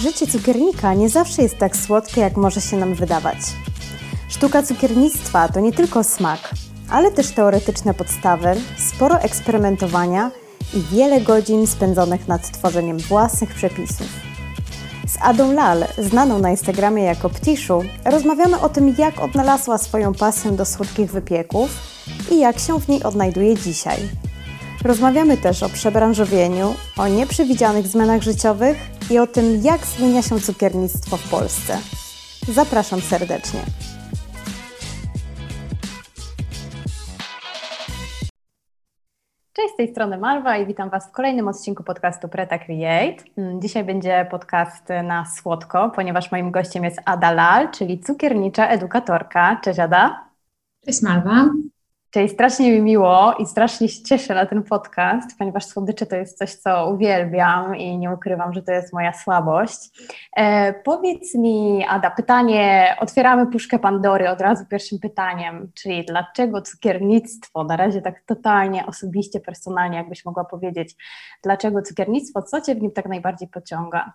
Życie 0.00 0.26
cukiernika 0.26 0.94
nie 0.94 1.08
zawsze 1.08 1.42
jest 1.42 1.58
tak 1.58 1.76
słodkie, 1.76 2.20
jak 2.20 2.36
może 2.36 2.60
się 2.60 2.76
nam 2.76 2.94
wydawać. 2.94 3.36
Sztuka 4.28 4.62
cukiernictwa 4.62 5.48
to 5.48 5.60
nie 5.60 5.72
tylko 5.72 6.04
smak, 6.04 6.50
ale 6.90 7.10
też 7.10 7.30
teoretyczne 7.30 7.94
podstawy, 7.94 8.48
sporo 8.78 9.20
eksperymentowania 9.20 10.30
i 10.74 10.80
wiele 10.80 11.20
godzin 11.20 11.66
spędzonych 11.66 12.28
nad 12.28 12.50
tworzeniem 12.50 12.98
własnych 12.98 13.54
przepisów. 13.54 14.06
Z 15.06 15.16
Adą 15.20 15.52
Lal, 15.52 15.84
znaną 15.98 16.38
na 16.38 16.50
Instagramie 16.50 17.02
jako 17.02 17.30
Ptiszu, 17.30 17.82
rozmawiamy 18.04 18.60
o 18.60 18.68
tym, 18.68 18.94
jak 18.98 19.20
odnalazła 19.20 19.78
swoją 19.78 20.14
pasję 20.14 20.52
do 20.52 20.64
słodkich 20.64 21.10
wypieków 21.10 21.70
i 22.30 22.38
jak 22.38 22.58
się 22.58 22.80
w 22.80 22.88
niej 22.88 23.02
odnajduje 23.02 23.54
dzisiaj. 23.54 23.98
Rozmawiamy 24.84 25.36
też 25.36 25.62
o 25.62 25.68
przebranżowieniu, 25.68 26.74
o 26.96 27.08
nieprzewidzianych 27.08 27.86
zmianach 27.86 28.22
życiowych 28.22 28.95
i 29.10 29.18
o 29.18 29.26
tym, 29.26 29.60
jak 29.62 29.86
zmienia 29.86 30.22
się 30.22 30.40
cukiernictwo 30.40 31.16
w 31.16 31.30
Polsce. 31.30 31.78
Zapraszam 32.48 33.00
serdecznie. 33.00 33.60
Cześć, 39.52 39.74
z 39.74 39.76
tej 39.76 39.88
strony 39.88 40.18
Marwa 40.18 40.56
i 40.56 40.66
witam 40.66 40.90
Was 40.90 41.08
w 41.08 41.12
kolejnym 41.12 41.48
odcinku 41.48 41.84
podcastu 41.84 42.28
Preta 42.28 42.58
Create. 42.58 43.24
Mm, 43.38 43.60
Dzisiaj 43.62 43.84
będzie 43.84 44.26
podcast 44.30 44.88
na 45.04 45.24
słodko, 45.24 45.90
ponieważ 45.90 46.32
moim 46.32 46.50
gościem 46.50 46.84
jest 46.84 47.00
Ada 47.04 47.30
Lal, 47.30 47.70
czyli 47.70 48.00
cukiernicza 48.00 48.68
edukatorka. 48.68 49.60
Cześć 49.64 49.78
Ada. 49.78 50.28
Cześć 50.86 51.02
Marwa. 51.02 51.50
Czyli 52.16 52.28
strasznie 52.28 52.72
mi 52.72 52.80
miło 52.80 53.34
i 53.38 53.46
strasznie 53.46 53.88
się 53.88 54.02
cieszę 54.02 54.34
na 54.34 54.46
ten 54.46 54.62
podcast, 54.62 55.38
ponieważ 55.38 55.64
słodycze 55.64 56.06
to 56.06 56.16
jest 56.16 56.38
coś, 56.38 56.54
co 56.54 56.90
uwielbiam 56.90 57.76
i 57.76 57.98
nie 57.98 58.12
ukrywam, 58.12 58.52
że 58.52 58.62
to 58.62 58.72
jest 58.72 58.92
moja 58.92 59.12
słabość. 59.12 59.78
E, 60.36 60.72
powiedz 60.72 61.34
mi, 61.34 61.86
Ada, 61.88 62.10
pytanie, 62.10 62.96
otwieramy 63.00 63.46
puszkę 63.46 63.78
Pandory 63.78 64.30
od 64.30 64.40
razu 64.40 64.64
pierwszym 64.66 64.98
pytaniem, 64.98 65.72
czyli 65.74 66.04
dlaczego 66.04 66.62
cukiernictwo, 66.62 67.64
na 67.64 67.76
razie 67.76 68.02
tak 68.02 68.22
totalnie 68.26 68.86
osobiście, 68.86 69.40
personalnie, 69.40 69.96
jakbyś 69.96 70.24
mogła 70.24 70.44
powiedzieć, 70.44 70.94
dlaczego 71.42 71.82
cukiernictwo, 71.82 72.42
co 72.42 72.60
Cię 72.60 72.74
w 72.74 72.82
nim 72.82 72.90
tak 72.90 73.06
najbardziej 73.06 73.48
pociąga? 73.48 74.12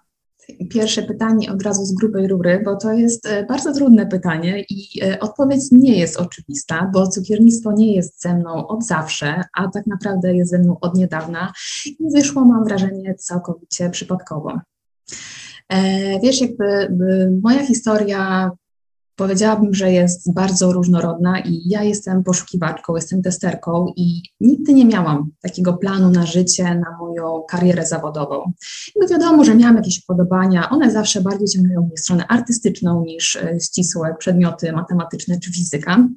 Pierwsze 0.69 1.03
pytanie 1.03 1.51
od 1.51 1.63
razu 1.63 1.85
z 1.85 1.93
grubej 1.93 2.27
rury, 2.27 2.61
bo 2.65 2.75
to 2.75 2.93
jest 2.93 3.25
e, 3.25 3.45
bardzo 3.45 3.73
trudne 3.73 4.05
pytanie 4.05 4.65
i 4.69 5.03
e, 5.03 5.19
odpowiedź 5.19 5.71
nie 5.71 5.99
jest 5.99 6.17
oczywista, 6.17 6.91
bo 6.93 7.07
cukiernictwo 7.07 7.71
nie 7.71 7.95
jest 7.95 8.21
ze 8.21 8.35
mną 8.35 8.67
od 8.67 8.85
zawsze, 8.85 9.43
a 9.57 9.67
tak 9.67 9.87
naprawdę 9.87 10.35
jest 10.35 10.51
ze 10.51 10.59
mną 10.59 10.77
od 10.81 10.95
niedawna 10.95 11.53
i 11.85 12.11
wyszło, 12.13 12.45
mam 12.45 12.63
wrażenie, 12.63 13.15
całkowicie 13.15 13.89
przypadkowo. 13.89 14.59
E, 15.69 16.19
wiesz, 16.19 16.41
jakby 16.41 17.31
moja 17.41 17.65
historia 17.65 18.51
Powiedziałabym, 19.15 19.73
że 19.73 19.91
jest 19.91 20.33
bardzo 20.33 20.73
różnorodna 20.73 21.39
i 21.39 21.61
ja 21.69 21.83
jestem 21.83 22.23
poszukiwaczką, 22.23 22.95
jestem 22.95 23.21
testerką 23.21 23.93
i 23.95 24.21
nigdy 24.39 24.73
nie 24.73 24.85
miałam 24.85 25.31
takiego 25.41 25.73
planu 25.73 26.09
na 26.09 26.25
życie, 26.25 26.63
na 26.63 26.97
moją 26.99 27.43
karierę 27.49 27.85
zawodową. 27.85 28.51
I 28.95 29.07
wiadomo, 29.09 29.43
że 29.43 29.55
miałam 29.55 29.75
jakieś 29.75 30.03
upodobania, 30.03 30.69
one 30.69 30.91
zawsze 30.91 31.21
bardziej 31.21 31.47
ciągnęły 31.47 31.85
mnie 31.85 31.95
w 31.97 31.99
stronę 31.99 32.27
artystyczną 32.27 33.03
niż 33.05 33.35
e, 33.35 33.57
ścisłe 33.59 34.15
przedmioty 34.19 34.73
matematyczne 34.73 35.39
czy 35.39 35.51
fizyka 35.51 36.07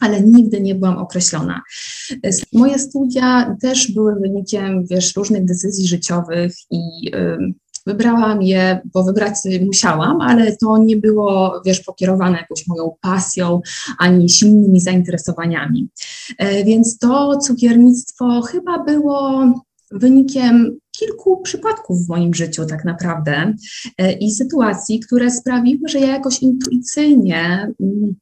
ale 0.00 0.20
nigdy 0.20 0.60
nie 0.60 0.74
byłam 0.74 0.98
określona. 0.98 1.62
Moje 2.52 2.78
studia 2.78 3.56
też 3.60 3.92
były 3.92 4.20
wynikiem, 4.20 4.86
wiesz, 4.86 5.16
różnych 5.16 5.44
decyzji 5.44 5.88
życiowych 5.88 6.52
i 6.70 6.80
Wybrałam 7.86 8.42
je, 8.42 8.80
bo 8.94 9.04
wybrać 9.04 9.34
musiałam, 9.66 10.20
ale 10.20 10.56
to 10.56 10.78
nie 10.78 10.96
było, 10.96 11.62
wiesz, 11.66 11.80
pokierowane 11.80 12.38
jakąś 12.38 12.66
moją 12.66 12.96
pasją 13.00 13.60
ani 13.98 14.30
silnymi 14.30 14.80
zainteresowaniami. 14.80 15.88
E, 16.38 16.64
więc 16.64 16.98
to 16.98 17.38
cukiernictwo 17.38 18.42
chyba 18.42 18.84
było 18.84 19.44
wynikiem 19.90 20.78
kilku 20.98 21.40
przypadków 21.42 22.06
w 22.06 22.08
moim 22.08 22.34
życiu, 22.34 22.66
tak 22.66 22.84
naprawdę, 22.84 23.54
e, 23.98 24.12
i 24.12 24.30
sytuacji, 24.30 25.00
które 25.00 25.30
sprawiły, 25.30 25.88
że 25.88 25.98
ja 25.98 26.08
jakoś 26.08 26.42
intuicyjnie 26.42 27.72
mm, 27.80 28.14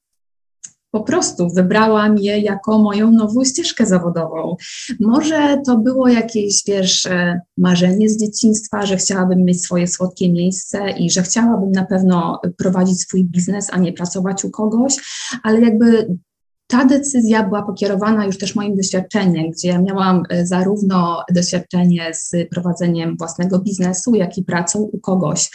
po 0.90 1.00
prostu 1.00 1.48
wybrałam 1.48 2.18
je 2.18 2.38
jako 2.38 2.78
moją 2.78 3.10
nową 3.10 3.44
ścieżkę 3.44 3.86
zawodową. 3.86 4.56
Może 5.00 5.62
to 5.66 5.78
było 5.78 6.08
jakieś, 6.08 6.62
wiesz, 6.66 7.06
e, 7.06 7.40
marzenie 7.58 8.08
z 8.08 8.20
dzieciństwa, 8.20 8.86
że 8.86 8.96
chciałabym 8.96 9.44
mieć 9.44 9.62
swoje 9.62 9.86
słodkie 9.86 10.32
miejsce 10.32 10.90
i 10.90 11.10
że 11.10 11.22
chciałabym 11.22 11.72
na 11.72 11.84
pewno 11.84 12.40
prowadzić 12.58 13.00
swój 13.00 13.24
biznes, 13.24 13.68
a 13.72 13.78
nie 13.78 13.92
pracować 13.92 14.44
u 14.44 14.50
kogoś, 14.50 14.96
ale 15.42 15.60
jakby 15.60 16.16
ta 16.70 16.84
decyzja 16.84 17.42
była 17.42 17.62
pokierowana 17.62 18.26
już 18.26 18.38
też 18.38 18.54
moim 18.54 18.76
doświadczeniem, 18.76 19.50
gdzie 19.50 19.68
ja 19.68 19.82
miałam 19.82 20.22
e, 20.28 20.46
zarówno 20.46 21.24
doświadczenie 21.34 22.10
z 22.14 22.32
prowadzeniem 22.50 23.16
własnego 23.16 23.58
biznesu, 23.58 24.14
jak 24.14 24.38
i 24.38 24.44
pracą 24.44 24.78
u 24.78 24.98
kogoś 24.98 25.50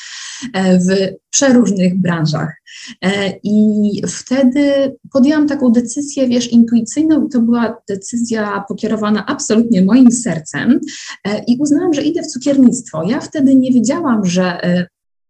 e, 0.54 0.80
w 0.80 0.88
przeróżnych 1.30 2.02
branżach. 2.02 2.56
E, 3.02 3.34
I 3.44 4.02
wtedy 4.08 4.96
podjęłam 5.14 5.48
taką 5.48 5.72
decyzję, 5.72 6.28
wiesz, 6.28 6.52
intuicyjną, 6.52 7.26
i 7.26 7.30
to 7.30 7.42
była 7.42 7.78
decyzja 7.90 8.64
pokierowana 8.68 9.26
absolutnie 9.26 9.82
moim 9.82 10.12
sercem, 10.12 10.80
i 11.48 11.58
uznałam, 11.60 11.94
że 11.94 12.02
idę 12.02 12.22
w 12.22 12.28
cukiernictwo. 12.28 13.04
Ja 13.04 13.20
wtedy 13.20 13.56
nie 13.56 13.72
wiedziałam, 13.72 14.26
że 14.26 14.60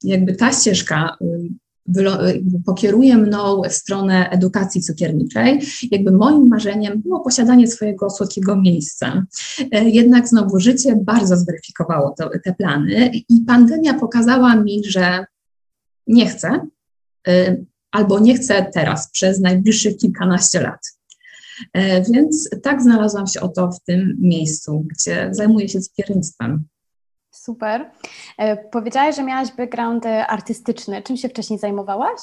jakby 0.03 0.35
ta 0.35 0.53
ścieżka 0.53 1.18
pokieruje 2.66 3.18
mną 3.18 3.62
w 3.69 3.73
stronę 3.73 4.29
edukacji 4.29 4.81
cukierniczej. 4.81 5.62
Jakby 5.91 6.12
moim 6.12 6.47
marzeniem 6.47 7.01
było 7.01 7.19
posiadanie 7.19 7.68
swojego 7.68 8.09
słodkiego 8.09 8.56
miejsca. 8.56 9.25
E, 9.72 9.90
jednak 9.90 10.28
znowu 10.28 10.59
życie 10.59 10.95
bardzo 10.95 11.38
zweryfikowało 11.38 12.16
to, 12.18 12.29
te 12.44 12.53
plany 12.53 13.12
i 13.29 13.41
pandemia 13.47 13.94
pokazała 13.94 14.56
mi, 14.56 14.81
że 14.88 15.25
nie 16.07 16.29
chcę 16.29 16.68
e, 17.28 17.57
albo 17.91 18.19
nie 18.19 18.35
chcę 18.35 18.66
teraz 18.74 19.12
przez 19.12 19.40
najbliższych 19.40 19.97
kilkanaście 19.97 20.62
lat. 20.62 20.79
E, 21.74 22.01
więc 22.12 22.50
tak 22.63 22.81
znalazłam 22.81 23.28
się 23.28 23.41
oto 23.41 23.72
w 23.72 23.84
tym 23.84 24.18
miejscu, 24.22 24.85
gdzie 24.90 25.29
zajmuję 25.31 25.69
się 25.69 25.79
cukiernictwem. 25.79 26.66
Super. 27.45 27.91
E, 28.38 28.57
powiedziałaś, 28.57 29.16
że 29.16 29.23
miałaś 29.23 29.47
background 29.57 30.06
e, 30.06 30.28
artystyczny. 30.28 31.01
Czym 31.01 31.17
się 31.17 31.29
wcześniej 31.29 31.59
zajmowałaś? 31.59 32.19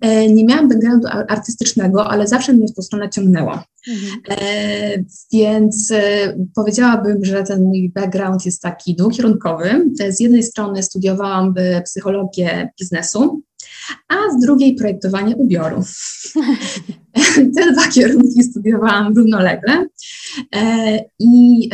E, 0.00 0.28
nie 0.28 0.44
miałam 0.44 0.68
backgroundu 0.68 1.08
artystycznego, 1.28 2.10
ale 2.10 2.26
zawsze 2.28 2.52
mnie 2.52 2.68
w 2.68 2.74
tą 2.74 2.82
stronę 2.82 3.10
ciągnęło. 3.10 3.62
Mhm. 3.88 4.20
E, 4.28 5.04
więc 5.32 5.90
e, 5.90 6.34
powiedziałabym, 6.54 7.24
że 7.24 7.42
ten 7.42 7.62
mój 7.62 7.92
background 7.94 8.46
jest 8.46 8.62
taki 8.62 8.96
dwukierunkowy. 8.96 9.84
Z 10.08 10.20
jednej 10.20 10.42
strony 10.42 10.82
studiowałam 10.82 11.54
psychologię 11.84 12.70
biznesu, 12.80 13.42
a 14.08 14.14
z 14.38 14.40
drugiej 14.40 14.74
projektowanie 14.74 15.36
ubioru. 15.36 15.82
Te 17.56 17.72
dwa 17.72 17.88
kierunki 17.88 18.42
studiowałam 18.42 19.16
równolegle 19.16 19.86
e, 20.56 20.98
i 21.18 21.68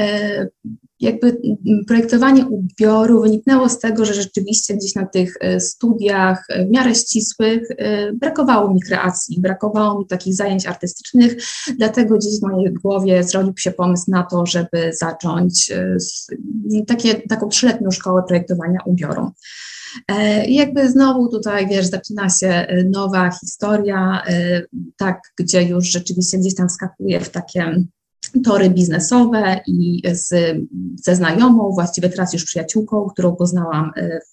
jakby 1.01 1.41
projektowanie 1.87 2.47
ubioru 2.47 3.23
wyniknęło 3.23 3.69
z 3.69 3.79
tego, 3.79 4.05
że 4.05 4.15
rzeczywiście 4.15 4.75
gdzieś 4.75 4.95
na 4.95 5.07
tych 5.07 5.35
e, 5.41 5.61
studiach 5.61 6.47
w 6.67 6.71
miarę 6.71 6.95
ścisłych 6.95 7.69
brakowało 8.15 8.75
mi 8.75 8.81
kreacji, 8.81 9.41
brakowało 9.41 9.99
mi 9.99 10.07
takich 10.07 10.35
zajęć 10.35 10.67
artystycznych, 10.67 11.37
dlatego 11.79 12.17
gdzieś 12.17 12.41
w 12.41 12.43
mojej 12.43 12.73
głowie 12.73 13.25
zrodził 13.25 13.55
się 13.59 13.71
pomysł 13.71 14.05
na 14.09 14.23
to, 14.23 14.47
żeby 14.47 14.93
zacząć 14.93 15.73
takie, 16.87 17.15
taką 17.15 17.49
trzyletnią 17.49 17.91
szkołę 17.91 18.23
projektowania 18.29 18.79
ubioru. 18.87 19.33
E, 20.09 20.47
I 20.47 20.55
jakby 20.55 20.91
znowu 20.91 21.29
tutaj, 21.29 21.69
wiesz, 21.69 21.87
zaczyna 21.87 22.31
się 22.31 22.49
e, 22.49 22.85
nowa 22.85 23.31
historia, 23.31 24.23
e, 24.27 24.63
tak, 24.97 25.21
gdzie 25.39 25.63
już 25.63 25.85
rzeczywiście 25.85 26.39
gdzieś 26.39 26.55
tam 26.55 26.69
wskakuje 26.69 27.21
w 27.21 27.31
takie 27.31 27.85
tory 28.45 28.71
biznesowe 28.71 29.61
i 29.67 30.03
z, 30.13 30.57
ze 30.95 31.17
znajomą, 31.17 31.71
właściwie 31.71 32.09
teraz 32.09 32.33
już 32.33 32.45
przyjaciółką, 32.45 33.07
którą 33.13 33.37
poznałam 33.37 33.91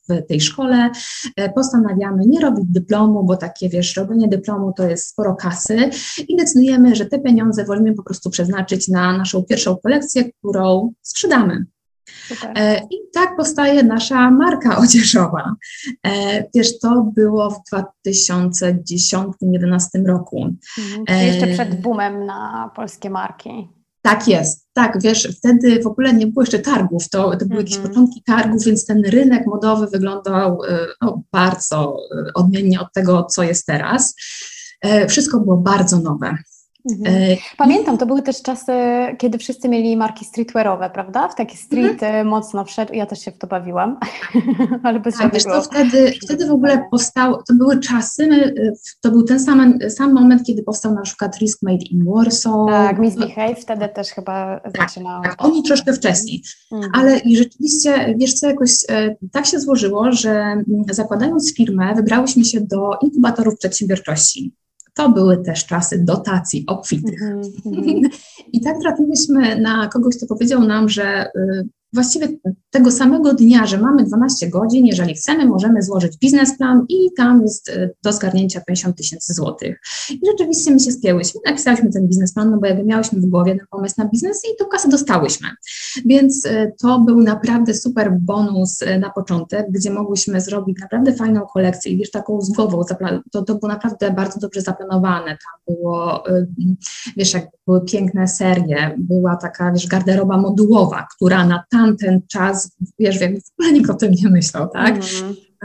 w 0.09 0.27
tej 0.27 0.41
szkole, 0.41 0.89
postanawiamy 1.55 2.25
nie 2.25 2.39
robić 2.39 2.65
dyplomu, 2.67 3.23
bo 3.23 3.37
takie, 3.37 3.69
wiesz, 3.69 3.95
robienie 3.95 4.27
dyplomu 4.27 4.73
to 4.73 4.87
jest 4.87 5.07
sporo 5.07 5.35
kasy 5.35 5.89
i 6.27 6.35
decydujemy, 6.35 6.95
że 6.95 7.05
te 7.05 7.19
pieniądze 7.19 7.65
wolimy 7.65 7.93
po 7.93 8.03
prostu 8.03 8.29
przeznaczyć 8.29 8.87
na 8.87 9.17
naszą 9.17 9.43
pierwszą 9.43 9.77
kolekcję, 9.77 10.23
którą 10.31 10.93
sprzedamy. 11.01 11.65
Super. 12.27 12.51
E, 12.55 12.79
I 12.91 12.97
tak 13.13 13.35
powstaje 13.37 13.83
nasza 13.83 14.31
marka 14.31 14.77
odzieżowa. 14.77 15.55
E, 16.03 16.43
wiesz, 16.55 16.79
to 16.79 17.11
było 17.15 17.49
w 17.49 17.59
2010-2011 18.07 20.05
roku. 20.05 20.55
Mhm, 20.77 21.25
jeszcze 21.25 21.47
przed 21.47 21.81
boomem 21.81 22.25
na 22.25 22.71
polskie 22.75 23.09
marki. 23.09 23.76
Tak 24.07 24.27
jest, 24.27 24.67
tak, 24.73 25.01
wiesz, 25.01 25.37
wtedy 25.37 25.83
w 25.83 25.87
ogóle 25.87 26.13
nie 26.13 26.27
było 26.27 26.43
jeszcze 26.43 26.59
targów, 26.59 27.09
to, 27.09 27.17
to 27.23 27.45
były 27.45 27.59
mhm. 27.59 27.59
jakieś 27.59 27.77
początki 27.77 28.23
targów, 28.23 28.63
więc 28.63 28.85
ten 28.85 29.05
rynek 29.05 29.47
modowy 29.47 29.87
wyglądał 29.87 30.59
no, 31.01 31.23
bardzo 31.31 31.97
odmiennie 32.33 32.81
od 32.81 32.93
tego, 32.93 33.23
co 33.23 33.43
jest 33.43 33.65
teraz. 33.65 34.15
Wszystko 35.07 35.39
było 35.39 35.57
bardzo 35.57 35.99
nowe. 35.99 36.37
Mhm. 36.91 37.15
E, 37.15 37.37
Pamiętam, 37.57 37.97
to 37.97 38.05
były 38.05 38.21
też 38.21 38.41
czasy, 38.41 38.71
kiedy 39.17 39.37
wszyscy 39.37 39.69
mieli 39.69 39.97
marki 39.97 40.25
streetwearowe, 40.25 40.89
prawda? 40.89 41.27
W 41.27 41.35
taki 41.35 41.57
street 41.57 42.03
mhm. 42.03 42.27
mocno 42.27 42.65
wszedł, 42.65 42.93
ja 42.93 43.05
też 43.05 43.19
się 43.19 43.31
w 43.31 43.37
to 43.37 43.47
bawiłam, 43.47 43.97
ale 44.83 44.99
bez 44.99 45.17
tak, 45.17 45.33
wiesz, 45.33 45.43
to 45.43 45.61
wtedy, 45.61 46.13
wtedy 46.23 46.47
w 46.47 46.51
ogóle 46.51 46.87
powstał, 46.91 47.43
to 47.47 47.53
były 47.53 47.79
czasy, 47.79 48.27
my, 48.27 48.53
to 49.01 49.11
był 49.11 49.23
ten 49.23 49.39
sam, 49.39 49.79
sam 49.89 50.13
moment, 50.13 50.43
kiedy 50.43 50.63
powstał 50.63 50.93
na 50.93 51.01
przykład 51.01 51.37
Risk 51.37 51.63
Made 51.63 51.85
in 51.91 52.05
Warsaw. 52.05 52.67
Tak, 52.67 52.99
Miss 52.99 53.15
Behave 53.15 53.59
wtedy 53.59 53.89
też 53.89 54.07
chyba 54.09 54.59
tak, 54.59 54.77
zaczynał. 54.77 55.23
Tak, 55.23 55.45
oni 55.45 55.63
troszkę 55.63 55.93
wcześniej, 55.93 56.43
mhm. 56.71 56.91
ale 56.95 57.19
i 57.19 57.37
rzeczywiście, 57.37 58.15
wiesz 58.17 58.33
co, 58.33 58.47
jakoś 58.47 58.71
e, 58.89 59.15
tak 59.31 59.45
się 59.45 59.59
złożyło, 59.59 60.11
że 60.11 60.63
zakładając 60.89 61.55
firmę, 61.55 61.95
wybrałyśmy 61.95 62.45
się 62.45 62.61
do 62.61 62.89
inkubatorów 63.01 63.57
przedsiębiorczości 63.57 64.53
to 64.97 65.09
były 65.09 65.37
też 65.37 65.65
czasy 65.65 66.03
dotacji 66.03 66.63
obfitych. 66.67 67.21
Mm 67.21 67.41
-hmm. 67.41 68.09
I 68.53 68.61
tak 68.61 68.79
trafiłyśmy 68.81 69.61
na 69.61 69.87
kogoś, 69.87 70.17
kto 70.17 70.27
powiedział 70.27 70.63
nam, 70.63 70.89
że 70.89 71.25
y, 71.35 71.67
właściwie 71.93 72.27
tego 72.69 72.91
samego 72.91 73.33
dnia, 73.33 73.65
że 73.65 73.77
mamy 73.77 74.03
12 74.03 74.49
godzin, 74.49 74.85
jeżeli 74.85 75.15
chcemy, 75.15 75.45
możemy 75.45 75.81
złożyć 75.81 76.17
biznesplan 76.17 76.85
i 76.89 77.09
tam 77.17 77.41
jest 77.41 77.69
e, 77.69 77.89
do 78.03 78.13
zgarnięcia 78.13 78.61
50 78.61 78.97
tysięcy 78.97 79.33
złotych. 79.33 79.79
I 80.09 80.19
rzeczywiście 80.31 80.71
my 80.71 80.79
się 80.79 80.91
spięłyśmy, 80.91 81.41
napisałyśmy 81.45 81.91
ten 81.91 82.07
biznesplan, 82.07 82.51
no 82.51 82.57
bo 82.57 82.67
jakby 82.67 82.83
miałyśmy 82.83 83.21
w 83.21 83.25
głowie 83.25 83.55
ten 83.55 83.65
pomysł 83.69 83.95
na 83.97 84.05
biznes 84.05 84.41
i 84.53 84.57
tą 84.59 84.65
kasę 84.65 84.89
dostałyśmy. 84.89 85.47
Więc 86.05 86.45
e, 86.45 86.71
to 86.81 86.99
był 86.99 87.21
naprawdę 87.21 87.73
super 87.73 88.17
bonus 88.21 88.81
e, 88.81 88.99
na 88.99 89.09
początek, 89.09 89.67
gdzie 89.69 89.91
mogłyśmy 89.91 90.41
zrobić 90.41 90.77
naprawdę 90.81 91.13
fajną 91.13 91.41
kolekcję 91.41 91.91
i 91.91 91.97
wiesz, 91.97 92.11
taką 92.11 92.41
z 92.41 92.49
głową, 92.49 92.81
to, 93.31 93.41
to 93.41 93.55
było 93.55 93.67
naprawdę 93.67 94.11
bardzo 94.11 94.39
dobrze 94.39 94.61
zaplanowane, 94.61 95.25
tam 95.25 95.75
było, 95.75 96.23
wiesz, 97.17 97.33
jak 97.33 97.47
były 97.67 97.81
piękne 97.81 98.27
serie, 98.27 98.95
była 98.97 99.35
taka, 99.35 99.71
wiesz, 99.71 99.87
garderoba 99.87 100.37
modułowa, 100.37 101.07
która 101.15 101.47
na 101.47 101.63
tamten 101.77 102.21
czas, 102.27 102.71
wiesz, 102.99 103.21
jakby 103.21 103.41
w 103.41 103.51
ogóle 103.59 103.73
nikt 103.73 103.89
o 103.89 103.93
tym 103.93 104.11
nie 104.11 104.29
myślał, 104.29 104.69
tak? 104.69 104.99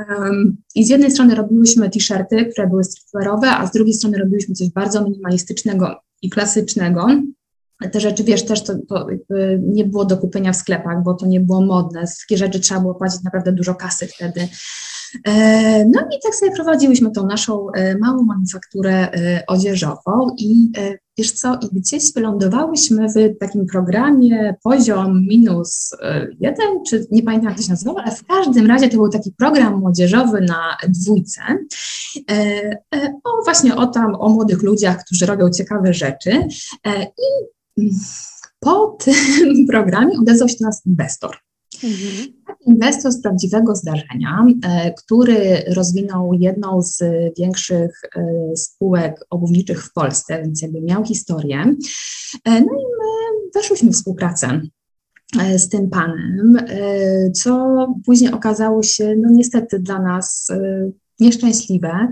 Um, 0.09 0.57
I 0.75 0.85
z 0.85 0.89
jednej 0.89 1.11
strony 1.11 1.35
robiłyśmy 1.35 1.91
t-shirty, 1.91 2.47
które 2.47 2.69
były 2.69 2.85
streetwearowe, 2.85 3.51
a 3.51 3.67
z 3.67 3.73
drugiej 3.73 3.95
strony 3.95 4.19
robiłyśmy 4.19 4.55
coś 4.55 4.71
bardzo 4.71 5.05
minimalistycznego 5.05 6.01
i 6.23 6.31
klasycznego. 6.31 7.07
Te 7.93 8.01
rzeczy, 8.01 8.25
wiesz, 8.25 8.45
też 8.45 8.63
to, 8.63 8.75
to 8.89 9.07
nie 9.61 9.85
było 9.85 10.05
do 10.05 10.17
kupienia 10.17 10.53
w 10.53 10.57
sklepach, 10.57 11.03
bo 11.03 11.15
to 11.15 11.27
nie 11.27 11.41
było 11.41 11.61
modne. 11.61 12.05
Takie 12.21 12.39
rzeczy 12.39 12.61
trzeba 12.61 12.81
było 12.81 12.95
płacić 12.95 13.23
naprawdę 13.23 13.53
dużo 13.53 13.75
kasy 13.75 14.07
wtedy. 14.07 14.49
E, 15.27 15.85
no 15.85 16.01
i 16.01 16.21
tak 16.23 16.35
sobie 16.35 16.53
prowadziłyśmy 16.53 17.11
tą 17.11 17.27
naszą 17.27 17.71
e, 17.71 17.99
małą 17.99 18.23
manufakturę 18.23 19.13
e, 19.13 19.45
odzieżową 19.47 20.37
i 20.39 20.73
wiesz 21.23 21.33
co, 21.33 21.59
i 21.63 21.81
gdzieś 21.81 22.13
wylądowałyśmy 22.13 23.09
w 23.09 23.39
takim 23.41 23.67
programie 23.67 24.55
poziom 24.63 25.27
minus 25.29 25.91
jeden, 26.41 26.85
czy 26.87 27.07
nie 27.11 27.23
pamiętam 27.23 27.49
jak 27.49 27.59
to 27.59 27.65
się 27.65 27.71
nazywało, 27.71 28.01
ale 28.01 28.17
w 28.17 28.27
każdym 28.27 28.67
razie 28.67 28.89
to 28.89 28.97
był 28.97 29.09
taki 29.09 29.33
program 29.33 29.81
młodzieżowy 29.81 30.41
na 30.41 30.77
dwójce, 30.89 31.41
o 33.25 33.45
właśnie 33.45 33.77
o 33.77 33.87
tam, 33.87 34.15
o 34.15 34.29
młodych 34.29 34.63
ludziach, 34.63 35.05
którzy 35.05 35.27
robią 35.27 35.51
ciekawe 35.51 35.95
rzeczy 35.95 36.31
i 36.87 37.29
mm, 37.79 37.91
po 38.61 38.87
tym 39.05 39.67
programie 39.67 40.19
odezwał 40.21 40.49
się 40.49 40.57
do 40.61 40.67
nas 40.67 40.87
inwestor. 40.87 41.37
Mhm. 41.85 42.33
Inwestor 42.67 43.13
z 43.13 43.23
prawdziwego 43.23 43.77
zdarzenia, 43.77 44.47
e, 44.65 44.93
który 44.93 45.65
rozwinął 45.77 46.33
jedną 46.33 46.83
z 46.83 47.03
większych 47.39 48.01
e, 48.17 48.57
spółek 48.57 49.25
obuwniczych 49.31 49.85
w 49.85 49.93
Polsce, 49.93 50.43
więc 50.43 50.63
jakby 50.63 50.81
miał 50.81 51.05
historię. 51.05 51.61
E, 52.45 52.51
no 52.51 52.73
i 52.73 52.85
my 52.99 53.51
weszłyśmy 53.55 53.91
w 53.91 53.95
współpracę 53.95 54.61
z 55.57 55.69
tym 55.69 55.91
panem, 55.91 56.57
co 57.35 57.77
później 58.07 58.33
okazało 58.33 58.83
się, 58.83 59.15
no 59.17 59.31
niestety 59.31 59.79
dla 59.79 60.03
nas 60.03 60.49
nieszczęśliwe, 61.21 62.09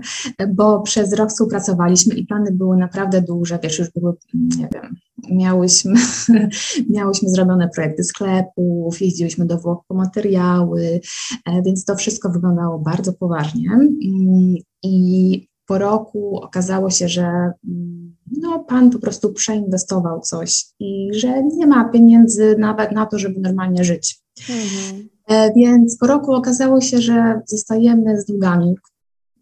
bo 0.49 0.81
przez 0.81 1.13
rok 1.13 1.29
współpracowaliśmy 1.29 2.15
i 2.15 2.25
plany 2.25 2.51
były 2.51 2.77
naprawdę 2.77 3.21
duże, 3.21 3.59
wiesz, 3.63 3.79
już 3.79 3.89
były, 3.91 4.13
nie 4.33 4.69
wiem, 4.73 4.95
miałyśmy, 5.29 5.99
miałyśmy 6.95 7.29
zrobione 7.29 7.69
projekty 7.75 8.03
sklepów, 8.03 9.01
jeździłyśmy 9.01 9.45
do 9.45 9.57
Włoch 9.57 9.83
po 9.87 9.95
materiały, 9.95 11.01
e, 11.45 11.61
więc 11.61 11.85
to 11.85 11.95
wszystko 11.95 12.29
wyglądało 12.29 12.79
bardzo 12.79 13.13
poważnie 13.13 13.69
mm, 13.73 14.55
i 14.83 15.47
po 15.67 15.77
roku 15.77 16.37
okazało 16.37 16.89
się, 16.89 17.07
że 17.07 17.51
mm, 17.67 18.15
no, 18.41 18.59
pan 18.59 18.89
po 18.89 18.99
prostu 18.99 19.33
przeinwestował 19.33 20.21
coś 20.21 20.65
i 20.79 21.09
że 21.13 21.43
nie 21.43 21.67
ma 21.67 21.89
pieniędzy 21.89 22.55
nawet 22.59 22.91
na 22.91 23.05
to, 23.05 23.19
żeby 23.19 23.39
normalnie 23.39 23.83
żyć. 23.83 24.21
Mhm. 24.49 25.09
E, 25.27 25.53
więc 25.53 25.97
po 25.97 26.07
roku 26.07 26.33
okazało 26.33 26.81
się, 26.81 27.01
że 27.01 27.41
zostajemy 27.45 28.21
z 28.21 28.25
długami, 28.25 28.75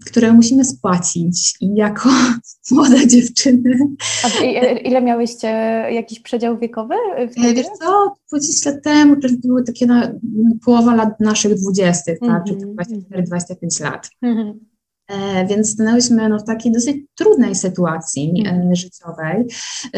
które 0.06 0.34
musimy 0.34 0.66
spłacić 0.66 1.56
i 1.62 1.76
jako 1.76 2.10
młoda 2.72 3.06
dziewczyny. 3.06 3.80
A 4.24 4.44
ile 4.84 5.02
miałyście 5.02 5.48
jakiś 5.92 6.20
przedział 6.20 6.58
wiekowy? 6.58 6.96
Wtedy? 7.32 7.54
Wiesz 7.54 7.68
co, 7.80 8.16
20 8.30 8.70
lat 8.70 8.84
temu 8.84 9.16
to 9.16 9.28
były 9.44 9.64
takie 9.64 9.86
na, 9.86 10.12
połowa 10.66 10.96
lat 10.96 11.20
naszych 11.20 11.56
dwudziestych, 11.56 12.18
mm 12.22 12.36
-hmm. 12.36 12.78
tak, 12.78 12.88
czyli 12.88 13.02
24-25 13.26 13.84
lat. 13.84 14.10
Mm 14.22 14.38
-hmm. 14.38 14.69
E, 15.10 15.48
więc 15.48 15.70
stanęłyśmy 15.70 16.30
no, 16.30 16.40
w 16.40 16.44
takiej 16.44 16.72
dosyć 16.72 16.98
trudnej 17.16 17.56
sytuacji 17.56 18.34
mhm. 18.46 18.76
życiowej. 18.76 19.46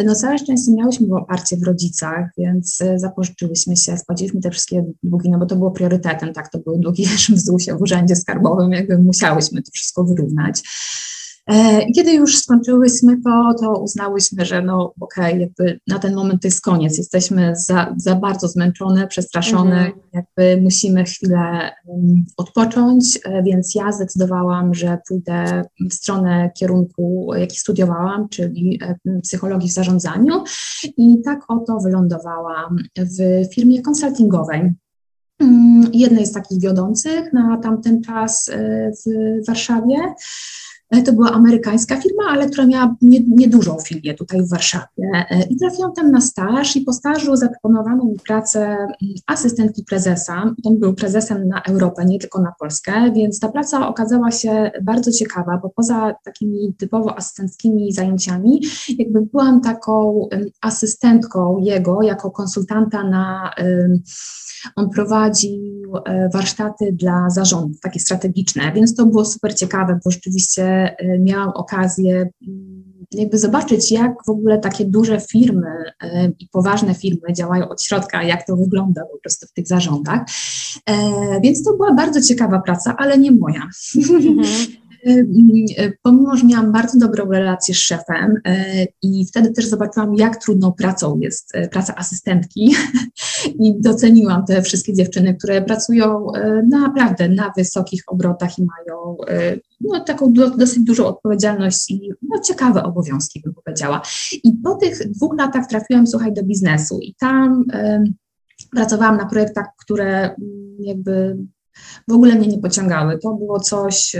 No 0.05 0.15
całe 0.15 0.37
szczęście 0.37 0.71
miałyśmy 0.71 1.15
oparcie 1.15 1.57
w 1.57 1.63
rodzicach, 1.63 2.29
więc 2.37 2.81
e, 2.81 2.99
zapożyczyłyśmy 2.99 3.77
się, 3.77 3.97
spłaciliśmy 3.97 4.41
te 4.41 4.51
wszystkie 4.51 4.85
długi, 5.03 5.29
no 5.29 5.39
bo 5.39 5.45
to 5.45 5.55
było 5.55 5.71
priorytetem, 5.71 6.33
tak, 6.33 6.49
to 6.49 6.59
były 6.59 6.79
długi 6.79 7.05
w 7.05 7.39
ZUS-ie, 7.45 7.77
w 7.77 7.81
urzędzie 7.81 8.15
skarbowym, 8.15 8.71
jakby 8.71 8.97
musiałyśmy 8.97 9.61
to 9.61 9.71
wszystko 9.73 10.03
wyrównać. 10.03 10.63
E, 11.47 11.85
kiedy 11.95 12.13
już 12.13 12.37
skończyłyśmy 12.37 13.21
to, 13.21 13.53
to 13.59 13.81
uznałyśmy, 13.81 14.45
że 14.45 14.61
no 14.61 14.93
okej, 14.99 15.33
okay, 15.33 15.39
jakby 15.39 15.79
na 15.87 15.99
ten 15.99 16.15
moment 16.15 16.41
to 16.41 16.47
jest 16.47 16.61
koniec, 16.61 16.97
jesteśmy 16.97 17.53
za, 17.55 17.95
za 17.97 18.15
bardzo 18.15 18.47
zmęczone, 18.47 19.07
przestraszone, 19.07 19.85
mhm. 19.85 19.93
jakby 20.13 20.61
musimy 20.61 21.03
chwilę 21.03 21.71
odpocząć, 22.37 23.19
e, 23.25 23.43
więc 23.43 23.75
ja 23.75 23.91
zdecydowałam, 23.91 24.73
że 24.73 24.97
pójdę 25.07 25.63
w 25.89 25.93
stronę 25.93 26.51
kierunku, 26.57 27.31
jaki 27.37 27.57
studiowałam, 27.57 28.29
czyli 28.29 28.79
e, 28.83 29.19
psychologii 29.21 29.69
w 29.69 29.73
zarządzaniu 29.73 30.43
i 30.97 31.21
tak 31.25 31.39
oto 31.47 31.79
wylądowałam 31.79 32.77
w 32.97 33.45
firmie 33.53 33.81
konsultingowej 33.81 34.71
mm, 35.39 35.89
jednej 35.93 36.25
z 36.25 36.31
takich 36.31 36.61
wiodących 36.61 37.33
na 37.33 37.57
tamten 37.57 38.01
czas 38.01 38.51
w 39.05 39.45
Warszawie. 39.47 40.13
To 41.05 41.13
była 41.13 41.31
amerykańska 41.31 42.01
firma, 42.01 42.23
ale 42.29 42.49
która 42.49 42.65
miała 42.65 42.95
niedużą 43.27 43.75
nie 43.75 43.83
filię 43.83 44.13
tutaj 44.13 44.41
w 44.43 44.49
Warszawie. 44.49 44.85
E, 45.13 45.43
I 45.49 45.55
trafiłam 45.55 45.93
tam 45.93 46.11
na 46.11 46.21
staż 46.21 46.75
i 46.75 46.81
po 46.81 46.93
stażu 46.93 47.35
zaproponowano 47.35 48.05
mi 48.05 48.15
pracę 48.27 48.59
mm, 48.61 48.89
asystentki 49.27 49.83
prezesa. 49.83 50.53
On 50.65 50.79
był 50.79 50.93
prezesem 50.93 51.47
na 51.47 51.61
Europę, 51.61 52.05
nie 52.05 52.19
tylko 52.19 52.41
na 52.41 52.53
Polskę, 52.59 53.11
więc 53.15 53.39
ta 53.39 53.49
praca 53.49 53.87
okazała 53.87 54.31
się 54.31 54.71
bardzo 54.83 55.11
ciekawa, 55.11 55.59
bo 55.63 55.69
poza 55.69 56.13
takimi 56.23 56.73
typowo 56.77 57.17
asystenckimi 57.17 57.93
zajęciami, 57.93 58.61
jakby 58.97 59.21
byłam 59.21 59.61
taką 59.61 60.27
asystentką 60.61 61.57
jego 61.59 62.01
jako 62.01 62.31
konsultanta 62.31 63.03
na 63.03 63.51
on 64.75 64.89
prowadził 64.89 65.93
e, 66.05 66.29
warsztaty 66.33 66.91
dla 66.91 67.29
zarządów, 67.29 67.79
takie 67.79 67.99
strategiczne, 67.99 68.71
więc 68.75 68.95
to 68.95 69.05
było 69.05 69.25
super 69.25 69.55
ciekawe, 69.55 69.99
bo 70.05 70.11
rzeczywiście 70.11 70.80
e, 70.83 71.19
miałam 71.19 71.49
okazję 71.49 72.29
mm, 72.47 72.91
jakby 73.13 73.37
zobaczyć, 73.37 73.91
jak 73.91 74.13
w 74.25 74.29
ogóle 74.29 74.59
takie 74.59 74.85
duże 74.85 75.19
firmy 75.19 75.71
e, 76.03 76.31
i 76.39 76.47
poważne 76.51 76.95
firmy 76.95 77.33
działają 77.33 77.69
od 77.69 77.83
środka, 77.83 78.23
jak 78.23 78.47
to 78.47 78.55
wygląda 78.55 79.01
po 79.11 79.19
prostu 79.19 79.47
w 79.47 79.53
tych 79.53 79.67
zarządach. 79.67 80.21
Więc 81.43 81.63
to 81.63 81.73
była 81.73 81.93
bardzo 81.93 82.21
ciekawa 82.21 82.59
praca, 82.59 82.95
ale 82.97 83.17
nie 83.17 83.31
moja. 83.31 83.67
Mhm. 83.95 84.47
pomimo, 86.03 86.37
że 86.37 86.45
miałam 86.45 86.71
bardzo 86.71 86.99
dobrą 86.99 87.25
relację 87.25 87.75
z 87.75 87.77
szefem 87.77 88.35
i 89.01 89.25
wtedy 89.25 89.51
też 89.51 89.67
zobaczyłam, 89.67 90.15
jak 90.15 90.43
trudną 90.43 90.71
pracą 90.71 91.19
jest 91.19 91.53
praca 91.71 91.95
asystentki 91.95 92.75
i 93.63 93.73
doceniłam 93.79 94.45
te 94.45 94.61
wszystkie 94.61 94.93
dziewczyny, 94.93 95.35
które 95.35 95.61
pracują 95.61 96.27
naprawdę 96.69 97.29
na 97.29 97.53
wysokich 97.57 98.03
obrotach 98.07 98.59
i 98.59 98.65
mają 98.65 99.17
no, 99.83 99.99
taką 99.99 100.33
dosyć 100.33 100.83
dużą 100.83 101.07
odpowiedzialność 101.07 101.91
i 101.91 102.11
no, 102.21 102.39
ciekawe 102.39 102.83
obowiązki, 102.83 103.41
bym 103.41 103.53
powiedziała. 103.53 104.01
I 104.43 104.53
po 104.63 104.75
tych 104.75 105.11
dwóch 105.11 105.35
latach 105.37 105.67
trafiłam, 105.67 106.07
słuchaj, 106.07 106.33
do 106.33 106.43
biznesu 106.43 106.99
i 107.01 107.15
tam 107.19 107.63
pracowałam 108.71 109.17
na 109.17 109.25
projektach, 109.25 109.65
które 109.77 110.23
mm, 110.23 110.37
jakby 110.79 111.37
w 112.07 112.13
ogóle 112.13 112.35
mnie 112.35 112.47
nie 112.47 112.59
pociągały. 112.59 113.17
To 113.17 113.33
było 113.33 113.59
coś 113.59 114.15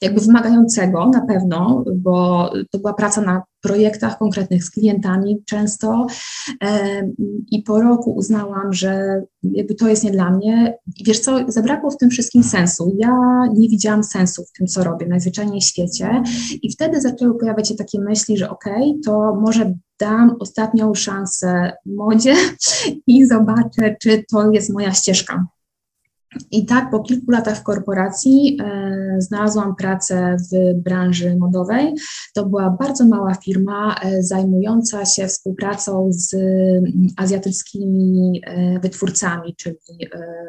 jakby 0.00 0.20
wymagającego 0.20 1.08
na 1.08 1.20
pewno, 1.26 1.84
bo 1.96 2.50
to 2.70 2.78
była 2.78 2.94
praca 2.94 3.20
na 3.20 3.42
projektach 3.60 4.18
konkretnych 4.18 4.64
z 4.64 4.70
klientami 4.70 5.42
często 5.46 6.06
i 7.50 7.62
po 7.62 7.80
roku 7.80 8.14
uznałam, 8.14 8.72
że 8.72 9.22
jakby 9.42 9.74
to 9.74 9.88
jest 9.88 10.04
nie 10.04 10.10
dla 10.10 10.30
mnie. 10.30 10.78
I 10.96 11.04
wiesz 11.04 11.20
co, 11.20 11.38
zabrakło 11.48 11.90
w 11.90 11.96
tym 11.96 12.10
wszystkim 12.10 12.42
sensu. 12.42 12.96
Ja 12.98 13.42
nie 13.54 13.68
widziałam 13.68 14.04
sensu 14.04 14.44
w 14.44 14.52
tym, 14.58 14.66
co 14.66 14.84
robię 14.84 15.06
najzwyczajniej 15.06 15.60
w 15.60 15.64
świecie 15.64 16.22
i 16.62 16.72
wtedy 16.72 17.00
zaczęły 17.00 17.38
pojawiać 17.38 17.68
się 17.68 17.74
takie 17.74 18.00
myśli, 18.00 18.36
że 18.36 18.50
okej, 18.50 18.90
okay, 18.90 19.00
to 19.04 19.34
może 19.34 19.74
dam 20.00 20.36
ostatnią 20.40 20.94
szansę 20.94 21.72
modzie 21.86 22.34
i 23.06 23.26
zobaczę, 23.26 23.96
czy 24.02 24.24
to 24.30 24.50
jest 24.50 24.72
moja 24.72 24.92
ścieżka. 24.92 25.46
I 26.50 26.66
tak 26.66 26.90
po 26.90 27.00
kilku 27.00 27.30
latach 27.30 27.58
w 27.58 27.62
korporacji 27.62 28.58
e, 28.60 29.16
znalazłam 29.18 29.76
pracę 29.76 30.36
w 30.52 30.82
branży 30.82 31.36
modowej. 31.36 31.94
To 32.34 32.46
była 32.46 32.70
bardzo 32.70 33.06
mała 33.06 33.34
firma 33.34 33.94
e, 33.94 34.22
zajmująca 34.22 35.04
się 35.04 35.26
współpracą 35.26 36.08
z 36.10 36.34
mm, 36.34 36.92
azjatyckimi 37.16 38.40
e, 38.46 38.80
wytwórcami, 38.80 39.56
czyli 39.56 39.76
e, 40.14 40.46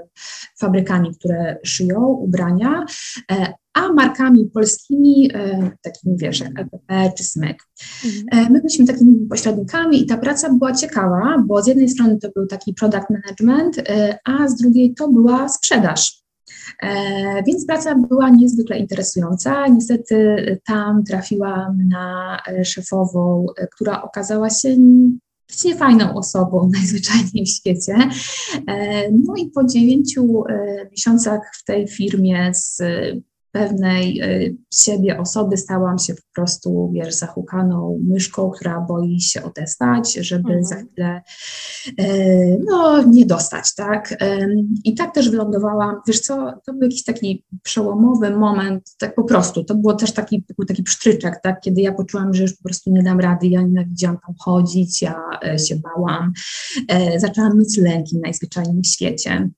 fabrykami, 0.59 1.15
które 1.15 1.57
szyją 1.63 2.05
ubrania, 2.07 2.85
e, 3.31 3.53
a 3.75 3.93
markami 3.93 4.49
polskimi, 4.53 5.31
e, 5.33 5.71
takimi 5.81 6.17
wiesz, 6.17 6.39
jak 6.39 6.59
LPP 6.59 7.11
czy 7.17 7.23
SMYK. 7.23 7.63
Mhm. 8.05 8.53
My 8.53 8.61
byliśmy 8.61 8.85
takimi 8.85 9.27
pośrednikami 9.29 10.01
i 10.01 10.05
ta 10.05 10.17
praca 10.17 10.53
była 10.53 10.73
ciekawa, 10.73 11.43
bo 11.45 11.63
z 11.63 11.67
jednej 11.67 11.89
strony 11.89 12.17
to 12.17 12.29
był 12.35 12.47
taki 12.47 12.73
product 12.73 13.05
management, 13.09 13.89
a 14.25 14.47
z 14.47 14.55
drugiej 14.55 14.93
to 14.93 15.07
była 15.07 15.49
sprzedaż. 15.49 16.25
Więc 17.47 17.65
praca 17.65 17.95
była 17.95 18.29
niezwykle 18.29 18.77
interesująca. 18.77 19.67
Niestety 19.67 20.35
tam 20.67 21.03
trafiłam 21.03 21.77
na 21.87 22.39
szefową, 22.63 23.45
która 23.75 24.01
okazała 24.01 24.49
się 24.49 24.75
być 25.47 25.63
niefajną 25.63 26.13
osobą 26.13 26.69
najzwyczajniej 26.73 27.45
w 27.45 27.49
świecie. 27.49 27.97
No 29.11 29.35
i 29.37 29.49
po 29.49 29.63
dziewięciu 29.63 30.43
miesiącach 30.91 31.41
w 31.53 31.63
tej 31.63 31.87
firmie 31.87 32.51
z 32.53 32.81
pewnej 33.55 34.21
y, 34.21 34.57
siebie 34.73 35.19
osoby 35.19 35.57
stałam 35.57 35.97
się 35.97 36.13
po 36.13 36.21
prostu, 36.35 36.91
wiesz, 36.93 37.15
zahukaną 37.15 37.99
myszką, 38.07 38.49
która 38.49 38.81
boi 38.81 39.21
się 39.21 39.43
odestać, 39.43 40.13
żeby 40.13 40.53
mhm. 40.53 40.63
za 40.63 40.75
chwilę 40.75 41.21
y, 41.99 42.63
no, 42.65 43.03
nie 43.03 43.25
dostać, 43.25 43.75
tak? 43.75 44.17
I 44.83 44.95
tak 44.95 45.13
też 45.13 45.29
wylądowałam, 45.29 45.95
wiesz 46.07 46.19
co, 46.19 46.53
to 46.65 46.73
był 46.73 46.83
jakiś 46.83 47.03
taki 47.03 47.43
przełomowy 47.63 48.37
moment, 48.37 48.95
tak 48.99 49.15
po 49.15 49.23
prostu, 49.23 49.63
to 49.63 49.75
było 49.75 49.93
też 49.93 50.11
taki, 50.11 50.45
był 50.57 50.65
taki 50.65 50.83
psztryczek, 50.83 51.39
tak? 51.43 51.61
Kiedy 51.61 51.81
ja 51.81 51.93
poczułam, 51.93 52.33
że 52.33 52.41
już 52.41 52.53
po 52.53 52.63
prostu 52.63 52.91
nie 52.91 53.03
dam 53.03 53.19
rady, 53.19 53.47
ja 53.47 53.61
nienawidziłam 53.61 54.17
tam 54.25 54.35
chodzić, 54.39 55.01
ja 55.01 55.15
e, 55.43 55.59
się 55.59 55.75
bałam, 55.75 56.33
e, 56.87 57.19
zaczęłam 57.19 57.57
mieć 57.57 57.77
lęki 57.77 58.17
najzwyczajniej 58.17 58.81
w 58.81 58.87
świecie. 58.87 59.49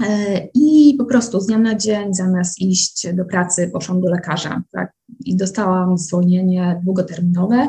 E, 0.00 0.48
I 0.54 0.94
po 0.98 1.04
prostu 1.04 1.40
z 1.40 1.46
dnia 1.46 1.58
na 1.58 1.74
dzień, 1.74 2.14
zamiast 2.14 2.60
iść 2.60 3.06
do 3.14 3.24
pracy, 3.24 3.70
poszłam 3.72 4.00
do 4.00 4.10
lekarza 4.10 4.62
tak? 4.72 4.92
i 5.24 5.36
dostałam 5.36 5.98
zwolnienie 5.98 6.80
długoterminowe. 6.84 7.68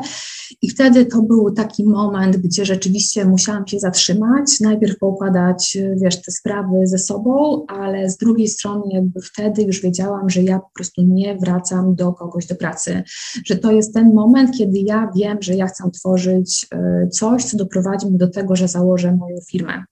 I 0.62 0.70
wtedy 0.70 1.06
to 1.06 1.22
był 1.22 1.50
taki 1.50 1.84
moment, 1.84 2.36
gdzie 2.36 2.64
rzeczywiście 2.64 3.24
musiałam 3.24 3.66
się 3.66 3.78
zatrzymać, 3.78 4.60
najpierw 4.60 4.98
poukładać, 4.98 5.78
wiesz, 6.02 6.22
te 6.22 6.32
sprawy 6.32 6.86
ze 6.86 6.98
sobą, 6.98 7.64
ale 7.68 8.10
z 8.10 8.16
drugiej 8.16 8.48
strony, 8.48 8.82
jakby 8.90 9.20
wtedy 9.20 9.62
już 9.62 9.80
wiedziałam, 9.80 10.30
że 10.30 10.42
ja 10.42 10.58
po 10.58 10.70
prostu 10.74 11.02
nie 11.02 11.38
wracam 11.38 11.94
do 11.94 12.12
kogoś 12.12 12.46
do 12.46 12.54
pracy, 12.54 13.02
że 13.46 13.56
to 13.56 13.72
jest 13.72 13.94
ten 13.94 14.14
moment, 14.14 14.56
kiedy 14.58 14.78
ja 14.78 15.10
wiem, 15.16 15.38
że 15.40 15.54
ja 15.54 15.66
chcę 15.66 15.90
tworzyć 15.90 16.66
e, 16.74 17.08
coś, 17.08 17.44
co 17.44 17.56
doprowadzi 17.56 18.06
mnie 18.06 18.18
do 18.18 18.30
tego, 18.30 18.56
że 18.56 18.68
założę 18.68 19.16
moją 19.16 19.36
firmę. 19.50 19.84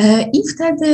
E, 0.00 0.22
I 0.32 0.48
wtedy 0.54 0.88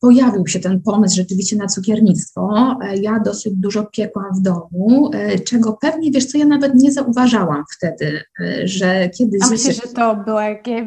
pojawił 0.00 0.46
się 0.46 0.60
ten 0.60 0.80
pomysł 0.80 1.16
rzeczywiście 1.16 1.56
na 1.56 1.66
cukiernictwo. 1.66 2.74
E, 2.82 2.96
ja 2.96 3.20
dosyć 3.20 3.54
dużo 3.54 3.84
piekłam 3.84 4.34
w 4.38 4.40
domu, 4.40 5.10
e, 5.14 5.38
czego 5.38 5.78
pewnie, 5.80 6.10
wiesz 6.10 6.26
co, 6.26 6.38
ja 6.38 6.46
nawet 6.46 6.74
nie 6.74 6.92
zauważałam 6.92 7.64
wtedy, 7.76 8.22
że 8.64 9.10
kiedy... 9.18 9.38
A 9.42 9.50
myślę, 9.50 9.72
że 9.72 9.82
to 9.82 10.16
był, 10.16 10.36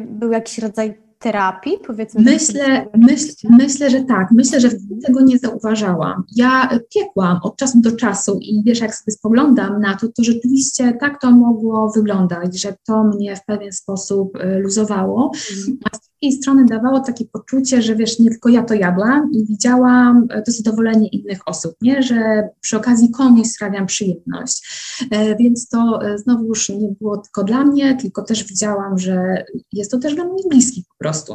był 0.08 0.32
jakiś 0.32 0.58
rodzaj 0.58 0.98
terapii, 1.18 1.78
powiedzmy? 1.86 2.22
Myślę, 2.22 2.86
myśl, 2.96 3.32
myślę, 3.50 3.90
że 3.90 4.04
tak. 4.04 4.28
Myślę, 4.32 4.60
że 4.60 4.68
tego 5.06 5.20
nie 5.20 5.38
zauważałam. 5.38 6.24
Ja 6.36 6.78
piekłam 6.94 7.38
od 7.42 7.56
czasu 7.56 7.80
do 7.80 7.92
czasu 7.92 8.38
i 8.42 8.62
wiesz, 8.64 8.80
jak 8.80 8.94
sobie 8.94 9.12
spoglądam 9.12 9.80
na 9.80 9.96
to, 9.96 10.08
to 10.08 10.24
rzeczywiście 10.24 10.92
tak 11.00 11.20
to 11.20 11.30
mogło 11.30 11.92
wyglądać, 11.96 12.60
że 12.60 12.74
to 12.86 13.04
mnie 13.04 13.36
w 13.36 13.44
pewien 13.44 13.72
sposób 13.72 14.38
luzowało, 14.58 15.32
mhm. 15.58 15.78
Drugiej 16.22 16.42
strony 16.42 16.64
dawało 16.64 17.00
takie 17.00 17.24
poczucie, 17.24 17.82
że 17.82 17.96
wiesz, 17.96 18.18
nie 18.18 18.30
tylko 18.30 18.48
ja 18.48 18.62
to 18.62 18.74
jadłam 18.74 19.30
i 19.32 19.46
widziałam 19.46 20.26
e, 20.30 20.42
to 20.42 20.52
zadowolenie 20.52 21.08
innych 21.08 21.48
osób, 21.48 21.74
nie? 21.82 22.02
że 22.02 22.48
przy 22.60 22.76
okazji 22.76 23.10
komuś 23.10 23.48
sprawiam 23.48 23.86
przyjemność. 23.86 24.68
E, 25.10 25.36
więc 25.36 25.68
to 25.68 26.00
e, 26.02 26.18
znowu 26.18 26.44
już 26.44 26.68
nie 26.68 26.88
było 27.00 27.18
tylko 27.18 27.44
dla 27.44 27.64
mnie, 27.64 27.96
tylko 27.96 28.22
też 28.22 28.44
widziałam, 28.44 28.98
że 28.98 29.44
jest 29.72 29.90
to 29.90 29.98
też 29.98 30.14
dla 30.14 30.24
mnie 30.24 30.42
bliski 30.50 30.84
po 30.88 30.94
prostu. 30.98 31.34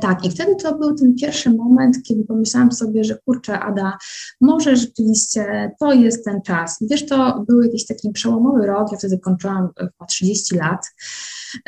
Tak, 0.00 0.24
i 0.24 0.30
wtedy 0.30 0.56
to 0.56 0.78
był 0.78 0.94
ten 0.94 1.14
pierwszy 1.14 1.50
moment, 1.50 2.02
kiedy 2.02 2.24
pomyślałam 2.24 2.72
sobie, 2.72 3.04
że 3.04 3.18
kurczę, 3.24 3.60
Ada, 3.60 3.98
może 4.40 4.76
rzeczywiście 4.76 5.70
to 5.80 5.92
jest 5.92 6.24
ten 6.24 6.42
czas. 6.42 6.78
Wiesz, 6.80 7.06
to 7.06 7.44
był 7.48 7.62
jakiś 7.62 7.86
taki 7.86 8.10
przełomowy 8.10 8.66
rok, 8.66 8.92
ja 8.92 8.98
wtedy 8.98 9.18
kończyłam 9.18 9.68
chyba 9.78 10.06
30 10.06 10.56
lat. 10.56 10.86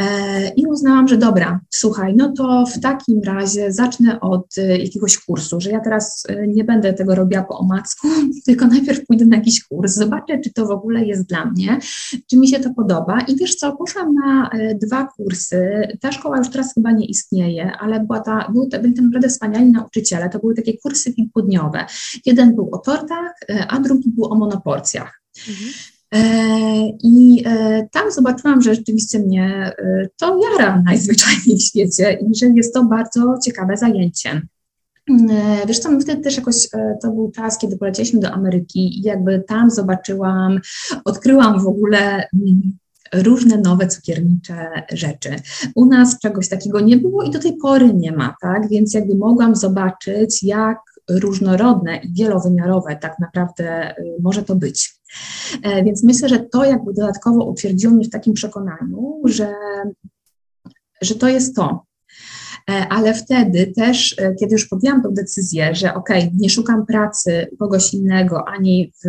E, 0.00 0.48
I 0.56 0.66
uznałam, 0.66 1.08
że 1.08 1.16
dobra, 1.16 1.60
słuchaj, 1.70 2.14
no 2.16 2.32
to 2.36 2.64
w 2.66 2.80
takim 2.80 3.20
razie 3.22 3.72
zacznę 3.72 4.20
od 4.20 4.58
e, 4.58 4.78
jakiegoś 4.78 5.18
kursu, 5.18 5.60
że 5.60 5.70
ja 5.70 5.80
teraz 5.80 6.22
e, 6.28 6.46
nie 6.46 6.64
będę 6.64 6.92
tego 6.92 7.14
robiła 7.14 7.42
po 7.42 7.58
omacku, 7.58 8.08
tylko 8.46 8.66
najpierw 8.66 9.06
pójdę 9.06 9.24
na 9.26 9.36
jakiś 9.36 9.64
kurs, 9.64 9.94
zobaczę, 9.94 10.38
czy 10.38 10.52
to 10.52 10.66
w 10.66 10.70
ogóle 10.70 11.04
jest 11.04 11.28
dla 11.28 11.44
mnie, 11.44 11.78
czy 12.30 12.36
mi 12.36 12.48
się 12.48 12.60
to 12.60 12.74
podoba. 12.74 13.20
I 13.20 13.36
wiesz 13.36 13.54
co, 13.54 13.76
poszłam 13.76 14.14
na 14.14 14.50
dwa 14.82 15.06
kursy. 15.06 15.88
Ta 16.00 16.12
szkoła 16.12 16.38
już 16.38 16.50
teraz 16.50 16.74
chyba 16.74 16.92
nie 16.92 17.06
istnieje, 17.06 17.72
ale 17.80 18.00
była 18.00 18.20
ta, 18.20 18.48
był, 18.52 18.68
byli 18.82 18.94
tam 18.94 19.04
naprawdę 19.04 19.28
wspaniali 19.28 19.72
nauczyciele. 19.72 20.28
To 20.30 20.38
były 20.38 20.54
takie 20.54 20.78
kursy 20.78 21.12
kilkudniowe. 21.12 21.86
Jeden 22.26 22.54
był 22.54 22.68
o 22.72 22.78
tortach, 22.78 23.32
a 23.68 23.80
drugi 23.80 24.10
był 24.10 24.32
o 24.32 24.34
monoporcjach. 24.34 25.20
Mhm. 25.48 25.70
E, 26.14 26.20
I 27.02 27.42
e, 27.46 27.88
tam 27.92 28.12
zobaczyłam, 28.12 28.62
że 28.62 28.74
rzeczywiście 28.74 29.18
mnie 29.18 29.72
e, 29.78 30.08
to 30.16 30.40
jara 30.42 30.82
najzwyczajniej 30.86 31.56
w 31.58 31.62
świecie 31.62 32.12
i 32.12 32.34
że 32.34 32.46
jest 32.46 32.74
to 32.74 32.84
bardzo 32.84 33.38
ciekawe 33.44 33.76
zajęcie. 33.76 34.42
Wiesz 35.66 35.78
co, 35.78 36.00
wtedy 36.00 36.22
też 36.22 36.36
jakoś 36.36 36.68
to 37.02 37.10
był 37.10 37.30
czas, 37.30 37.58
kiedy 37.58 37.76
polecieliśmy 37.76 38.20
do 38.20 38.30
Ameryki 38.30 38.98
i 38.98 39.02
jakby 39.02 39.44
tam 39.48 39.70
zobaczyłam, 39.70 40.60
odkryłam 41.04 41.60
w 41.60 41.66
ogóle 41.66 41.98
mm, 41.98 42.78
różne 43.12 43.58
nowe 43.58 43.86
cukiernicze 43.88 44.70
rzeczy. 44.92 45.36
U 45.74 45.86
nas 45.86 46.18
czegoś 46.18 46.48
takiego 46.48 46.80
nie 46.80 46.96
było 46.96 47.22
i 47.22 47.30
do 47.30 47.38
tej 47.38 47.56
pory 47.56 47.94
nie 47.94 48.12
ma, 48.12 48.34
tak? 48.40 48.68
Więc 48.68 48.94
jakby 48.94 49.14
mogłam 49.14 49.56
zobaczyć, 49.56 50.42
jak 50.42 50.78
różnorodne 51.10 51.96
i 51.96 52.12
wielowymiarowe 52.12 52.96
tak 52.96 53.18
naprawdę 53.18 53.94
y, 53.98 54.04
może 54.22 54.42
to 54.42 54.56
być. 54.56 54.94
E, 55.62 55.84
więc 55.84 56.04
myślę, 56.04 56.28
że 56.28 56.38
to 56.38 56.64
jakby 56.64 56.92
dodatkowo 56.92 57.44
utwierdziło 57.44 57.94
mnie 57.94 58.04
w 58.04 58.10
takim 58.10 58.34
przekonaniu, 58.34 59.20
że, 59.24 59.54
że 61.02 61.14
to 61.14 61.28
jest 61.28 61.56
to. 61.56 61.84
E, 62.70 62.88
ale 62.88 63.14
wtedy 63.14 63.72
też, 63.76 64.18
e, 64.18 64.34
kiedy 64.34 64.52
już 64.52 64.66
podjęłam 64.66 65.02
tę 65.02 65.08
decyzję, 65.12 65.74
że 65.74 65.94
ok, 65.94 66.08
nie 66.34 66.50
szukam 66.50 66.86
pracy 66.86 67.46
kogoś 67.58 67.94
innego 67.94 68.48
ani 68.48 68.92
w 69.04 69.08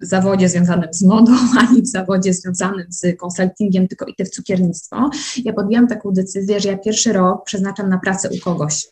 zawodzie 0.00 0.48
związanym 0.48 0.88
z 0.92 1.02
modą, 1.02 1.32
ani 1.68 1.82
w 1.82 1.88
zawodzie 1.88 2.34
związanym 2.34 2.86
z 2.88 3.18
konsultingiem, 3.18 3.88
tylko 3.88 4.06
idę 4.06 4.24
w 4.24 4.30
cukiernictwo, 4.30 5.10
ja 5.44 5.52
podjęłam 5.52 5.88
taką 5.88 6.10
decyzję, 6.10 6.60
że 6.60 6.68
ja 6.68 6.78
pierwszy 6.78 7.12
rok 7.12 7.44
przeznaczam 7.44 7.88
na 7.88 7.98
pracę 7.98 8.30
u 8.30 8.44
kogoś 8.44 8.88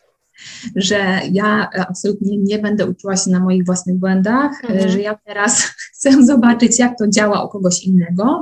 że 0.75 1.21
ja 1.31 1.69
absolutnie 1.87 2.37
nie 2.37 2.59
będę 2.59 2.85
uczyła 2.85 3.17
się 3.17 3.31
na 3.31 3.39
moich 3.39 3.65
własnych 3.65 3.95
błędach, 3.95 4.51
mhm. 4.63 4.91
że 4.91 5.01
ja 5.01 5.19
teraz 5.25 5.63
chcę 5.93 6.25
zobaczyć, 6.25 6.79
jak 6.79 6.97
to 6.97 7.07
działa 7.07 7.43
u 7.43 7.49
kogoś 7.49 7.83
innego, 7.83 8.41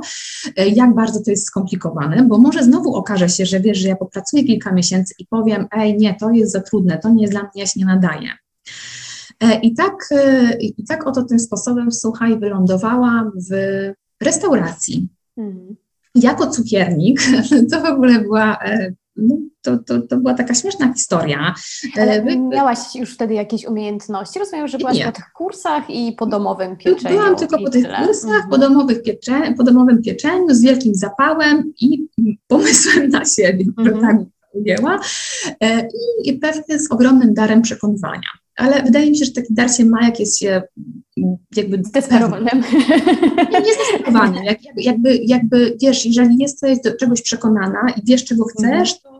jak 0.56 0.94
bardzo 0.94 1.22
to 1.22 1.30
jest 1.30 1.46
skomplikowane, 1.46 2.22
bo 2.22 2.38
może 2.38 2.64
znowu 2.64 2.94
okaże 2.94 3.28
się, 3.28 3.46
że 3.46 3.60
wiesz, 3.60 3.78
że 3.78 3.88
ja 3.88 3.96
popracuję 3.96 4.44
kilka 4.44 4.72
miesięcy 4.72 5.14
i 5.18 5.26
powiem, 5.26 5.66
ej, 5.72 5.96
nie, 5.96 6.14
to 6.14 6.30
jest 6.30 6.52
za 6.52 6.60
trudne, 6.60 6.98
to 6.98 7.10
nie 7.10 7.22
jest 7.22 7.32
dla 7.32 7.42
mnie, 7.42 7.50
ja 7.54 7.66
się 7.66 7.80
nie 7.80 7.86
nadaję. 7.86 8.30
E, 9.40 9.60
I 9.60 9.74
tak, 9.74 9.94
e, 10.10 10.56
I 10.58 10.84
tak 10.84 11.06
oto 11.06 11.22
tym 11.22 11.38
sposobem, 11.38 11.92
słuchaj, 11.92 12.38
wylądowałam 12.38 13.32
w 13.50 13.54
restauracji. 14.22 15.08
Mhm. 15.36 15.76
Jako 16.14 16.46
cukiernik 16.46 17.20
to 17.70 17.80
w 17.80 17.84
ogóle 17.84 18.20
była 18.20 18.58
no, 19.16 19.36
to, 19.62 19.78
to, 19.78 20.00
to 20.00 20.16
była 20.16 20.34
taka 20.34 20.54
śmieszna 20.54 20.92
historia. 20.92 21.54
Ale 21.96 22.24
miałaś 22.38 22.78
już 22.94 23.14
wtedy 23.14 23.34
jakieś 23.34 23.66
umiejętności? 23.66 24.38
Rozumiem, 24.38 24.68
że 24.68 24.78
byłaś 24.78 24.96
Nie. 24.96 25.04
po 25.04 25.12
tych 25.12 25.32
kursach 25.34 25.90
i 25.90 26.12
po 26.12 26.26
domowym 26.26 26.76
pieczeniu. 26.76 27.18
Byłam 27.18 27.36
tylko 27.36 27.58
po 27.58 27.70
tych 27.70 27.84
kursach, 27.84 28.30
mhm. 28.30 28.50
po, 28.50 28.58
domowych 28.58 29.02
piecze, 29.02 29.54
po 29.56 29.64
domowym 29.64 30.02
pieczeniu 30.02 30.46
z 30.50 30.62
wielkim 30.62 30.94
zapałem 30.94 31.72
i 31.80 32.08
pomysłem 32.48 33.08
na 33.08 33.24
siebie, 33.24 33.64
mhm. 33.78 34.00
tak 34.00 34.16
ujęła. 34.52 35.00
E, 35.62 35.88
I 36.24 36.32
pewnie 36.32 36.78
z 36.78 36.92
ogromnym 36.92 37.34
darem 37.34 37.62
przekonywania. 37.62 38.28
Ale 38.56 38.82
wydaje 38.82 39.10
mi 39.10 39.18
się, 39.18 39.24
że 39.24 39.32
taki 39.32 39.54
dar 39.54 39.70
się 39.70 39.84
ma, 39.84 40.06
jak 40.06 40.20
jest 40.20 40.38
się 40.38 40.62
jakby... 41.56 41.82
Zdesperowanym. 41.84 42.62
Nie, 43.52 43.60
nie 43.60 43.74
zdesperowanym. 43.74 44.44
Jak, 44.44 44.58
jakby, 44.76 45.16
jakby, 45.16 45.76
wiesz, 45.82 46.06
jeżeli 46.06 46.36
jesteś 46.38 46.80
do 46.80 46.96
czegoś 46.96 47.22
przekonana 47.22 47.86
i 47.96 48.00
wiesz, 48.04 48.24
czego 48.24 48.44
chcesz, 48.44 49.00
to 49.00 49.14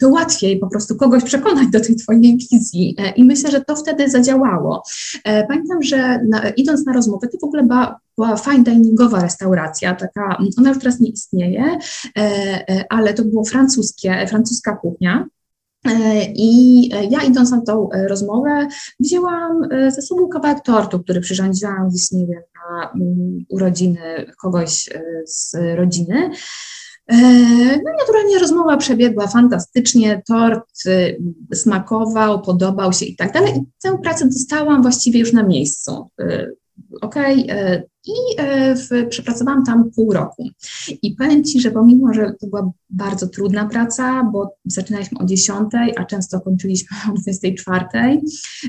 to 0.00 0.08
łatwiej 0.08 0.58
po 0.58 0.66
prostu 0.66 0.96
kogoś 0.96 1.24
przekonać 1.24 1.68
do 1.68 1.80
tej 1.80 1.96
Twojej 1.96 2.38
wizji. 2.52 2.94
E, 2.98 3.10
I 3.10 3.24
myślę, 3.24 3.50
że 3.50 3.60
to 3.60 3.76
wtedy 3.76 4.10
zadziałało. 4.10 4.82
E, 5.24 5.46
pamiętam, 5.46 5.82
że 5.82 6.20
na, 6.28 6.50
idąc 6.50 6.86
na 6.86 6.92
rozmowę, 6.92 7.28
to 7.28 7.38
w 7.38 7.44
ogóle 7.44 7.62
była, 7.62 8.00
była 8.16 8.36
fine 8.36 8.64
diningowa 8.64 9.22
restauracja, 9.22 9.94
taka, 9.94 10.38
ona 10.58 10.68
już 10.68 10.78
teraz 10.78 11.00
nie 11.00 11.10
istnieje, 11.10 11.78
e, 12.18 12.84
ale 12.88 13.14
to 13.14 13.24
było 13.24 13.44
francuskie, 13.44 14.26
francuska 14.28 14.76
kuchnia. 14.76 15.26
I 16.34 16.88
ja 17.10 17.22
idąc 17.22 17.50
na 17.50 17.60
tą 17.60 17.88
rozmowę, 18.08 18.68
wzięłam 19.00 19.68
ze 19.88 20.02
sobą 20.02 20.28
kawałek 20.28 20.60
tortu, 20.64 21.00
który 21.00 21.20
przyrządziłam 21.20 21.88
gdzieś, 21.88 22.12
nie 22.12 22.26
wiem, 22.26 22.42
na 22.54 22.90
mm, 22.90 23.44
urodziny 23.48 24.26
kogoś 24.40 24.88
z 25.26 25.56
rodziny. 25.76 26.30
E, 27.10 27.16
no 27.84 27.92
naturalnie 27.98 28.38
rozmowa 28.38 28.76
przebiegła 28.76 29.26
fantastycznie, 29.26 30.22
tort 30.26 30.82
smakował, 31.54 32.42
podobał 32.42 32.92
się 32.92 33.06
i 33.06 33.16
tak 33.16 33.32
dalej. 33.32 33.52
I 33.56 33.60
tę 33.82 33.98
pracę 34.02 34.26
dostałam 34.26 34.82
właściwie 34.82 35.20
już 35.20 35.32
na 35.32 35.42
miejscu. 35.42 36.06
Y, 36.20 36.56
ok, 37.00 37.16
e, 37.16 37.82
i 38.06 38.12
e, 38.36 38.74
w, 38.76 39.08
przepracowałam 39.08 39.64
tam 39.64 39.90
pół 39.90 40.12
roku. 40.12 40.48
I 41.02 41.16
powiem 41.16 41.44
Ci, 41.44 41.60
że 41.60 41.70
pomimo, 41.70 42.14
że 42.14 42.32
to 42.40 42.46
była 42.46 42.70
bardzo 42.90 43.26
trudna 43.26 43.68
praca, 43.68 44.30
bo 44.32 44.56
zaczynaliśmy 44.64 45.18
o 45.18 45.24
10, 45.24 45.70
a 45.96 46.04
często 46.04 46.40
kończyliśmy 46.40 46.96
o 47.10 47.12
24, 47.12 47.86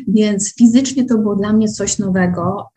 więc 0.08 0.56
fizycznie 0.56 1.06
to 1.06 1.18
było 1.18 1.36
dla 1.36 1.54
mnie 1.54 1.70
coś 1.70 1.98
nowego. 1.98 2.68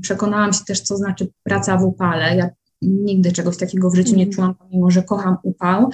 Przekonałam 0.00 0.52
się 0.52 0.64
też, 0.66 0.80
co 0.80 0.96
znaczy 0.96 1.28
praca 1.42 1.76
w 1.76 1.84
upale. 1.84 2.36
Ja 2.36 2.50
nigdy 2.82 3.32
czegoś 3.32 3.56
takiego 3.56 3.90
w 3.90 3.96
życiu 3.96 4.16
nie 4.16 4.24
mhm. 4.24 4.32
czułam, 4.32 4.54
pomimo 4.54 4.90
że 4.90 5.02
kocham 5.02 5.36
upał. 5.42 5.90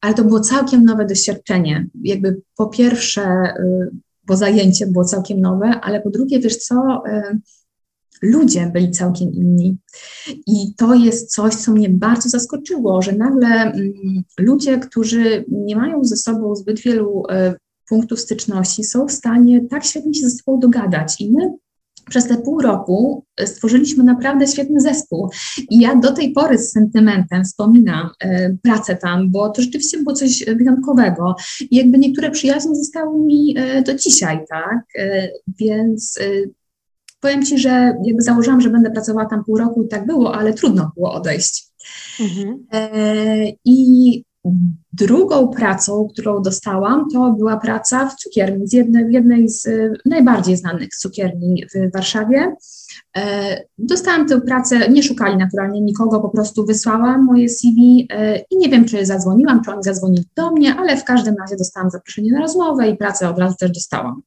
Ale 0.00 0.14
to 0.14 0.24
było 0.24 0.40
całkiem 0.40 0.84
nowe 0.84 1.06
doświadczenie. 1.06 1.86
Jakby 2.02 2.42
po 2.56 2.66
pierwsze, 2.66 3.54
bo 4.26 4.36
zajęcie 4.36 4.86
było 4.86 5.04
całkiem 5.04 5.40
nowe, 5.40 5.66
ale 5.66 6.00
po 6.00 6.10
drugie, 6.10 6.40
wiesz 6.40 6.56
co, 6.56 7.02
ludzie 8.22 8.70
byli 8.74 8.90
całkiem 8.90 9.32
inni. 9.32 9.78
I 10.46 10.74
to 10.76 10.94
jest 10.94 11.34
coś, 11.34 11.54
co 11.54 11.72
mnie 11.72 11.88
bardzo 11.88 12.28
zaskoczyło, 12.28 13.02
że 13.02 13.12
nagle 13.12 13.48
mm, 13.48 13.92
ludzie, 14.38 14.78
którzy 14.78 15.44
nie 15.48 15.76
mają 15.76 16.04
ze 16.04 16.16
sobą 16.16 16.56
zbyt 16.56 16.80
wielu 16.80 17.22
y, 17.26 17.54
punktów 17.88 18.20
styczności, 18.20 18.84
są 18.84 19.06
w 19.06 19.12
stanie 19.12 19.66
tak 19.70 19.84
świetnie 19.84 20.14
się 20.14 20.28
ze 20.28 20.36
sobą 20.36 20.58
dogadać. 20.60 21.20
I 21.20 21.32
my 21.32 21.50
przez 22.08 22.26
te 22.26 22.36
pół 22.36 22.60
roku 22.60 23.24
stworzyliśmy 23.44 24.04
naprawdę 24.04 24.46
świetny 24.46 24.80
zespół. 24.80 25.30
I 25.70 25.80
ja 25.80 25.96
do 25.96 26.12
tej 26.12 26.32
pory 26.32 26.58
z 26.58 26.72
sentymentem 26.72 27.44
wspominam 27.44 28.10
e, 28.20 28.56
pracę 28.62 28.96
tam, 28.96 29.30
bo 29.30 29.50
to 29.50 29.62
rzeczywiście 29.62 29.98
było 29.98 30.12
coś 30.12 30.44
wyjątkowego. 30.44 31.34
I 31.70 31.76
jakby 31.76 31.98
niektóre 31.98 32.30
przyjaźnie 32.30 32.74
zostały 32.74 33.18
mi 33.18 33.54
e, 33.58 33.82
do 33.82 33.94
dzisiaj, 33.94 34.38
tak? 34.48 34.80
E, 34.98 35.28
więc 35.60 36.18
e, 36.20 36.24
powiem 37.20 37.44
Ci, 37.44 37.58
że 37.58 37.96
jakby 38.04 38.22
założyłam, 38.22 38.60
że 38.60 38.70
będę 38.70 38.90
pracowała 38.90 39.26
tam 39.26 39.44
pół 39.44 39.58
roku 39.58 39.82
i 39.82 39.88
tak 39.88 40.06
było, 40.06 40.34
ale 40.34 40.52
trudno 40.52 40.92
było 40.96 41.12
odejść. 41.12 41.66
Mhm. 42.20 42.66
E, 42.72 43.52
I 43.64 44.24
Drugą 44.92 45.48
pracą, 45.48 46.08
którą 46.12 46.42
dostałam, 46.42 47.10
to 47.12 47.32
była 47.32 47.56
praca 47.56 48.08
w 48.08 48.16
cukierni, 48.16 48.68
z 48.68 48.72
jednej, 48.72 49.06
w 49.06 49.12
jednej 49.12 49.48
z 49.48 49.66
y, 49.66 49.92
najbardziej 50.04 50.56
znanych 50.56 50.88
cukierni 50.88 51.64
w 51.74 51.92
Warszawie. 51.92 52.56
E, 53.16 53.62
dostałam 53.78 54.28
tę 54.28 54.40
pracę, 54.40 54.88
nie 54.88 55.02
szukali 55.02 55.36
naturalnie 55.36 55.80
nikogo, 55.80 56.20
po 56.20 56.28
prostu 56.28 56.66
wysłałam 56.66 57.24
moje 57.24 57.48
CV 57.48 58.06
e, 58.10 58.38
i 58.38 58.56
nie 58.56 58.68
wiem, 58.68 58.84
czy 58.84 59.06
zadzwoniłam, 59.06 59.64
czy 59.64 59.70
oni 59.70 59.82
zadzwonili 59.82 60.24
do 60.36 60.50
mnie, 60.50 60.74
ale 60.74 60.96
w 60.96 61.04
każdym 61.04 61.36
razie 61.40 61.56
dostałam 61.56 61.90
zaproszenie 61.90 62.32
na 62.32 62.40
rozmowę 62.40 62.88
i 62.88 62.96
pracę 62.96 63.30
od 63.30 63.38
razu 63.38 63.56
też 63.56 63.70
dostałam. 63.70 64.22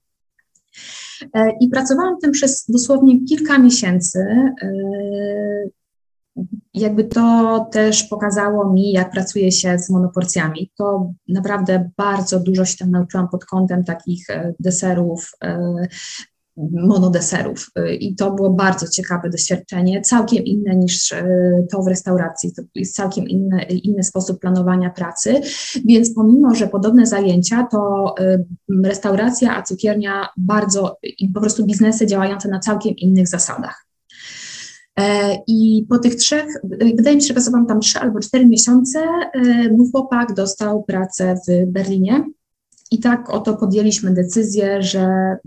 E, 1.34 1.52
I 1.62 1.70
pracowałam 1.70 2.20
tym 2.22 2.32
przez 2.32 2.66
dosłownie 2.70 3.26
kilka 3.26 3.60
miesięcy 3.60 4.20
jakby 6.74 7.04
to 7.04 7.68
też 7.72 8.04
pokazało 8.04 8.74
mi, 8.74 8.92
jak 8.92 9.12
pracuje 9.12 9.52
się 9.52 9.80
z 9.80 9.90
monoporcjami. 9.90 10.72
To 10.78 11.14
naprawdę 11.28 11.90
bardzo 11.98 12.40
dużo 12.40 12.66
się 12.66 12.78
tam 12.78 12.92
nauczyłam 12.92 13.30
pod 13.30 13.46
kątem 13.46 13.84
takich 13.84 14.30
e, 14.30 14.54
deserów, 14.60 15.32
e, 15.44 15.88
monodeserów. 16.72 17.72
E, 17.76 17.96
i 17.96 18.16
to 18.16 18.32
było 18.32 18.50
bardzo 18.50 18.88
ciekawe 18.88 19.30
doświadczenie, 19.30 20.02
całkiem 20.02 20.44
inne 20.44 20.76
niż 20.76 21.14
to 21.72 21.84
w 21.84 21.88
restauracji, 21.88 22.54
to 22.54 22.62
jest 22.76 22.96
całkiem 22.96 23.28
inny, 23.28 23.64
inny 23.64 24.04
sposób 24.04 24.40
planowania 24.40 24.90
pracy, 24.90 25.42
więc 25.86 26.14
pomimo, 26.14 26.56
że 26.56 26.68
podobne 26.68 27.06
zajęcia, 27.06 27.68
to 27.72 28.16
restauracja, 28.84 29.58
a 29.58 29.64
cukiernia 29.64 30.28
bardzo 30.38 30.98
po 31.34 31.40
prostu 31.40 31.66
biznesy 31.66 32.08
działające 32.08 32.50
na 32.50 32.60
całkiem 32.60 32.96
innych 32.96 33.28
zasadach. 33.28 33.86
E, 35.00 35.38
I 35.48 35.86
po 35.90 36.00
tych 36.00 36.16
trzech, 36.16 36.46
wydaje 36.96 37.16
mi 37.16 37.22
się, 37.22 37.28
że 37.28 37.34
pracowałam 37.34 37.68
tam 37.68 37.80
trzy 37.80 38.00
albo 38.00 38.20
cztery 38.20 38.46
miesiące, 38.46 39.00
mój 39.72 39.92
chłopak 39.92 40.34
dostał 40.34 40.84
pracę 40.84 41.36
w 41.48 41.72
Berlinie. 41.72 42.24
I 42.92 43.00
tak 43.00 43.30
oto 43.30 43.58
podjęliśmy 43.58 44.14
decyzję, 44.14 44.82
że, 44.82 45.38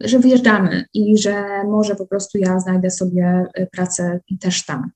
że 0.00 0.18
wyjeżdżamy 0.18 0.84
i 0.94 1.18
że 1.18 1.64
może 1.64 1.94
po 1.94 2.06
prostu 2.06 2.38
ja 2.38 2.60
znajdę 2.60 2.90
sobie 2.90 3.46
pracę 3.72 4.20
też 4.40 4.64
tam. 4.64 4.90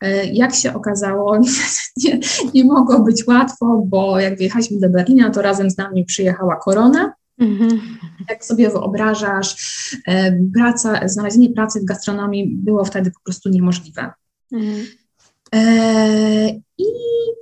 E, 0.00 0.26
jak 0.26 0.54
się 0.54 0.74
okazało, 0.74 1.38
nie, 2.04 2.20
nie 2.54 2.64
mogło 2.64 3.00
być 3.00 3.26
łatwo, 3.26 3.82
bo 3.86 4.20
jak 4.20 4.38
wyjechaliśmy 4.38 4.80
do 4.80 4.88
Berlina, 4.88 5.30
to 5.30 5.42
razem 5.42 5.70
z 5.70 5.76
nami 5.78 6.04
przyjechała 6.04 6.56
korona 6.56 7.12
Mhm. 7.40 7.80
Jak 8.30 8.44
sobie 8.44 8.70
wyobrażasz, 8.70 9.56
e, 10.06 10.38
praca, 10.54 11.08
znalezienie 11.08 11.50
pracy 11.50 11.80
w 11.80 11.84
gastronomii 11.84 12.56
było 12.56 12.84
wtedy 12.84 13.10
po 13.10 13.20
prostu 13.24 13.48
niemożliwe. 13.48 14.12
Mhm. 14.52 14.86
I 16.78 16.84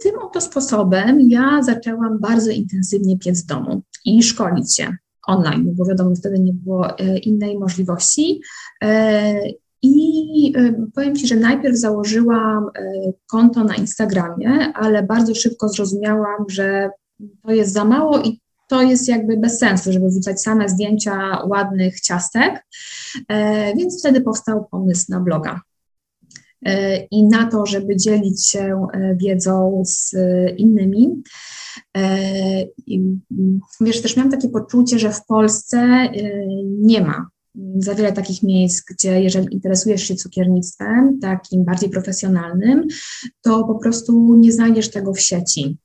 tym 0.02 0.18
oto 0.18 0.40
sposobem 0.40 1.20
ja 1.30 1.62
zaczęłam 1.62 2.18
bardzo 2.20 2.50
intensywnie 2.50 3.18
piec 3.18 3.42
w 3.42 3.46
domu 3.46 3.82
i 4.04 4.22
szkolić 4.22 4.76
się 4.76 4.96
online, 5.28 5.74
bo 5.76 5.84
wiadomo, 5.84 6.14
wtedy 6.14 6.38
nie 6.38 6.52
było 6.52 6.98
e, 6.98 7.18
innej 7.18 7.58
możliwości. 7.58 8.40
I 9.82 10.52
powiem 10.94 11.16
Ci, 11.16 11.26
że 11.26 11.36
najpierw 11.36 11.76
założyłam 11.76 12.66
konto 13.26 13.64
na 13.64 13.74
Instagramie, 13.74 14.72
ale 14.74 15.02
bardzo 15.02 15.34
szybko 15.34 15.68
zrozumiałam, 15.68 16.44
że 16.48 16.90
to 17.42 17.52
jest 17.52 17.72
za 17.72 17.84
mało 17.84 18.22
i 18.22 18.40
to 18.68 18.82
jest 18.82 19.08
jakby 19.08 19.36
bez 19.36 19.58
sensu, 19.58 19.92
żeby 19.92 20.08
wrzucać 20.08 20.42
same 20.42 20.68
zdjęcia 20.68 21.42
ładnych 21.46 22.00
ciastek, 22.00 22.66
e, 23.28 23.74
więc 23.76 24.00
wtedy 24.00 24.20
powstał 24.20 24.66
pomysł 24.70 25.06
na 25.08 25.20
bloga. 25.20 25.60
E, 26.66 26.96
I 26.96 27.24
na 27.24 27.50
to, 27.50 27.66
żeby 27.66 27.96
dzielić 27.96 28.48
się 28.48 28.86
e, 28.92 29.16
wiedzą 29.16 29.82
z 29.86 30.16
innymi. 30.56 31.22
Wiesz, 33.80 34.02
też 34.02 34.16
miałam 34.16 34.32
takie 34.32 34.48
poczucie, 34.48 34.98
że 34.98 35.12
w 35.12 35.26
Polsce 35.26 36.08
nie 36.80 37.00
ma 37.00 37.26
za 37.78 37.94
wiele 37.94 38.12
takich 38.12 38.42
miejsc, 38.42 38.84
gdzie 38.90 39.22
jeżeli 39.22 39.54
interesujesz 39.54 40.02
się 40.02 40.14
cukiernictwem, 40.14 41.18
takim 41.20 41.64
bardziej 41.64 41.90
profesjonalnym, 41.90 42.86
to 43.42 43.64
po 43.64 43.74
prostu 43.74 44.34
nie 44.36 44.52
znajdziesz 44.52 44.90
tego 44.90 45.12
w 45.12 45.20
sieci. 45.20 45.78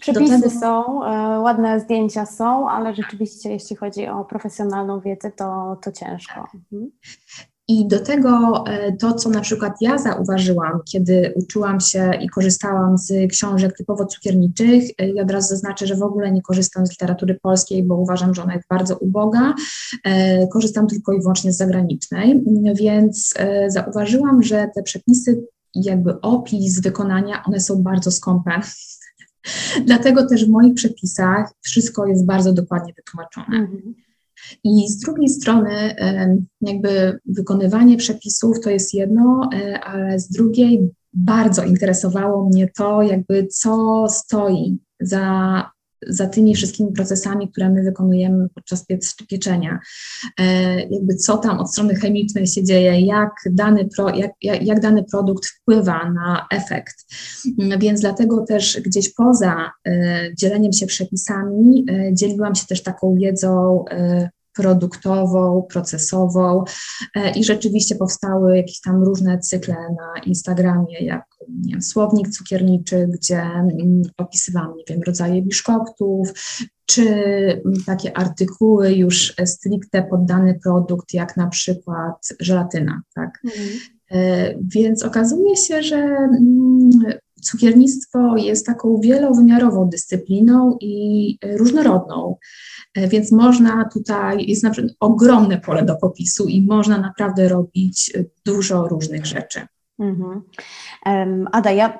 Przepisy 0.00 0.42
tego... 0.42 0.60
są, 0.60 1.04
e, 1.04 1.40
ładne 1.40 1.80
zdjęcia 1.80 2.26
są, 2.26 2.68
ale 2.68 2.94
rzeczywiście 2.94 3.50
jeśli 3.50 3.76
chodzi 3.76 4.06
o 4.06 4.24
profesjonalną 4.24 5.00
wiedzę, 5.00 5.32
to, 5.36 5.76
to 5.82 5.92
ciężko. 5.92 6.46
Mhm. 6.54 6.90
I 7.70 7.88
do 7.88 8.00
tego 8.00 8.64
e, 8.66 8.92
to, 8.92 9.14
co 9.14 9.30
na 9.30 9.40
przykład 9.40 9.72
ja 9.80 9.98
zauważyłam, 9.98 10.80
kiedy 10.84 11.32
uczyłam 11.36 11.80
się 11.80 12.10
i 12.22 12.28
korzystałam 12.28 12.98
z 12.98 13.30
książek 13.30 13.76
typowo 13.76 14.06
cukierniczych, 14.06 14.84
e, 14.98 15.08
i 15.08 15.20
od 15.20 15.30
razu 15.30 15.48
zaznaczę, 15.48 15.86
że 15.86 15.96
w 15.96 16.02
ogóle 16.02 16.32
nie 16.32 16.42
korzystam 16.42 16.86
z 16.86 16.90
literatury 16.90 17.38
polskiej, 17.42 17.82
bo 17.82 17.96
uważam, 17.96 18.34
że 18.34 18.42
ona 18.42 18.54
jest 18.54 18.68
bardzo 18.70 18.96
uboga. 18.96 19.54
E, 20.04 20.46
korzystam 20.46 20.86
tylko 20.86 21.12
i 21.12 21.20
wyłącznie 21.20 21.52
z 21.52 21.56
zagranicznej, 21.56 22.44
więc 22.74 23.34
zauważyłam, 23.68 24.42
że 24.42 24.70
te 24.74 24.82
przepisy, 24.82 25.44
jakby 25.74 26.20
opis 26.20 26.80
wykonania, 26.80 27.42
one 27.46 27.60
są 27.60 27.82
bardzo 27.82 28.10
skąpe. 28.10 28.60
Dlatego 29.86 30.26
też 30.26 30.46
w 30.46 30.50
moich 30.50 30.74
przepisach 30.74 31.52
wszystko 31.60 32.06
jest 32.06 32.26
bardzo 32.26 32.52
dokładnie 32.52 32.92
wytłumaczone. 32.96 33.58
Mhm. 33.58 33.94
I 34.64 34.88
z 34.88 34.98
drugiej 34.98 35.28
strony, 35.28 35.94
jakby 36.60 37.18
wykonywanie 37.26 37.96
przepisów 37.96 38.60
to 38.60 38.70
jest 38.70 38.94
jedno, 38.94 39.50
e, 39.54 39.80
ale 39.80 40.20
z 40.20 40.28
drugiej 40.28 40.90
bardzo 41.12 41.64
interesowało 41.64 42.48
mnie 42.48 42.68
to, 42.76 43.02
jakby 43.02 43.46
co 43.46 44.06
stoi 44.08 44.78
za 45.00 45.64
za 46.06 46.26
tymi 46.26 46.54
wszystkimi 46.54 46.92
procesami, 46.92 47.48
które 47.48 47.70
my 47.70 47.82
wykonujemy 47.82 48.48
podczas 48.54 48.86
pieczenia. 49.28 49.78
E, 50.40 50.44
jakby 50.80 51.14
co 51.14 51.38
tam 51.38 51.58
od 51.58 51.72
strony 51.72 51.94
chemicznej 51.94 52.46
się 52.46 52.64
dzieje, 52.64 53.00
jak 53.00 53.30
dany, 53.50 53.88
pro, 53.96 54.08
jak, 54.14 54.30
jak, 54.42 54.62
jak 54.62 54.80
dany 54.80 55.04
produkt 55.04 55.46
wpływa 55.46 56.10
na 56.10 56.46
efekt. 56.50 56.94
Więc 57.78 58.00
dlatego 58.00 58.44
też 58.46 58.80
gdzieś 58.80 59.14
poza 59.14 59.70
e, 59.88 60.30
dzieleniem 60.38 60.72
się 60.72 60.86
przepisami, 60.86 61.86
dzieliłam 62.12 62.54
się 62.54 62.66
też 62.66 62.82
taką 62.82 63.14
wiedzą 63.14 63.84
produktową, 64.58 65.66
procesową 65.70 66.64
e, 67.16 67.30
i 67.30 67.44
rzeczywiście 67.44 67.94
powstały 67.94 68.56
jakieś 68.56 68.80
tam 68.80 69.04
różne 69.04 69.38
cykle 69.38 69.74
na 69.74 70.22
Instagramie, 70.22 70.98
jak 71.00 71.24
nie 71.48 71.72
wiem, 71.72 71.82
słownik 71.82 72.28
cukierniczy, 72.28 73.08
gdzie 73.12 73.40
mm, 73.40 74.02
opisywałam, 74.16 74.76
nie 74.76 74.84
wiem, 74.88 75.02
rodzaje 75.02 75.42
biszkoptów, 75.42 76.32
czy 76.86 77.04
takie 77.86 78.16
artykuły 78.16 78.92
już 78.92 79.34
stricte 79.44 80.02
pod 80.02 80.24
dany 80.24 80.58
produkt, 80.62 81.14
jak 81.14 81.36
na 81.36 81.46
przykład 81.46 82.28
żelatyna, 82.40 83.02
tak? 83.14 83.40
Mhm. 83.44 83.68
E, 84.10 84.54
więc 84.74 85.02
okazuje 85.02 85.56
się, 85.56 85.82
że 85.82 85.96
mm, 85.96 86.90
cukiernictwo 87.42 88.36
jest 88.36 88.66
taką 88.66 89.00
wielowymiarową 89.00 89.88
dyscypliną 89.88 90.76
i 90.80 91.38
różnorodną. 91.42 92.36
E, 92.94 93.08
więc 93.08 93.32
można 93.32 93.88
tutaj, 93.92 94.46
jest 94.46 94.62
na 94.62 94.70
przykład 94.70 94.92
ogromne 95.00 95.60
pole 95.60 95.84
do 95.84 95.96
popisu 95.96 96.46
i 96.48 96.62
można 96.62 96.98
naprawdę 96.98 97.48
robić 97.48 98.12
dużo 98.44 98.88
różnych 98.88 99.26
rzeczy. 99.26 99.60
Mhm. 99.98 100.42
Ada, 101.52 101.70
ja 101.70 101.98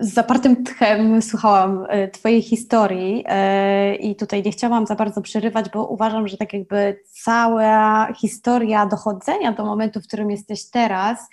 z 0.00 0.14
zapartym 0.14 0.64
tchem 0.64 1.22
słuchałam 1.22 1.86
e, 1.88 2.08
Twojej 2.08 2.42
historii 2.42 3.24
e, 3.28 3.94
i 3.94 4.16
tutaj 4.16 4.42
nie 4.42 4.52
chciałam 4.52 4.86
za 4.86 4.94
bardzo 4.94 5.22
przerywać, 5.22 5.70
bo 5.70 5.86
uważam, 5.86 6.28
że 6.28 6.36
tak 6.36 6.52
jakby 6.52 7.00
cała 7.10 8.12
historia 8.12 8.86
dochodzenia 8.86 9.52
do 9.52 9.64
momentu, 9.64 10.00
w 10.00 10.06
którym 10.06 10.30
jesteś 10.30 10.70
teraz, 10.70 11.28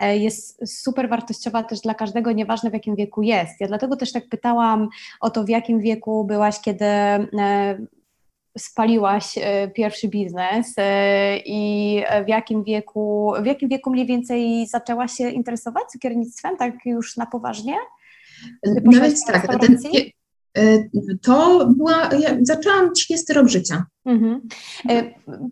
jest 0.00 0.80
super 0.82 1.08
wartościowa 1.08 1.62
też 1.62 1.80
dla 1.80 1.94
każdego, 1.94 2.32
nieważne 2.32 2.70
w 2.70 2.72
jakim 2.72 2.96
wieku 2.96 3.22
jest. 3.22 3.60
Ja 3.60 3.66
dlatego 3.66 3.96
też 3.96 4.12
tak 4.12 4.28
pytałam 4.28 4.88
o 5.20 5.30
to, 5.30 5.44
w 5.44 5.48
jakim 5.48 5.80
wieku 5.80 6.24
byłaś, 6.24 6.60
kiedy 6.60 6.84
spaliłaś 8.58 9.38
e, 9.38 9.68
pierwszy 9.68 10.08
biznes 10.08 10.74
e, 10.78 11.38
i 11.38 12.02
w 12.24 12.28
jakim 12.28 12.64
wieku, 12.64 13.32
w 13.42 13.46
jakim 13.46 13.68
wieku 13.68 13.90
mniej 13.90 14.06
więcej 14.06 14.66
zaczęłaś 14.66 15.12
się 15.12 15.30
interesować 15.30 15.84
cukiernictwem, 15.84 16.56
tak 16.56 16.74
już 16.84 17.16
na 17.16 17.26
poważnie? 17.26 17.74
Nawet 18.84 19.24
tak, 19.26 19.60
ten, 19.60 19.78
e, 20.58 20.84
to 21.22 21.66
była, 21.76 22.08
ja 22.18 22.36
zaczęłam 22.42 22.92
30 22.92 23.32
rok 23.32 23.48
życia. 23.48 23.84
Mhm. 24.04 24.40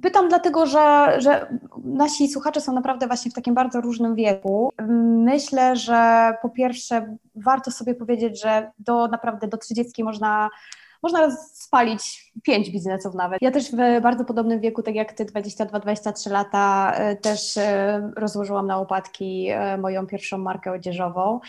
Pytam 0.03 0.29
dlatego, 0.29 0.67
że, 0.67 1.17
że 1.19 1.59
nasi 1.85 2.29
słuchacze 2.29 2.61
są 2.61 2.73
naprawdę 2.73 3.07
właśnie 3.07 3.31
w 3.31 3.35
takim 3.35 3.55
bardzo 3.55 3.81
różnym 3.81 4.15
wieku. 4.15 4.73
Myślę, 5.25 5.77
że 5.77 6.33
po 6.43 6.51
pierwsze 6.51 7.17
warto 7.35 7.71
sobie 7.71 7.95
powiedzieć, 7.95 8.43
że 8.43 8.71
do 8.79 9.09
naprawdę 9.09 9.49
do 9.49 9.57
30 9.57 10.05
można 10.05 10.51
można 11.05 11.37
spalić 11.53 12.33
pięć 12.43 12.71
biznesów 12.71 13.15
nawet. 13.15 13.43
Ja 13.43 13.51
też 13.51 13.73
w 13.73 14.01
bardzo 14.03 14.25
podobnym 14.25 14.61
wieku, 14.61 14.83
tak 14.83 14.95
jak 14.95 15.13
ty, 15.13 15.25
22-23 15.25 16.31
lata, 16.31 16.93
e, 16.95 17.17
też 17.17 17.57
e, 17.57 18.11
rozłożyłam 18.17 18.67
na 18.67 18.79
łopatki 18.79 19.49
e, 19.51 19.79
moją 19.79 20.07
pierwszą 20.07 20.39
markę 20.39 20.73
odzieżową. 20.73 21.41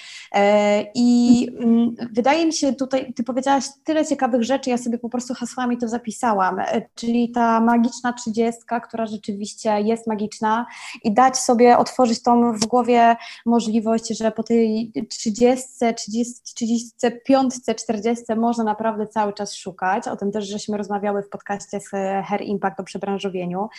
I 0.95 1.49
mm, 1.59 1.95
wydaje 2.11 2.45
mi 2.45 2.53
się 2.53 2.73
tutaj, 2.73 3.13
ty 3.13 3.23
powiedziałaś 3.23 3.63
tyle 3.83 4.05
ciekawych 4.05 4.43
rzeczy, 4.43 4.69
ja 4.69 4.77
sobie 4.77 4.97
po 4.97 5.09
prostu 5.09 5.33
hasłami 5.33 5.77
to 5.77 5.87
zapisałam, 5.87 6.61
czyli 6.95 7.31
ta 7.31 7.59
magiczna 7.61 8.13
trzydziestka, 8.13 8.79
która 8.79 9.05
rzeczywiście 9.05 9.81
jest 9.81 10.07
magiczna 10.07 10.65
i 11.03 11.13
dać 11.13 11.37
sobie 11.37 11.77
otworzyć 11.77 12.23
tą 12.23 12.53
w 12.53 12.65
głowie 12.65 13.15
możliwość, 13.45 14.17
że 14.17 14.31
po 14.31 14.43
tej 14.43 14.91
30, 15.09 15.65
30, 15.97 16.33
35, 16.43 17.53
40 17.77 18.23
można 18.37 18.63
naprawdę 18.63 19.07
cały 19.07 19.33
czas 19.33 19.44
szukać. 19.53 20.07
O 20.07 20.15
tym 20.15 20.31
też 20.31 20.47
żeśmy 20.47 20.77
rozmawiały 20.77 21.23
w 21.23 21.29
podcaście 21.29 21.79
z 21.79 21.89
Hair 22.25 22.41
Impact 22.41 22.79
o 22.79 22.83
przebranżowieniu. 22.83 23.69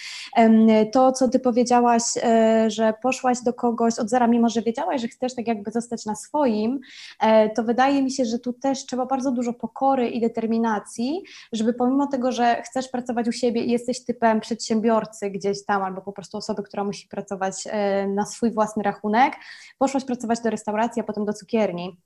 To, 0.93 1.13
co 1.13 1.29
Ty 1.29 1.41
powiedziałaś, 1.41 2.03
e, 2.23 2.71
że 2.71 2.95
poszłaś 3.03 3.43
do 3.43 3.53
kogoś 3.53 3.99
od 3.99 4.09
zera, 4.09 4.27
mimo 4.27 4.49
że 4.49 4.63
wiedziałaś, 4.63 5.01
że 5.01 5.09
chcesz 5.09 5.35
tak 5.35 5.47
jakby 5.47 5.71
zostać 5.71 6.07
na 6.07 6.15
swoim, 6.15 6.81
e, 7.21 7.51
to 7.51 7.63
wydaje 7.63 8.03
mi 8.03 8.11
się, 8.11 8.25
że 8.25 8.39
tu 8.39 8.53
też 8.53 8.87
trzeba 8.87 9.07
bardzo 9.07 9.33
dużo 9.33 9.53
pokory 9.53 10.09
i 10.09 10.21
determinacji, 10.21 11.23
żeby 11.53 11.75
pomimo 11.75 12.07
tego, 12.07 12.33
że 12.33 12.63
chcesz 12.63 12.89
pracować 12.89 13.29
u 13.29 13.33
siebie 13.33 13.65
i 13.65 13.71
jesteś 13.71 14.05
typem 14.05 14.41
przedsiębiorcy 14.41 15.31
gdzieś 15.31 15.65
tam, 15.65 15.83
albo 15.83 16.03
po 16.03 16.13
prostu 16.13 16.37
osoby, 16.37 16.63
która 16.63 16.85
musi 16.85 17.09
pracować 17.09 17.65
e, 17.67 18.07
na 18.07 18.27
swój 18.27 18.51
własny 18.51 18.83
rachunek, 18.83 19.35
poszłaś 19.79 20.05
pracować 20.05 20.41
do 20.41 20.51
restauracji, 20.51 21.01
a 21.01 21.05
potem 21.05 21.25
do 21.25 21.33
cukierni 21.33 21.97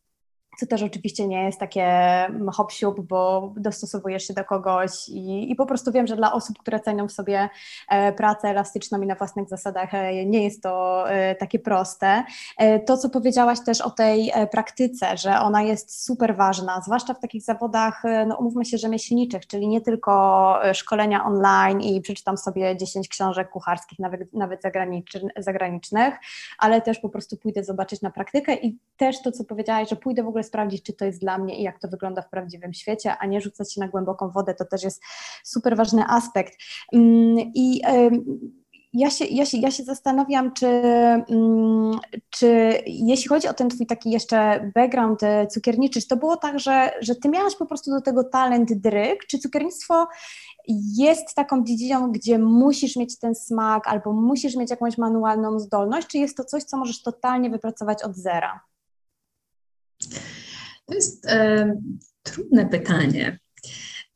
co 0.60 0.66
też 0.66 0.82
oczywiście 0.82 1.26
nie 1.26 1.44
jest 1.44 1.60
takie 1.60 1.86
hop 2.52 2.72
bo 3.02 3.52
dostosowujesz 3.56 4.26
się 4.26 4.34
do 4.34 4.44
kogoś 4.44 5.08
i, 5.08 5.50
i, 5.50 5.54
po 5.54 5.66
prostu 5.66 5.92
wiem, 5.92 6.06
że 6.06 6.16
dla 6.16 6.32
osób, 6.32 6.58
które 6.58 6.80
cenią 6.80 7.08
w 7.08 7.12
sobie 7.12 7.48
e, 7.88 8.12
pracę 8.12 8.48
elastyczną 8.48 9.02
i 9.02 9.06
na 9.06 9.14
własnych 9.14 9.48
zasadach 9.48 9.94
e, 9.94 10.26
nie 10.26 10.44
jest 10.44 10.62
to 10.62 11.04
e, 11.10 11.34
takie 11.34 11.58
proste. 11.58 12.24
To, 12.86 12.98
co 12.98 13.10
powiedziałaś 13.10 13.58
też 13.66 13.80
o 13.80 13.90
tej 13.90 14.32
praktyce, 14.52 15.16
że 15.16 15.40
ona 15.40 15.62
jest 15.62 16.04
super 16.04 16.36
ważna, 16.36 16.80
zwłaszcza 16.80 17.14
w 17.14 17.20
takich 17.20 17.42
zawodach, 17.42 18.02
no 18.26 18.36
umówmy 18.36 18.64
się, 18.64 18.78
rzemieślniczych, 18.78 19.46
czyli 19.46 19.68
nie 19.68 19.80
tylko 19.80 20.54
szkolenia 20.72 21.24
online 21.24 21.80
i 21.80 22.00
przeczytam 22.00 22.36
sobie 22.36 22.76
10 22.76 23.08
książek 23.08 23.50
kucharskich, 23.50 23.98
nawet, 23.98 24.32
nawet 24.32 24.62
zagranicznych, 25.36 26.14
ale 26.58 26.80
też 26.82 26.98
po 26.98 27.08
prostu 27.08 27.36
pójdę 27.36 27.64
zobaczyć 27.64 28.02
na 28.02 28.10
praktykę 28.10 28.54
i 28.54 28.78
też 28.96 29.22
to, 29.22 29.32
co 29.32 29.44
powiedziałaś, 29.44 29.88
że 29.88 29.96
pójdę 29.96 30.22
w 30.22 30.28
ogóle 30.28 30.44
sprawdzić, 30.50 30.82
czy 30.82 30.92
to 30.92 31.04
jest 31.04 31.20
dla 31.20 31.38
mnie 31.38 31.58
i 31.58 31.62
jak 31.62 31.80
to 31.80 31.88
wygląda 31.88 32.22
w 32.22 32.30
prawdziwym 32.30 32.74
świecie, 32.74 33.16
a 33.18 33.26
nie 33.26 33.40
rzucać 33.40 33.74
się 33.74 33.80
na 33.80 33.88
głęboką 33.88 34.30
wodę. 34.30 34.54
To 34.54 34.64
też 34.64 34.82
jest 34.82 35.02
super 35.44 35.76
ważny 35.76 36.04
aspekt. 36.08 36.58
Mm, 36.92 37.38
I 37.54 37.82
ja 38.92 39.10
się, 39.10 39.24
ja, 39.24 39.46
się, 39.46 39.58
ja 39.58 39.70
się 39.70 39.82
zastanawiam, 39.84 40.52
czy, 40.52 40.66
mm, 40.66 41.98
czy 42.30 42.80
jeśli 42.86 43.28
chodzi 43.28 43.48
o 43.48 43.54
ten 43.54 43.68
twój 43.68 43.86
taki 43.86 44.10
jeszcze 44.10 44.70
background 44.74 45.22
e, 45.22 45.46
cukierniczy, 45.46 46.00
czy 46.00 46.08
to 46.08 46.16
było 46.16 46.36
tak, 46.36 46.58
że, 46.58 46.90
że 47.00 47.14
ty 47.14 47.28
miałaś 47.28 47.56
po 47.56 47.66
prostu 47.66 47.90
do 47.90 48.00
tego 48.00 48.24
talent 48.24 48.72
dryk, 48.72 49.26
czy 49.26 49.38
cukiernictwo 49.38 50.08
jest 50.98 51.34
taką 51.34 51.64
dziedziną, 51.64 52.12
gdzie 52.12 52.38
musisz 52.38 52.96
mieć 52.96 53.18
ten 53.18 53.34
smak 53.34 53.88
albo 53.88 54.12
musisz 54.12 54.56
mieć 54.56 54.70
jakąś 54.70 54.98
manualną 54.98 55.58
zdolność, 55.58 56.06
czy 56.06 56.18
jest 56.18 56.36
to 56.36 56.44
coś, 56.44 56.64
co 56.64 56.76
możesz 56.76 57.02
totalnie 57.02 57.50
wypracować 57.50 58.02
od 58.02 58.16
zera? 58.16 58.69
To 60.90 60.94
jest 60.94 61.26
e, 61.26 61.72
trudne 62.22 62.66
pytanie. 62.66 63.38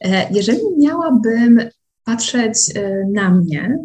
E, 0.00 0.32
jeżeli 0.32 0.60
miałabym 0.78 1.58
patrzeć 2.04 2.58
e, 2.74 3.04
na 3.12 3.30
mnie, 3.30 3.78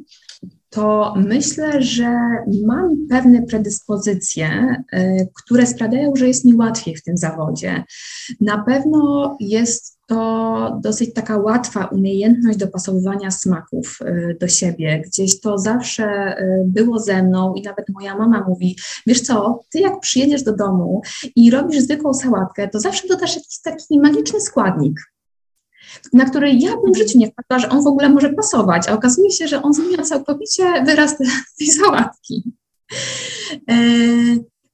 to 0.70 1.14
myślę, 1.18 1.82
że 1.82 2.20
mam 2.66 3.08
pewne 3.10 3.44
predyspozycje, 3.44 4.76
e, 4.92 5.26
które 5.44 5.66
sprawiają, 5.66 6.16
że 6.16 6.28
jest 6.28 6.46
mi 6.46 6.54
łatwiej 6.56 6.96
w 6.96 7.04
tym 7.04 7.18
zawodzie. 7.18 7.84
Na 8.42 8.64
pewno 8.64 9.38
jest 9.40 9.99
to 10.10 10.80
dosyć 10.84 11.14
taka 11.14 11.38
łatwa 11.38 11.86
umiejętność 11.86 12.58
dopasowywania 12.58 13.32
smaków 13.32 14.00
y, 14.02 14.38
do 14.40 14.48
siebie. 14.48 15.02
Gdzieś 15.06 15.40
to 15.40 15.58
zawsze 15.58 16.38
y, 16.40 16.64
było 16.66 17.00
ze 17.00 17.24
mną 17.24 17.54
i 17.54 17.62
nawet 17.62 17.86
moja 17.90 18.18
mama 18.18 18.46
mówi, 18.48 18.78
wiesz 19.08 19.22
co, 19.22 19.60
ty 19.72 19.80
jak 19.80 20.00
przyjedziesz 20.00 20.44
do 20.44 20.56
domu 20.56 21.02
i 21.36 21.52
robisz 21.52 21.80
zwykłą 21.80 22.14
sałatkę, 22.14 22.68
to 22.68 22.80
zawsze 22.80 23.08
dodasz 23.08 23.36
jakiś 23.36 23.62
taki 23.64 24.00
magiczny 24.00 24.42
składnik. 24.42 25.00
na 26.14 26.26
który 26.26 26.52
ja 26.52 26.72
bym 26.84 26.94
w 26.94 26.98
życiu 26.98 27.18
nie 27.18 27.32
wpadła, 27.32 27.60
że 27.60 27.70
on 27.70 27.84
w 27.84 27.88
ogóle 27.88 28.10
może 28.10 28.34
pasować, 28.34 28.88
a 28.88 28.94
okazuje 28.94 29.32
się, 29.32 29.48
że 29.48 29.62
on 29.62 29.74
zmienia 29.74 30.04
całkowicie 30.04 30.84
wyraz 30.86 31.18
tej 31.58 31.68
sałatki. 31.68 32.44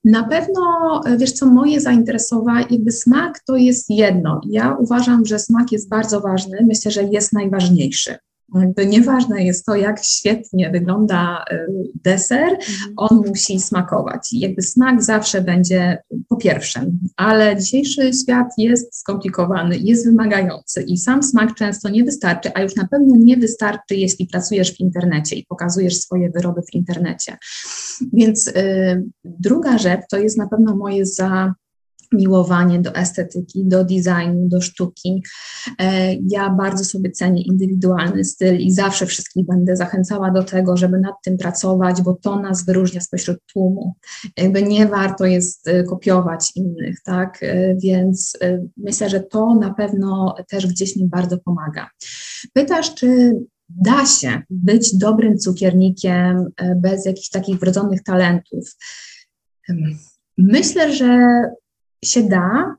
Na 0.06 0.24
pewno, 0.24 1.02
wiesz 1.18 1.32
co, 1.32 1.46
moje 1.46 1.82
zainteresowanie, 1.82 2.66
jakby 2.70 2.92
smak 2.92 3.40
to 3.40 3.56
jest 3.56 3.90
jedno. 3.90 4.42
Ja 4.50 4.76
uważam, 4.80 5.26
że 5.26 5.40
smak 5.40 5.72
jest 5.72 5.90
bardzo 5.90 6.22
ważny, 6.22 6.58
myślę, 6.68 6.92
że 6.92 7.04
jest 7.04 7.34
najważniejszy. 7.34 8.16
Jakby 8.54 8.86
nieważne 8.86 9.44
jest 9.44 9.66
to, 9.66 9.76
jak 9.76 10.04
świetnie 10.04 10.70
wygląda 10.70 11.46
y, 11.52 11.68
deser, 12.04 12.50
mhm. 12.50 12.94
on 12.98 13.24
musi 13.28 13.60
smakować. 13.60 14.34
I 14.34 14.40
jakby 14.40 14.62
smak 14.62 15.04
zawsze 15.04 15.42
będzie 15.42 15.98
po 16.30 16.38
pierwsze, 16.38 16.92
ale 17.16 17.58
dzisiejszy 17.58 18.14
świat 18.14 18.48
jest 18.58 19.00
skomplikowany, 19.00 19.78
jest 19.78 20.06
wymagający 20.06 20.82
i 20.82 20.98
sam 20.98 21.24
smak 21.24 21.56
często 21.56 21.90
nie 21.90 22.04
wystarczy, 22.04 22.52
a 22.54 22.62
już 22.62 22.76
na 22.76 22.88
pewno 22.88 23.16
nie 23.18 23.38
wystarczy, 23.38 23.96
jeśli 23.96 24.28
pracujesz 24.28 24.76
w 24.76 24.80
internecie 24.80 25.36
i 25.36 25.46
pokazujesz 25.46 25.98
swoje 25.98 26.30
wyroby 26.30 26.62
w 26.62 26.74
internecie. 26.74 27.38
Więc 28.14 28.48
y, 28.48 29.04
druga 29.24 29.78
rzecz 29.78 30.02
to 30.12 30.18
jest 30.18 30.38
na 30.38 30.48
pewno 30.48 30.76
moje 30.76 31.06
za 31.06 31.54
miłowanie 32.16 32.80
do 32.80 32.96
estetyki, 32.96 33.66
do 33.66 33.84
designu, 33.84 34.48
do 34.48 34.62
sztuki. 34.62 35.24
E, 35.80 36.14
ja 36.14 36.50
bardzo 36.50 36.84
sobie 36.84 37.12
cenię 37.12 37.44
indywidualny 37.44 38.24
styl 38.24 38.60
i 38.60 38.72
zawsze 38.72 39.06
wszystkich 39.06 39.46
będę 39.46 39.76
zachęcała 39.76 40.32
do 40.32 40.44
tego, 40.44 40.78
żeby 40.78 41.00
nad 41.00 41.16
tym 41.24 41.38
pracować, 41.38 42.02
bo 42.02 42.14
to 42.14 42.40
nas 42.40 42.66
wyróżnia 42.66 43.02
spośród 43.02 43.38
tłumu. 43.54 43.96
Jakby 44.38 44.64
nie 44.64 44.88
warto 44.88 45.26
jest 45.26 45.68
e, 45.68 45.84
kopiować 45.84 46.52
innych, 46.56 47.02
tak? 47.04 47.40
E, 47.42 47.76
więc 47.76 48.38
myślę, 48.78 49.10
że 49.10 49.20
to 49.20 49.56
na 49.56 49.74
pewno 49.74 50.36
też 50.50 50.68
gdzieś 50.68 50.96
mi 50.96 51.08
bardzo 51.08 51.38
pomaga. 51.38 51.90
Pytasz, 52.54 52.96
czy 52.96 53.32
da 53.70 54.06
się 54.06 54.42
być 54.50 54.98
dobrym 54.98 55.38
cukiernikiem 55.38 56.46
bez 56.76 57.06
jakichś 57.06 57.30
takich 57.30 57.60
wrodzonych 57.60 58.04
talentów? 58.04 58.76
Myślę, 60.38 60.94
że 60.94 61.42
się 62.06 62.24
da, 62.24 62.76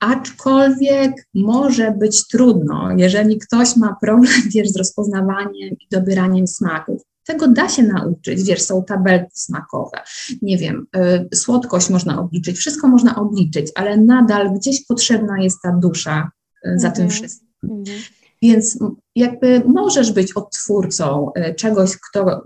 aczkolwiek 0.00 1.12
może 1.34 1.92
być 1.92 2.28
trudno, 2.28 2.90
jeżeli 2.96 3.38
ktoś 3.38 3.76
ma 3.76 3.96
problem, 4.00 4.42
wiesz, 4.54 4.68
z 4.68 4.76
rozpoznawaniem 4.76 5.70
i 5.70 5.86
dobieraniem 5.90 6.46
smaków. 6.46 7.02
Tego 7.26 7.48
da 7.48 7.68
się 7.68 7.82
nauczyć, 7.82 8.42
wiesz, 8.42 8.62
są 8.62 8.84
tabelki 8.84 9.30
smakowe, 9.34 9.98
nie 10.42 10.58
wiem, 10.58 10.86
y, 11.32 11.36
słodkość 11.36 11.90
można 11.90 12.20
obliczyć, 12.20 12.56
wszystko 12.56 12.88
można 12.88 13.16
obliczyć, 13.16 13.72
ale 13.74 13.96
nadal 13.96 14.54
gdzieś 14.54 14.86
potrzebna 14.86 15.42
jest 15.42 15.58
ta 15.62 15.72
dusza 15.72 16.30
y, 16.66 16.78
za 16.78 16.90
tym 16.90 17.04
mhm. 17.04 17.10
wszystkim. 17.10 17.48
Mm 17.62 17.84
-hmm. 17.84 18.19
Więc 18.42 18.78
jakby 19.16 19.62
możesz 19.66 20.12
być 20.12 20.32
odtwórcą 20.32 21.30
e, 21.34 21.54
czegoś, 21.54 21.90
kto, 22.10 22.42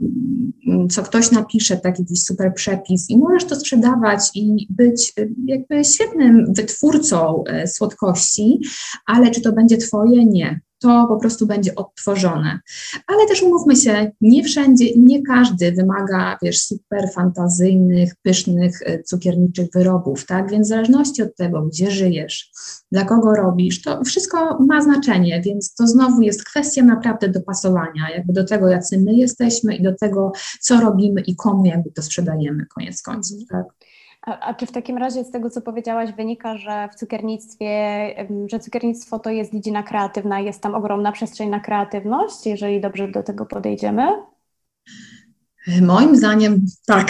co 0.91 1.03
ktoś 1.03 1.31
napisze, 1.31 1.77
taki 1.77 2.03
jakiś 2.03 2.25
super 2.25 2.55
przepis 2.55 3.11
i 3.11 3.19
możesz 3.19 3.45
to 3.45 3.57
sprzedawać 3.57 4.21
i 4.35 4.67
być 4.71 5.13
e, 5.19 5.27
jakby 5.47 5.85
świetnym 5.85 6.55
wytwórcą 6.55 7.45
e, 7.47 7.67
słodkości, 7.67 8.61
ale 9.07 9.31
czy 9.31 9.41
to 9.41 9.53
będzie 9.53 9.77
twoje? 9.77 10.25
Nie 10.25 10.61
to 10.79 11.07
po 11.09 11.17
prostu 11.17 11.47
będzie 11.47 11.75
odtworzone. 11.75 12.61
Ale 13.07 13.27
też 13.27 13.43
umówmy 13.43 13.77
się, 13.77 14.13
nie 14.21 14.45
wszędzie, 14.45 14.87
nie 14.97 15.23
każdy 15.23 15.73
wymaga, 15.73 16.39
wiesz, 16.43 16.63
super 16.63 17.11
fantazyjnych, 17.15 18.15
pysznych, 18.23 18.83
e, 18.83 19.03
cukierniczych 19.03 19.69
wyrobów, 19.75 20.27
tak? 20.27 20.51
Więc 20.51 20.67
w 20.67 20.69
zależności 20.69 21.23
od 21.23 21.37
tego, 21.37 21.63
gdzie 21.63 21.91
żyjesz, 21.91 22.51
dla 22.93 23.05
kogo 23.05 23.35
robisz, 23.35 23.83
to 23.83 24.05
wszystko 24.05 24.59
ma 24.59 24.83
znaczenie, 24.83 25.43
więc 25.45 25.75
to 25.75 25.87
znowu 25.87 26.23
jest 26.23 26.45
kwestia 26.45 26.83
naprawdę 26.83 27.29
dopasowania, 27.29 28.11
jakby 28.17 28.33
do 28.33 28.45
tego, 28.45 28.69
jacy 28.69 29.01
my 29.01 29.15
jesteśmy 29.15 29.77
i 29.77 29.83
do 29.83 29.95
tego, 29.95 30.33
co 30.61 30.81
robimy 30.81 31.21
i 31.21 31.37
komu 31.37 31.65
jakby 31.67 31.91
to 31.91 32.03
sprzedajemy, 32.03 32.67
koniec 32.67 33.03
końców, 33.03 33.39
tak? 33.51 33.65
A, 34.27 34.41
a, 34.41 34.55
czy 34.55 34.67
w 34.67 34.73
takim 34.73 34.99
razie 34.99 35.25
z 35.25 35.31
tego, 35.31 35.51
co 35.51 35.61
powiedziałaś, 35.61 36.13
wynika, 36.13 36.57
że 36.57 36.89
w 36.93 36.95
cukiernictwie, 36.95 37.69
że 38.47 38.61
cukiernictwo 38.61 39.19
to 39.19 39.31
jest 39.31 39.53
dziedzina 39.53 39.83
kreatywna, 39.83 40.41
jest 40.41 40.61
tam 40.61 40.75
ogromna 40.75 41.13
przestrzeń 41.13 41.49
na 41.49 41.61
kreatywność, 41.61 42.47
jeżeli 42.47 42.81
dobrze 42.81 43.09
do 43.09 43.23
tego 43.23 43.47
podejdziemy? 43.47 44.03
Moim 45.83 46.17
zdaniem 46.17 46.67
tak. 46.87 47.09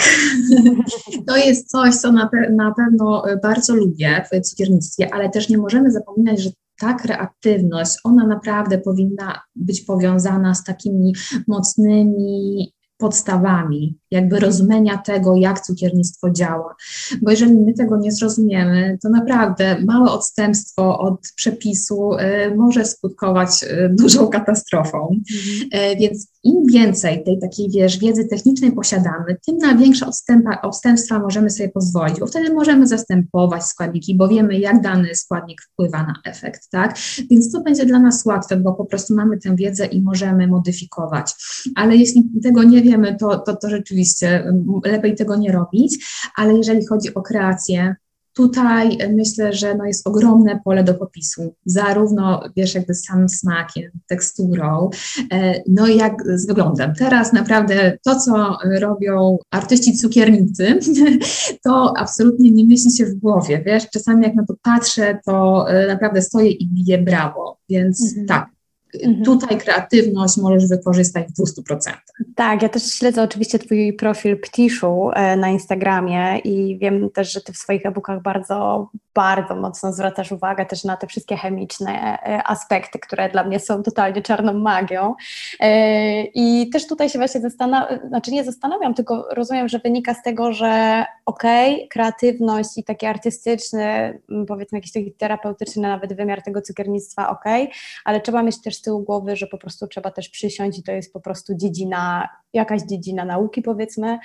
To 1.27 1.37
jest 1.37 1.69
coś, 1.69 1.95
co 1.95 2.11
na, 2.11 2.29
pe 2.29 2.49
na 2.49 2.73
pewno 2.73 3.23
bardzo 3.43 3.75
lubię 3.75 4.25
w 4.31 4.41
cukiernictwie, 4.41 5.13
ale 5.13 5.29
też 5.29 5.49
nie 5.49 5.57
możemy 5.57 5.91
zapominać, 5.91 6.41
że 6.41 6.49
ta 6.79 6.93
kreatywność, 6.93 7.97
ona 8.03 8.27
naprawdę 8.27 8.77
powinna 8.77 9.41
być 9.55 9.81
powiązana 9.81 10.55
z 10.55 10.63
takimi 10.63 11.13
mocnymi 11.47 12.73
podstawami, 12.97 13.99
jakby 14.11 14.39
rozumienia 14.39 14.97
tego, 14.97 15.35
jak 15.35 15.61
cukiernictwo 15.61 16.31
działa. 16.31 16.75
Bo 17.21 17.31
jeżeli 17.31 17.55
my 17.55 17.73
tego 17.73 17.97
nie 17.97 18.11
zrozumiemy, 18.11 18.97
to 19.03 19.09
naprawdę 19.09 19.77
małe 19.85 20.11
odstępstwo 20.11 20.99
od 20.99 21.19
przepisu 21.35 22.13
y, 22.13 22.55
może 22.55 22.85
skutkować 22.85 23.63
y, 23.63 23.89
dużą 23.89 24.27
katastrofą. 24.27 25.19
Mhm. 25.35 25.91
Y, 25.91 25.95
więc 25.95 26.27
im 26.43 26.65
więcej 26.73 27.23
tej 27.23 27.39
takiej, 27.39 27.69
wiesz, 27.69 27.99
wiedzy 27.99 28.25
technicznej 28.25 28.71
posiadamy, 28.71 29.37
tym 29.45 29.57
na 29.57 29.75
większe 29.75 30.07
odstępa, 30.07 30.61
odstępstwa 30.61 31.19
możemy 31.19 31.49
sobie 31.49 31.69
pozwolić, 31.69 32.19
bo 32.19 32.27
wtedy 32.27 32.53
możemy 32.53 32.87
zastępować 32.87 33.63
składniki, 33.63 34.15
bo 34.15 34.27
wiemy, 34.27 34.59
jak 34.59 34.81
dany 34.81 35.15
składnik 35.15 35.61
wpływa 35.61 36.03
na 36.03 36.13
efekt, 36.25 36.69
tak? 36.71 36.97
Więc 37.31 37.51
to 37.51 37.61
będzie 37.61 37.85
dla 37.85 37.99
nas 37.99 38.25
łatwe, 38.25 38.57
bo 38.57 38.73
po 38.73 38.85
prostu 38.85 39.15
mamy 39.15 39.37
tę 39.37 39.55
wiedzę 39.55 39.85
i 39.85 40.01
możemy 40.01 40.47
modyfikować. 40.47 41.33
Ale 41.75 41.95
jeśli 41.95 42.23
tego 42.43 42.63
nie 42.63 42.81
wiemy, 42.85 43.17
to, 43.19 43.39
to, 43.39 43.55
to 43.55 43.69
rzeczywiście 43.69 44.53
lepiej 44.85 45.15
tego 45.15 45.35
nie 45.35 45.51
robić, 45.51 46.05
ale 46.35 46.53
jeżeli 46.53 46.85
chodzi 46.85 47.13
o 47.13 47.21
kreację, 47.21 47.95
Tutaj 48.35 48.97
myślę, 49.13 49.53
że 49.53 49.75
no 49.75 49.85
jest 49.85 50.07
ogromne 50.07 50.59
pole 50.65 50.83
do 50.83 50.93
popisu, 50.93 51.55
zarówno 51.65 52.41
wiesz, 52.55 52.75
jakby 52.75 52.93
samym 52.93 53.29
smakiem, 53.29 53.91
teksturą, 54.07 54.89
e, 55.31 55.61
no 55.67 55.87
i 55.87 55.97
jak 55.97 56.13
z 56.35 56.47
wyglądem. 56.47 56.93
Teraz 56.93 57.33
naprawdę 57.33 57.97
to, 58.03 58.19
co 58.19 58.57
robią 58.79 59.37
artyści 59.51 59.97
cukiernicy, 59.97 60.79
to 61.65 61.93
absolutnie 61.97 62.51
nie 62.51 62.65
myśli 62.65 62.91
się 62.91 63.05
w 63.05 63.15
głowie, 63.15 63.63
wiesz, 63.65 63.89
czasami 63.89 64.23
jak 64.23 64.35
na 64.35 64.45
to 64.45 64.55
patrzę, 64.63 65.19
to 65.25 65.65
e, 65.69 65.87
naprawdę 65.87 66.21
stoję 66.21 66.51
i 66.51 66.69
biję 66.69 66.97
brawo, 66.97 67.57
więc 67.69 68.03
mhm. 68.07 68.27
tak, 68.27 68.54
Mhm. 69.03 69.23
Tutaj 69.25 69.57
kreatywność 69.57 70.37
możesz 70.37 70.69
wykorzystać 70.69 71.27
w 71.27 71.43
200%. 71.43 71.91
Tak, 72.35 72.61
ja 72.61 72.69
też 72.69 72.83
śledzę 72.93 73.23
oczywiście 73.23 73.59
Twój 73.59 73.93
profil 73.93 74.39
Ptiszu 74.39 75.09
e, 75.13 75.37
na 75.37 75.49
Instagramie 75.49 76.37
i 76.37 76.77
wiem 76.77 77.09
też, 77.09 77.31
że 77.31 77.41
Ty 77.41 77.53
w 77.53 77.57
swoich 77.57 77.85
e-bookach 77.85 78.21
bardzo, 78.21 78.89
bardzo 79.13 79.55
mocno 79.55 79.93
zwracasz 79.93 80.31
uwagę 80.31 80.65
też 80.65 80.83
na 80.83 80.97
te 80.97 81.07
wszystkie 81.07 81.37
chemiczne 81.37 82.19
e, 82.23 82.43
aspekty, 82.43 82.99
które 82.99 83.29
dla 83.29 83.43
mnie 83.43 83.59
są 83.59 83.83
totalnie 83.83 84.21
czarną 84.21 84.53
magią. 84.53 85.15
E, 85.59 86.23
I 86.23 86.69
też 86.69 86.87
tutaj 86.87 87.09
się 87.09 87.19
właśnie 87.19 87.41
zastanawiam, 87.41 87.99
znaczy 88.07 88.31
nie 88.31 88.43
zastanawiam, 88.43 88.93
tylko 88.93 89.27
rozumiem, 89.31 89.69
że 89.69 89.79
wynika 89.79 90.13
z 90.13 90.23
tego, 90.23 90.53
że 90.53 91.05
okej, 91.25 91.75
okay, 91.75 91.87
kreatywność 91.87 92.77
i 92.77 92.83
taki 92.83 93.05
artystyczny, 93.05 94.19
powiedzmy 94.47 94.77
jakiś 94.77 94.91
taki 94.91 95.11
terapeutyczny 95.11 95.81
nawet 95.81 96.13
wymiar 96.13 96.41
tego 96.43 96.61
cukiernictwa, 96.61 97.29
okej, 97.29 97.63
okay, 97.63 97.75
ale 98.05 98.21
trzeba 98.21 98.43
mieć 98.43 98.61
też 98.61 98.81
tyłu 98.85 99.03
głowy, 99.03 99.35
że 99.35 99.47
po 99.47 99.57
prostu 99.57 99.87
trzeba 99.87 100.11
też 100.11 100.29
przysiąść 100.29 100.79
i 100.79 100.83
to 100.83 100.91
jest 100.91 101.13
po 101.13 101.19
prostu 101.19 101.55
dziedzina, 101.55 102.29
jakaś 102.53 102.81
dziedzina 102.81 103.25
nauki 103.25 103.61
powiedzmy 103.61 104.19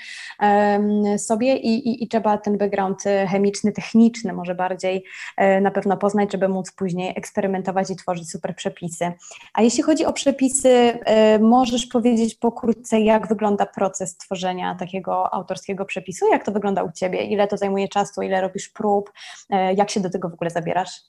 sobie 1.18 1.56
i, 1.56 1.88
i, 1.88 2.04
i 2.04 2.08
trzeba 2.08 2.38
ten 2.38 2.58
background 2.58 3.02
chemiczny, 3.28 3.72
techniczny 3.72 4.32
może 4.32 4.54
bardziej 4.54 5.04
e, 5.36 5.60
na 5.60 5.70
pewno 5.70 5.96
poznać, 5.96 6.32
żeby 6.32 6.48
móc 6.48 6.72
później 6.72 7.12
eksperymentować 7.16 7.90
i 7.90 7.96
tworzyć 7.96 8.30
super 8.30 8.56
przepisy. 8.56 9.12
A 9.54 9.62
jeśli 9.62 9.82
chodzi 9.82 10.04
o 10.06 10.12
przepisy, 10.12 10.68
e, 10.68 11.38
możesz 11.38 11.86
powiedzieć 11.86 12.34
pokrótce, 12.34 13.00
jak 13.00 13.28
wygląda 13.28 13.66
proces 13.66 14.16
tworzenia 14.16 14.74
takiego 14.74 15.34
autorskiego 15.34 15.84
przepisu? 15.84 16.26
Jak 16.32 16.44
to 16.44 16.52
wygląda 16.52 16.82
u 16.82 16.92
Ciebie? 16.92 17.24
Ile 17.24 17.48
to 17.48 17.56
zajmuje 17.56 17.88
czasu? 17.88 18.22
Ile 18.22 18.40
robisz 18.40 18.68
prób? 18.68 19.12
E, 19.50 19.74
jak 19.74 19.90
się 19.90 20.00
do 20.00 20.10
tego 20.10 20.28
w 20.28 20.34
ogóle 20.34 20.50
zabierasz? 20.50 21.00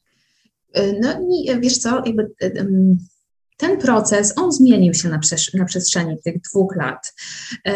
No 1.02 1.10
i 1.30 1.60
wiesz 1.60 1.78
co, 1.78 2.02
jakby 2.06 2.32
ten 3.62 3.78
proces, 3.78 4.34
on 4.38 4.52
zmienił 4.52 4.94
się 4.94 5.10
na, 5.10 5.20
przesz- 5.20 5.58
na 5.58 5.66
przestrzeni 5.66 6.18
tych 6.24 6.42
dwóch 6.42 6.76
lat. 6.76 7.14
E, 7.66 7.74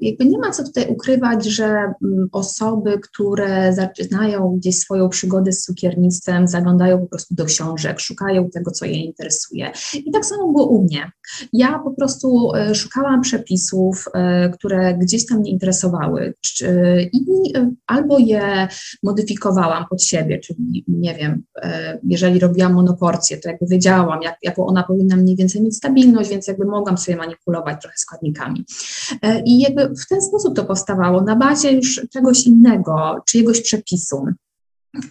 jakby 0.00 0.24
nie 0.24 0.38
ma 0.38 0.50
co 0.50 0.64
tutaj 0.64 0.86
ukrywać, 0.88 1.44
że 1.44 1.64
m, 1.64 1.94
mm, 2.04 2.28
osoby, 2.32 2.98
które 2.98 3.72
zaczynają 3.72 4.56
gdzieś 4.56 4.78
swoją 4.78 5.08
przygodę 5.08 5.52
z 5.52 5.62
cukiernictwem, 5.62 6.48
zaglądają 6.48 6.98
po 6.98 7.06
prostu 7.06 7.34
do 7.34 7.44
książek, 7.44 8.00
szukają 8.00 8.50
tego, 8.50 8.70
co 8.70 8.84
je 8.84 9.04
interesuje. 9.04 9.72
I 9.94 10.10
tak 10.10 10.26
samo 10.26 10.52
było 10.52 10.66
u 10.66 10.82
mnie. 10.82 11.10
Ja 11.52 11.78
po 11.78 11.90
prostu 11.90 12.52
e, 12.54 12.74
szukałam 12.74 13.20
przepisów, 13.20 14.04
e, 14.14 14.50
które 14.50 14.94
gdzieś 14.94 15.26
tam 15.26 15.38
mnie 15.38 15.50
interesowały 15.50 16.34
czy, 16.40 16.66
i 17.12 17.18
e, 17.56 17.70
albo 17.86 18.18
je 18.18 18.68
modyfikowałam 19.02 19.84
pod 19.90 20.02
siebie, 20.02 20.38
czyli 20.38 20.84
nie 20.88 21.14
wiem, 21.14 21.42
e, 21.62 21.98
jeżeli 22.04 22.38
robiłam 22.40 22.74
monoporcję, 22.74 23.36
to 23.36 23.48
jakby 23.48 23.66
wiedziałam, 23.66 24.22
jak, 24.22 24.36
jaką 24.42 24.66
ona 24.66 24.82
mniej 25.16 25.36
więcej 25.36 25.62
mieć 25.62 25.76
stabilność, 25.76 26.30
więc 26.30 26.46
jakby 26.46 26.64
mogłam 26.64 26.98
sobie 26.98 27.16
manipulować 27.16 27.82
trochę 27.82 27.96
składnikami. 27.98 28.64
E, 29.22 29.42
I 29.42 29.58
jakby 29.58 29.88
w 29.88 30.08
ten 30.08 30.22
sposób 30.22 30.56
to 30.56 30.64
powstawało, 30.64 31.22
na 31.22 31.36
bazie 31.36 31.72
już 31.72 32.00
czegoś 32.12 32.46
innego, 32.46 33.22
czyjegoś 33.26 33.60
przepisu. 33.60 34.26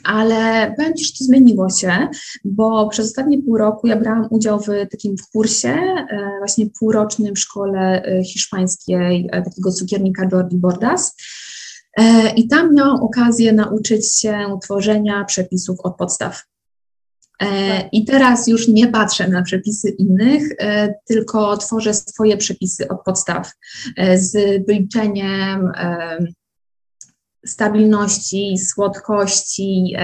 Ale 0.03 0.73
powiem 0.77 0.93
to 0.93 1.23
zmieniło 1.23 1.69
się, 1.69 2.07
bo 2.45 2.89
przez 2.89 3.05
ostatnie 3.05 3.43
pół 3.43 3.57
roku 3.57 3.87
ja 3.87 3.95
brałam 3.95 4.27
udział 4.29 4.59
w 4.59 4.67
takim 4.91 5.15
kursie, 5.33 5.69
e, 5.69 6.31
właśnie 6.39 6.65
półrocznym 6.79 7.35
w 7.35 7.39
szkole 7.39 8.03
hiszpańskiej 8.25 9.29
takiego 9.31 9.71
cukiernika 9.71 10.27
Jordi 10.31 10.57
Bordas. 10.57 11.15
I 12.35 12.47
tam 12.47 12.75
miałam 12.75 13.03
okazję 13.03 13.53
nauczyć 13.53 14.13
się 14.13 14.59
tworzenia 14.63 15.25
przepisów 15.25 15.79
od 15.83 15.95
podstaw. 15.95 16.43
E, 17.41 17.89
I 17.91 18.05
teraz 18.05 18.47
już 18.47 18.67
nie 18.67 18.87
patrzę 18.87 19.27
na 19.27 19.41
przepisy 19.41 19.89
innych, 19.89 20.43
e, 20.59 20.93
tylko 21.05 21.57
tworzę 21.57 21.93
swoje 21.93 22.37
przepisy 22.37 22.87
od 22.87 23.03
podstaw 23.03 23.51
e, 23.97 24.17
z 24.17 24.65
wyliczeniem 24.67 25.71
stabilności, 27.45 28.57
słodkości. 28.57 29.95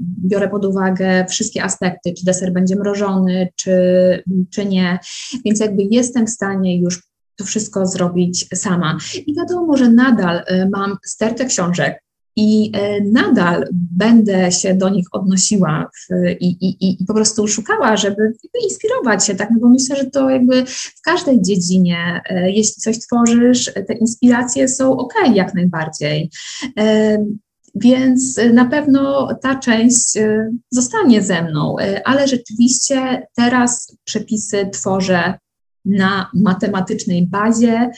Biorę 0.00 0.48
pod 0.48 0.64
uwagę 0.64 1.26
wszystkie 1.28 1.62
aspekty, 1.62 2.12
czy 2.18 2.24
deser 2.24 2.52
będzie 2.52 2.76
mrożony, 2.76 3.48
czy, 3.56 3.72
czy 4.50 4.66
nie. 4.66 4.98
Więc 5.44 5.60
jakby 5.60 5.82
jestem 5.90 6.26
w 6.26 6.30
stanie 6.30 6.80
już 6.80 7.02
to 7.36 7.44
wszystko 7.44 7.86
zrobić 7.86 8.48
sama. 8.54 8.98
I 9.26 9.34
wiadomo, 9.34 9.76
że 9.76 9.90
nadal 9.90 10.44
mam 10.72 10.96
stertę 11.04 11.44
książek, 11.44 12.04
i 12.36 12.70
e, 12.74 13.00
nadal 13.00 13.68
będę 13.72 14.52
się 14.52 14.74
do 14.74 14.88
nich 14.88 15.06
odnosiła 15.12 15.90
w, 15.92 16.30
i, 16.40 16.46
i, 16.46 17.02
i 17.02 17.04
po 17.06 17.14
prostu 17.14 17.48
szukała, 17.48 17.96
żeby 17.96 18.32
inspirować 18.64 19.26
się, 19.26 19.34
tak, 19.34 19.50
no 19.50 19.58
bo 19.60 19.68
myślę, 19.68 19.96
że 19.96 20.04
to 20.04 20.30
jakby 20.30 20.64
w 20.66 21.00
każdej 21.04 21.42
dziedzinie, 21.42 22.20
e, 22.30 22.50
jeśli 22.50 22.74
coś 22.74 22.98
tworzysz, 22.98 23.72
te 23.86 23.94
inspiracje 23.94 24.68
są 24.68 24.96
ok, 24.96 25.14
jak 25.34 25.54
najbardziej. 25.54 26.30
E, 26.78 27.18
więc 27.76 28.40
na 28.52 28.64
pewno 28.64 29.28
ta 29.42 29.58
część 29.58 30.18
zostanie 30.70 31.22
ze 31.22 31.42
mną, 31.42 31.76
ale 32.04 32.28
rzeczywiście 32.28 33.26
teraz 33.36 33.96
przepisy 34.04 34.68
tworzę 34.72 35.34
na 35.84 36.30
matematycznej 36.34 37.26
bazie 37.26 37.90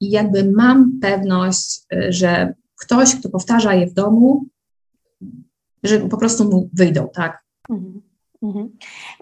i 0.00 0.10
jakby 0.10 0.52
mam 0.56 0.98
pewność, 1.00 1.80
że 2.08 2.54
ktoś, 2.80 3.16
kto 3.16 3.28
powtarza 3.28 3.74
je 3.74 3.86
w 3.86 3.94
domu, 3.94 4.44
że 5.82 6.00
po 6.00 6.16
prostu 6.16 6.44
mu 6.44 6.70
wyjdą, 6.72 7.08
tak? 7.14 7.44
Mhm. 7.70 8.02
Mhm. 8.42 8.70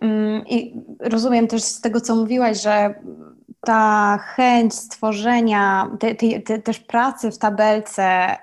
Mm, 0.00 0.46
I 0.46 0.80
rozumiem 1.00 1.46
też 1.46 1.62
z 1.62 1.80
tego, 1.80 2.00
co 2.00 2.16
mówiłaś, 2.16 2.62
że 2.62 2.94
ta 3.66 4.18
chęć 4.18 4.74
stworzenia, 4.74 5.90
te, 6.00 6.14
te, 6.14 6.40
te, 6.40 6.58
też 6.58 6.80
pracy 6.80 7.30
w 7.30 7.38
tabelce, 7.38 8.36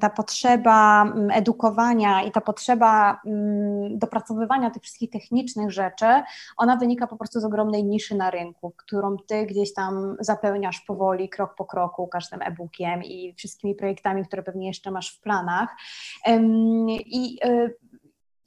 ta 0.00 0.10
potrzeba 0.10 1.02
mm, 1.02 1.30
edukowania 1.30 2.22
i 2.22 2.32
ta 2.32 2.40
potrzeba 2.40 3.20
mm, 3.26 3.98
dopracowywania 3.98 4.70
tych 4.70 4.82
wszystkich 4.82 5.10
technicznych 5.10 5.70
rzeczy, 5.70 6.06
ona 6.56 6.76
wynika 6.76 7.06
po 7.06 7.16
prostu 7.16 7.40
z 7.40 7.44
ogromnej 7.44 7.84
niszy 7.84 8.14
na 8.14 8.30
rynku, 8.30 8.72
którą 8.76 9.16
ty 9.16 9.46
gdzieś 9.46 9.74
tam 9.74 10.16
zapełniasz 10.20 10.80
powoli, 10.80 11.28
krok 11.28 11.54
po 11.54 11.64
kroku, 11.64 12.06
każdym 12.06 12.42
e-bookiem 12.42 13.02
i 13.04 13.34
wszystkimi 13.34 13.74
projektami, 13.74 14.24
które 14.26 14.42
pewnie 14.42 14.66
jeszcze 14.66 14.90
masz 14.90 15.16
w 15.16 15.20
planach. 15.20 15.68
I 17.06 17.38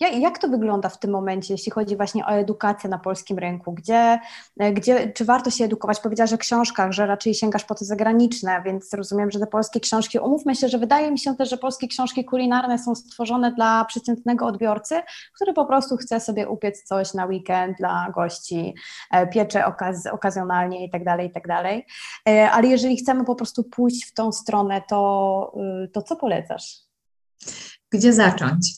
e, 0.01 0.19
jak 0.19 0.39
to 0.39 0.47
wygląda 0.47 0.89
w 0.89 0.99
tym 0.99 1.11
momencie, 1.11 1.53
jeśli 1.53 1.71
chodzi 1.71 1.95
właśnie 1.95 2.25
o 2.25 2.29
edukację 2.29 2.89
na 2.89 2.99
polskim 2.99 3.39
rynku? 3.39 3.73
Gdzie, 3.73 4.19
e, 4.59 4.73
gdzie, 4.73 5.13
czy 5.13 5.25
warto 5.25 5.51
się 5.51 5.65
edukować? 5.65 5.99
Powiedziałaś 5.99 6.33
o 6.33 6.37
książkach, 6.37 6.91
że 6.91 7.05
raczej 7.05 7.33
sięgasz 7.33 7.63
po 7.63 7.75
te 7.75 7.85
zagraniczne, 7.85 8.61
więc 8.65 8.93
rozumiem, 8.93 9.31
że 9.31 9.39
te 9.39 9.47
polskie 9.47 9.79
książki, 9.79 10.19
umówmy 10.19 10.55
się, 10.55 10.69
że 10.69 10.77
wydaje 10.77 11.11
mi 11.11 11.19
się 11.19 11.35
też, 11.35 11.49
że 11.49 11.57
polskie 11.57 11.87
książki 11.87 12.25
kulinarne 12.25 12.79
są 12.79 12.95
stworzone 12.95 13.51
dla 13.51 13.85
przeciętnego 13.85 14.45
odbiorcy, 14.45 15.01
który 15.35 15.53
po 15.53 15.65
prostu 15.65 15.97
chce 15.97 16.19
sobie 16.19 16.49
upiec 16.49 16.83
coś 16.83 17.13
na 17.13 17.25
weekend 17.25 17.77
dla 17.77 18.11
gości, 18.15 18.73
e, 19.11 19.27
piecze 19.27 19.65
okaz 19.65 20.05
okazjonalnie 20.07 20.85
i 20.85 20.89
tak 20.89 21.03
dalej, 21.03 21.27
i 21.27 21.31
tak 21.31 21.47
dalej. 21.47 21.85
E, 22.29 22.51
ale 22.51 22.67
jeżeli 22.67 22.97
chcemy 22.97 23.25
po 23.25 23.35
prostu 23.35 23.63
pójść 23.63 24.05
w 24.05 24.13
tą 24.13 24.31
stronę, 24.31 24.81
to, 24.89 25.53
y, 25.85 25.87
to 25.87 26.01
co 26.01 26.15
polecasz? 26.15 26.85
Gdzie 27.91 28.13
zacząć? 28.13 28.75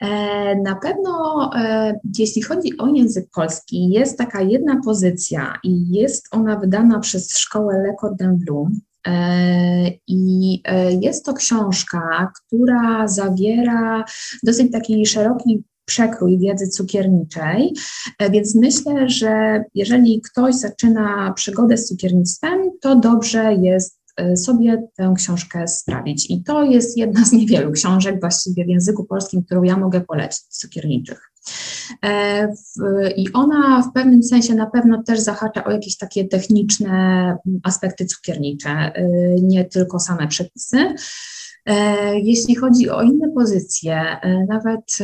E, 0.00 0.08
na 0.56 0.76
pewno, 0.76 1.50
e, 1.56 2.00
jeśli 2.18 2.42
chodzi 2.42 2.78
o 2.78 2.86
język 2.86 3.28
polski, 3.34 3.88
jest 3.88 4.18
taka 4.18 4.42
jedna 4.42 4.80
pozycja 4.84 5.58
i 5.62 5.88
jest 5.88 6.28
ona 6.30 6.56
wydana 6.56 7.00
przez 7.00 7.38
szkołę 7.38 7.78
Le 7.78 7.94
Cordon 8.00 8.36
Bleu. 8.36 8.68
E, 9.06 9.90
I 10.06 10.62
jest 11.00 11.24
to 11.24 11.34
książka, 11.34 12.32
która 12.34 13.08
zawiera 13.08 14.04
dosyć 14.42 14.72
taki 14.72 15.06
szeroki 15.06 15.64
przekrój 15.84 16.38
wiedzy 16.38 16.68
cukierniczej, 16.68 17.74
więc 18.30 18.54
myślę, 18.54 19.08
że 19.08 19.64
jeżeli 19.74 20.20
ktoś 20.20 20.54
zaczyna 20.54 21.32
przygodę 21.36 21.76
z 21.76 21.88
cukiernictwem, 21.88 22.70
to 22.80 22.96
dobrze 22.96 23.54
jest 23.54 23.95
sobie 24.36 24.82
tę 24.96 25.12
książkę 25.16 25.68
sprawić. 25.68 26.30
I 26.30 26.42
to 26.42 26.64
jest 26.64 26.96
jedna 26.98 27.24
z 27.24 27.32
niewielu 27.32 27.72
książek 27.72 28.20
właściwie 28.20 28.64
w 28.64 28.68
języku 28.68 29.04
polskim, 29.04 29.42
którą 29.42 29.62
ja 29.62 29.76
mogę 29.76 30.00
polecić, 30.00 30.42
cukierniczych. 30.42 31.30
E, 32.04 32.48
I 33.16 33.32
ona 33.32 33.82
w 33.82 33.92
pewnym 33.92 34.22
sensie 34.22 34.54
na 34.54 34.66
pewno 34.66 35.02
też 35.02 35.20
zahacza 35.20 35.64
o 35.64 35.70
jakieś 35.70 35.96
takie 35.96 36.28
techniczne 36.28 37.36
aspekty 37.62 38.06
cukiernicze, 38.06 38.92
y, 38.98 39.36
nie 39.42 39.64
tylko 39.64 40.00
same 40.00 40.28
przepisy. 40.28 40.94
E, 41.66 42.18
jeśli 42.20 42.54
chodzi 42.54 42.90
o 42.90 43.02
inne 43.02 43.28
pozycje, 43.28 44.20
e, 44.22 44.46
nawet 44.48 44.98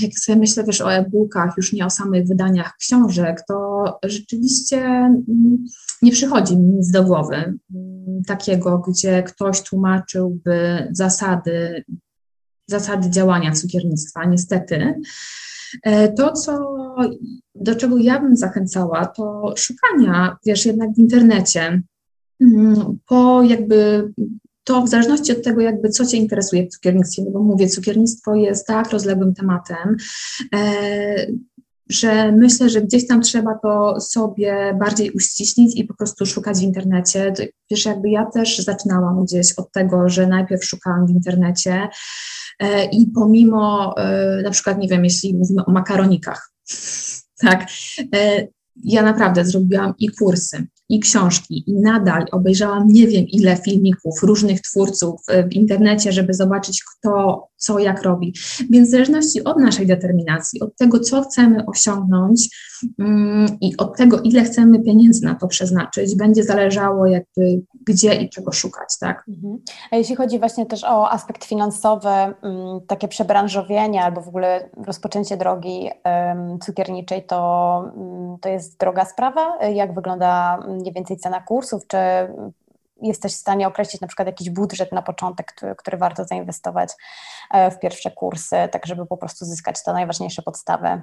jak 0.00 0.18
sobie 0.18 0.38
myślę 0.38 0.64
też 0.64 0.80
o 0.80 0.92
e-bookach, 0.92 1.54
już 1.56 1.72
nie 1.72 1.86
o 1.86 1.90
samych 1.90 2.26
wydaniach 2.26 2.76
książek, 2.76 3.42
to 3.48 3.84
rzeczywiście 4.04 4.78
mm, 4.78 5.64
nie 6.02 6.12
przychodzi 6.12 6.56
mi 6.56 6.64
nic 6.64 6.90
do 6.90 7.04
głowy 7.04 7.36
mm, 7.36 8.22
takiego, 8.26 8.78
gdzie 8.88 9.22
ktoś 9.22 9.62
tłumaczyłby 9.62 10.88
zasady, 10.92 11.84
zasady 12.66 13.10
działania 13.10 13.52
cukiernictwa. 13.52 14.24
Niestety. 14.24 15.00
E, 15.82 16.12
to, 16.12 16.32
co, 16.32 16.74
do 17.54 17.74
czego 17.74 17.98
ja 17.98 18.20
bym 18.20 18.36
zachęcała, 18.36 19.06
to 19.06 19.54
szukania, 19.56 20.36
wiesz, 20.46 20.66
jednak 20.66 20.94
w 20.94 20.98
internecie, 20.98 21.82
mm, 22.40 22.98
po 23.06 23.42
jakby 23.42 24.12
to 24.66 24.82
w 24.82 24.88
zależności 24.88 25.32
od 25.32 25.42
tego, 25.42 25.60
jakby 25.60 25.88
co 25.88 26.06
Cię 26.06 26.16
interesuje 26.16 26.66
w 26.66 26.68
cukiernictwie, 26.68 27.22
no 27.24 27.30
bo 27.30 27.42
mówię, 27.42 27.68
cukiernictwo 27.68 28.34
jest 28.34 28.66
tak 28.66 28.90
rozległym 28.90 29.34
tematem, 29.34 29.96
e, 30.54 31.26
że 31.88 32.32
myślę, 32.32 32.70
że 32.70 32.82
gdzieś 32.82 33.06
tam 33.06 33.22
trzeba 33.22 33.58
to 33.62 34.00
sobie 34.00 34.76
bardziej 34.80 35.10
uściślić 35.10 35.76
i 35.76 35.84
po 35.84 35.94
prostu 35.94 36.26
szukać 36.26 36.58
w 36.58 36.62
internecie. 36.62 37.32
Wiesz, 37.70 37.84
jakby 37.84 38.10
ja 38.10 38.26
też 38.26 38.58
zaczynałam 38.58 39.24
gdzieś 39.24 39.52
od 39.52 39.72
tego, 39.72 40.08
że 40.08 40.26
najpierw 40.26 40.64
szukałam 40.64 41.06
w 41.06 41.10
internecie 41.10 41.88
e, 42.58 42.84
i 42.84 43.06
pomimo, 43.06 43.94
e, 43.98 44.42
na 44.42 44.50
przykład, 44.50 44.78
nie 44.78 44.88
wiem, 44.88 45.04
jeśli 45.04 45.34
mówimy 45.34 45.64
o 45.64 45.72
makaronikach, 45.72 46.52
tak, 47.42 47.66
ja 48.84 49.02
naprawdę 49.02 49.44
zrobiłam 49.44 49.94
i 49.98 50.08
kursy, 50.08 50.66
i 50.88 51.00
książki, 51.00 51.64
i 51.66 51.74
nadal 51.74 52.26
obejrzałam 52.32 52.88
nie 52.88 53.06
wiem 53.06 53.24
ile 53.28 53.56
filmików 53.56 54.22
różnych 54.22 54.60
twórców 54.60 55.20
w 55.50 55.52
internecie, 55.52 56.12
żeby 56.12 56.34
zobaczyć, 56.34 56.84
kto 56.84 57.42
co 57.66 57.78
jak 57.78 58.02
robi. 58.02 58.34
Więc 58.70 58.88
w 58.88 58.90
zależności 58.90 59.44
od 59.44 59.58
naszej 59.58 59.86
determinacji, 59.86 60.60
od 60.60 60.76
tego, 60.76 61.00
co 61.00 61.22
chcemy 61.22 61.66
osiągnąć 61.66 62.48
mm, 62.98 63.46
i 63.60 63.76
od 63.76 63.96
tego, 63.96 64.20
ile 64.20 64.42
chcemy 64.42 64.82
pieniędzy 64.82 65.24
na 65.24 65.34
to 65.34 65.48
przeznaczyć, 65.48 66.16
będzie 66.16 66.44
zależało 66.44 67.06
jakby 67.06 67.62
gdzie 67.86 68.14
i 68.14 68.30
czego 68.30 68.52
szukać, 68.52 68.98
tak? 69.00 69.24
Mhm. 69.28 69.58
A 69.90 69.96
jeśli 69.96 70.16
chodzi 70.16 70.38
właśnie 70.38 70.66
też 70.66 70.84
o 70.84 71.10
aspekt 71.10 71.44
finansowy, 71.44 72.08
mm, 72.08 72.34
takie 72.86 73.08
przebranżowienie 73.08 74.02
albo 74.02 74.20
w 74.20 74.28
ogóle 74.28 74.70
rozpoczęcie 74.86 75.36
drogi 75.36 75.90
cukierniczej, 76.64 77.22
to, 77.26 77.92
mm, 77.96 78.36
to 78.40 78.48
jest 78.48 78.80
droga 78.80 79.04
sprawa? 79.04 79.58
Jak 79.74 79.94
wygląda 79.94 80.58
mniej 80.68 80.92
więcej 80.92 81.16
cena 81.16 81.40
kursów? 81.40 81.86
Czy 81.86 81.98
jesteś 83.02 83.32
w 83.32 83.36
stanie 83.36 83.68
określić 83.68 84.00
na 84.00 84.08
przykład 84.08 84.26
jakiś 84.26 84.50
budżet 84.50 84.92
na 84.92 85.02
początek, 85.02 85.52
który, 85.52 85.74
który 85.74 85.96
warto 85.96 86.24
zainwestować 86.24 86.90
e, 87.50 87.70
w 87.70 87.78
pierwsze 87.78 88.10
kursy, 88.10 88.56
tak 88.72 88.86
żeby 88.86 89.06
po 89.06 89.16
prostu 89.16 89.44
zyskać 89.44 89.82
te 89.84 89.92
najważniejsze 89.92 90.42
podstawy? 90.42 91.02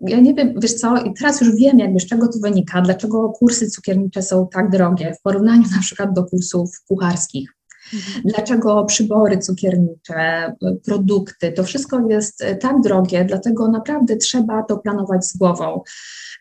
Ja 0.00 0.20
nie 0.20 0.34
wiem, 0.34 0.54
wiesz 0.60 0.74
co, 0.74 0.96
i 0.96 1.14
teraz 1.14 1.40
już 1.40 1.56
wiem 1.56 1.78
jakby 1.78 2.00
z 2.00 2.06
czego 2.06 2.28
to 2.28 2.38
wynika, 2.38 2.80
dlaczego 2.80 3.28
kursy 3.28 3.70
cukiernicze 3.70 4.22
są 4.22 4.48
tak 4.48 4.70
drogie 4.70 5.14
w 5.14 5.22
porównaniu 5.22 5.62
na 5.76 5.80
przykład 5.80 6.12
do 6.12 6.24
kursów 6.24 6.70
kucharskich. 6.88 7.54
Mhm. 7.94 8.22
Dlaczego 8.24 8.84
przybory 8.84 9.38
cukiernicze, 9.38 10.52
produkty, 10.84 11.52
to 11.52 11.64
wszystko 11.64 12.08
jest 12.08 12.42
e, 12.42 12.56
tak 12.56 12.80
drogie, 12.80 13.24
dlatego 13.24 13.68
naprawdę 13.68 14.16
trzeba 14.16 14.62
to 14.62 14.78
planować 14.78 15.26
z 15.26 15.36
głową. 15.36 15.80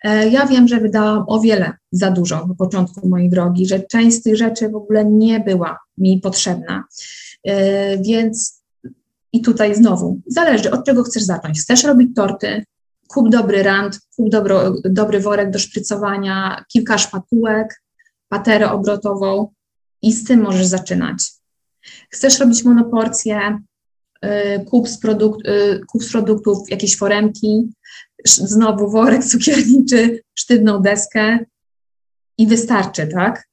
E, 0.04 0.30
ja 0.30 0.46
wiem, 0.46 0.68
że 0.68 0.80
wydałam 0.80 1.24
o 1.28 1.40
wiele 1.40 1.74
za 1.92 2.12
dużo 2.12 2.48
na 2.48 2.56
początku 2.56 3.10
mojej 3.10 3.30
drogi, 3.30 3.68
że 3.68 3.80
część 3.80 4.18
z 4.18 4.22
tych 4.22 4.38
rzeczy 4.38 4.70
w 4.70 4.76
ogóle 4.76 5.06
nie 5.06 5.40
była 5.40 5.78
mi 5.98 6.20
potrzebna. 6.20 6.84
E, 7.44 7.98
więc 7.98 8.62
i 9.34 9.42
tutaj 9.42 9.76
znowu 9.76 10.22
zależy, 10.28 10.72
od 10.72 10.86
czego 10.86 11.04
chcesz 11.04 11.24
zacząć. 11.24 11.62
Chcesz 11.62 11.84
robić 11.84 12.16
torty, 12.16 12.64
kup 13.08 13.30
dobry 13.30 13.64
rand, 13.64 14.00
kup 14.16 14.30
dobro, 14.30 14.74
dobry 14.84 15.20
worek 15.20 15.52
do 15.52 15.60
szprycowania, 15.60 16.66
kilka 16.74 16.98
szpatułek, 16.98 17.84
paterę 18.30 18.72
obrotową 18.72 19.48
i 20.02 20.14
z 20.14 20.24
tym 20.24 20.42
możesz 20.42 20.66
zaczynać. 20.66 21.41
Chcesz 22.10 22.40
robić 22.40 22.64
monoporcję, 22.64 23.60
y, 24.26 24.66
kup 24.66 24.88
z, 24.90 24.98
produkt, 24.98 25.48
y, 25.48 25.82
kup 25.88 26.04
z 26.04 26.12
produktów 26.12 26.70
jakieś 26.70 26.98
foremki, 26.98 27.74
znowu 28.26 28.92
worek 28.92 29.26
cukierniczy, 29.26 30.22
sztywną 30.36 30.82
deskę 30.82 31.40
i 32.38 32.48
wystarczy, 32.48 33.08
tak? 33.08 33.48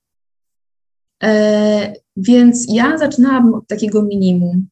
E, 1.22 1.92
więc 2.16 2.66
ja 2.68 2.98
zaczynałam 2.98 3.54
od 3.54 3.66
takiego 3.66 4.02
minimum. 4.02 4.68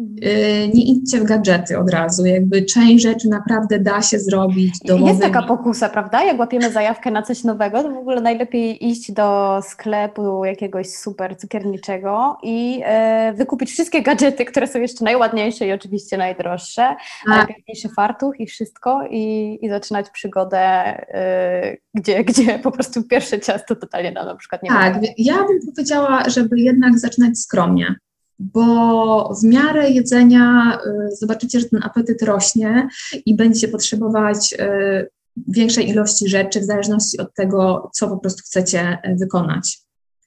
Y, 0.00 0.70
nie 0.74 0.84
idźcie 0.84 1.20
w 1.20 1.24
gadżety 1.24 1.78
od 1.78 1.90
razu, 1.90 2.26
jakby 2.26 2.62
część 2.62 3.02
rzeczy 3.02 3.28
naprawdę 3.28 3.78
da 3.78 4.02
się 4.02 4.18
zrobić 4.18 4.78
domowymi. 4.84 5.08
Jest 5.08 5.22
taka 5.22 5.42
pokusa, 5.42 5.88
prawda? 5.88 6.24
Jak 6.24 6.38
łapiemy 6.38 6.72
zajawkę 6.72 7.10
na 7.10 7.22
coś 7.22 7.44
nowego, 7.44 7.82
to 7.82 7.90
w 7.90 7.96
ogóle 7.96 8.20
najlepiej 8.20 8.86
iść 8.88 9.12
do 9.12 9.60
sklepu 9.62 10.44
jakiegoś 10.44 10.90
super 10.90 11.38
cukierniczego 11.38 12.38
i 12.42 12.80
e, 12.84 13.32
wykupić 13.36 13.70
wszystkie 13.70 14.02
gadżety, 14.02 14.44
które 14.44 14.66
są 14.66 14.80
jeszcze 14.80 15.04
najładniejsze 15.04 15.66
i 15.66 15.72
oczywiście 15.72 16.16
najdroższe, 16.16 16.96
najpiękniejszy 17.26 17.88
fartuch 17.88 18.40
i 18.40 18.46
wszystko 18.46 19.06
i, 19.10 19.58
i 19.62 19.68
zaczynać 19.68 20.10
przygodę, 20.10 20.58
e, 20.58 21.76
gdzie, 21.94 22.24
gdzie 22.24 22.58
po 22.58 22.70
prostu 22.70 23.02
pierwsze 23.02 23.40
ciasto 23.40 23.76
totalnie 23.76 24.12
nam 24.12 24.26
na 24.26 24.36
przykład 24.36 24.62
nie 24.62 24.70
Tak, 24.70 24.94
ja 25.18 25.36
bym 25.36 25.60
powiedziała, 25.66 26.22
żeby 26.28 26.60
jednak 26.60 26.98
zaczynać 26.98 27.38
skromnie 27.38 27.94
bo 28.40 29.34
w 29.40 29.44
miarę 29.44 29.90
jedzenia 29.90 30.78
y, 30.86 31.16
zobaczycie, 31.16 31.60
że 31.60 31.68
ten 31.68 31.80
apetyt 31.82 32.22
rośnie 32.22 32.88
i 33.26 33.36
będziecie 33.36 33.68
potrzebować 33.68 34.52
y, 34.52 35.08
większej 35.48 35.88
ilości 35.88 36.28
rzeczy 36.28 36.60
w 36.60 36.64
zależności 36.64 37.18
od 37.18 37.34
tego, 37.34 37.90
co 37.94 38.08
po 38.08 38.18
prostu 38.18 38.42
chcecie 38.46 38.98
y, 39.06 39.16
wykonać. 39.16 39.78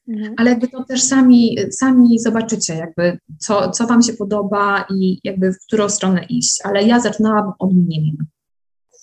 Mhm. 0.08 0.34
Ale 0.38 0.50
jakby 0.50 0.68
to 0.68 0.84
też 0.84 1.04
sami, 1.04 1.58
sami 1.72 2.20
zobaczycie, 2.20 2.76
jakby 2.76 3.18
co, 3.40 3.72
co 3.72 3.88
Wam 3.88 4.02
się 4.02 4.14
podoba 4.14 4.86
i 4.90 5.20
jakby 5.24 5.54
w 5.54 5.58
którą 5.68 5.90
stronę 5.90 6.26
iść. 6.30 6.60
Ale 6.64 6.84
ja 6.84 7.00
zaczynałam 7.00 7.54
od 7.60 7.74
minimum. 7.74 8.26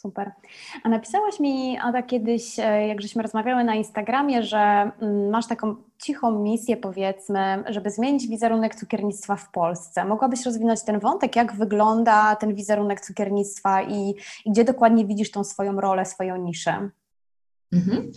Super. 0.02 0.30
A 0.82 0.88
napisałaś 0.88 1.40
mi, 1.40 1.78
Ada, 1.78 2.02
kiedyś, 2.02 2.58
e, 2.58 2.86
jak 2.86 3.02
żeśmy 3.02 3.22
rozmawiały 3.22 3.64
na 3.64 3.74
Instagramie, 3.74 4.42
że 4.42 4.58
mm, 4.58 5.30
masz 5.30 5.46
taką 5.46 5.76
cichą 5.98 6.42
misję, 6.42 6.76
powiedzmy, 6.76 7.64
żeby 7.68 7.90
zmienić 7.90 8.28
wizerunek 8.28 8.74
cukiernictwa 8.74 9.36
w 9.36 9.50
Polsce. 9.50 10.04
Mogłabyś 10.04 10.46
rozwinąć 10.46 10.82
ten 10.84 11.00
wątek, 11.00 11.36
jak 11.36 11.56
wygląda 11.56 12.36
ten 12.36 12.54
wizerunek 12.54 13.00
cukiernictwa 13.00 13.82
i, 13.82 14.14
i 14.44 14.50
gdzie 14.50 14.64
dokładnie 14.64 15.06
widzisz 15.06 15.30
tą 15.30 15.44
swoją 15.44 15.80
rolę, 15.80 16.06
swoją 16.06 16.36
niszę? 16.36 16.90
Mhm. 17.72 18.12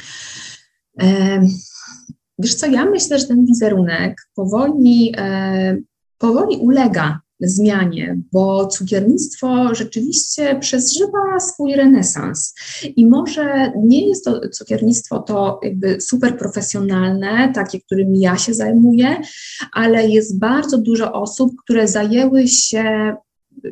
E, 1.02 1.40
wiesz 2.40 2.56
co, 2.56 2.68
ja 2.68 2.86
myślę, 2.86 3.20
że 3.20 3.28
ten 3.28 3.46
wizerunek 3.46 4.18
powoli, 4.36 5.14
e, 5.18 5.78
powoli 6.18 6.58
ulega 6.58 7.20
zmianie, 7.40 8.18
bo 8.32 8.68
cukiernictwo 8.68 9.76
rzeczywiście 9.76 10.60
przeżywa 10.60 11.40
swój 11.40 11.76
renesans 11.76 12.56
i 12.96 13.08
może 13.08 13.72
nie 13.78 14.08
jest 14.08 14.26
to 14.26 14.50
cukiernictwo 14.50 15.20
to 15.20 15.60
jakby 15.64 16.02
super 16.02 16.38
profesjonalne, 16.38 17.52
takie, 17.56 17.82
którym 17.82 18.16
ja 18.16 18.38
się 18.38 18.54
zajmuję, 18.54 19.22
ale 19.74 20.08
jest 20.08 20.40
bardzo 20.40 20.78
dużo 20.78 21.14
osób, 21.14 21.52
które 21.64 21.88
zajęły 21.88 22.48
się 22.48 23.16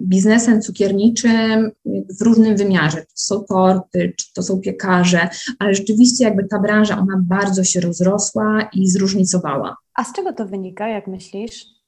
biznesem 0.01 0.61
cukierniczym 0.61 1.71
w 2.19 2.21
różnym 2.21 2.57
wymiarze. 2.57 2.97
To 2.97 3.05
są 3.15 3.43
torty, 3.43 4.13
czy 4.17 4.33
to 4.33 4.43
są 4.43 4.59
piekarze, 4.59 5.29
ale 5.59 5.75
rzeczywiście 5.75 6.23
jakby 6.23 6.47
ta 6.47 6.59
branża, 6.59 6.97
ona 6.97 7.23
bardzo 7.27 7.63
się 7.63 7.79
rozrosła 7.79 8.69
i 8.73 8.89
zróżnicowała. 8.89 9.77
A 9.95 10.03
z 10.03 10.13
czego 10.13 10.33
to 10.33 10.45
wynika, 10.45 10.87
jak 10.87 11.07
myślisz? 11.07 11.80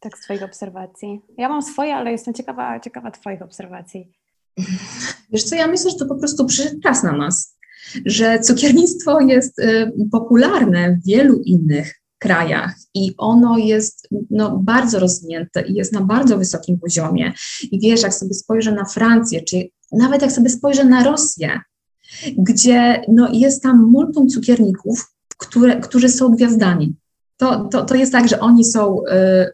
Tak 0.00 0.18
z 0.18 0.20
Twoich 0.20 0.42
obserwacji. 0.42 1.20
Ja 1.38 1.48
mam 1.48 1.62
swoje, 1.62 1.94
ale 1.94 2.12
jestem 2.12 2.34
ciekawa, 2.34 2.80
ciekawa 2.80 3.10
Twoich 3.10 3.42
obserwacji. 3.42 4.12
Wiesz 5.32 5.44
co, 5.44 5.56
ja 5.56 5.66
myślę, 5.66 5.90
że 5.90 5.96
to 5.96 6.06
po 6.06 6.16
prostu 6.16 6.46
przyszedł 6.46 6.80
czas 6.80 7.02
na 7.02 7.12
nas, 7.12 7.58
że 8.06 8.40
cukiernictwo 8.40 9.20
jest 9.20 9.58
y, 9.58 9.92
popularne 10.12 10.92
w 11.02 11.06
wielu 11.06 11.40
innych 11.44 11.94
krajach 12.18 12.74
i 12.94 13.14
ono 13.18 13.58
jest 13.58 14.08
no, 14.30 14.58
bardzo 14.58 14.98
rozwinięte 14.98 15.62
i 15.62 15.74
jest 15.74 15.92
na 15.92 16.00
bardzo 16.00 16.38
wysokim 16.38 16.78
poziomie. 16.78 17.32
I 17.62 17.80
wiesz, 17.80 18.02
jak 18.02 18.14
sobie 18.14 18.34
spojrzę 18.34 18.72
na 18.72 18.84
Francję, 18.84 19.42
czy 19.42 19.68
nawet 19.92 20.22
jak 20.22 20.32
sobie 20.32 20.50
spojrzę 20.50 20.84
na 20.84 21.04
Rosję, 21.04 21.60
gdzie 22.38 23.02
no, 23.08 23.28
jest 23.32 23.62
tam 23.62 23.90
multum 23.90 24.28
cukierników, 24.28 25.14
które, 25.38 25.80
którzy 25.80 26.08
są 26.08 26.28
gwiazdami 26.28 26.96
to, 27.38 27.68
to, 27.72 27.84
to 27.84 27.94
jest 27.94 28.12
tak, 28.12 28.28
że 28.28 28.40
oni 28.40 28.64
są 28.64 29.00
y, 29.00 29.04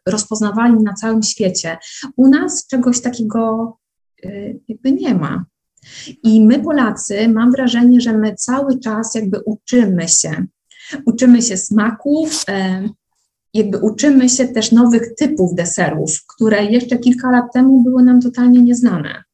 rozpoznawani 0.07 0.82
na 0.82 0.93
całym 0.93 1.22
świecie. 1.22 1.78
U 2.16 2.28
nas 2.28 2.66
czegoś 2.66 3.01
takiego 3.01 3.72
y, 4.24 4.61
jakby 4.68 4.93
nie 4.93 5.14
ma. 5.14 5.45
I 6.22 6.45
my, 6.47 6.59
Polacy, 6.61 7.28
mam 7.28 7.53
wrażenie, 7.53 8.01
że 8.01 8.18
my 8.18 8.35
cały 8.35 8.80
czas 8.80 9.14
jakby 9.14 9.41
uczymy 9.47 10.09
się. 10.09 10.47
Uczymy 11.07 11.43
się 11.43 11.57
smaków, 11.57 12.45
y, 12.49 12.89
jakby 13.55 13.78
uczymy 13.78 14.28
się 14.28 14.49
też 14.49 14.72
nowych 14.72 15.14
typów 15.14 15.55
deserów, 15.55 16.11
które 16.26 16.64
jeszcze 16.64 16.99
kilka 16.99 17.30
lat 17.30 17.45
temu 17.55 17.82
były 17.82 18.03
nam 18.03 18.20
totalnie 18.20 18.62
nieznane. 18.62 19.24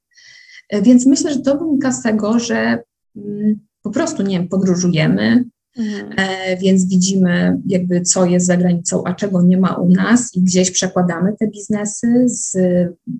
Więc 0.82 1.06
myślę, 1.06 1.32
że 1.32 1.40
to 1.40 1.58
wynika 1.58 1.92
z 1.92 2.02
tego, 2.02 2.38
że 2.38 2.82
mm, 3.16 3.60
po 3.82 3.90
prostu, 3.90 4.22
nie 4.22 4.38
wiem, 4.38 4.48
podróżujemy, 4.48 5.44
Mhm. 5.76 6.12
E, 6.16 6.56
więc 6.56 6.88
widzimy 6.88 7.60
jakby 7.66 8.00
co 8.00 8.24
jest 8.24 8.46
za 8.46 8.56
granicą, 8.56 9.02
a 9.04 9.14
czego 9.14 9.42
nie 9.42 9.56
ma 9.56 9.74
u 9.74 9.88
nas 9.88 10.34
i 10.34 10.42
gdzieś 10.42 10.70
przekładamy 10.70 11.32
te 11.40 11.46
biznesy 11.48 12.24
z 12.26 12.56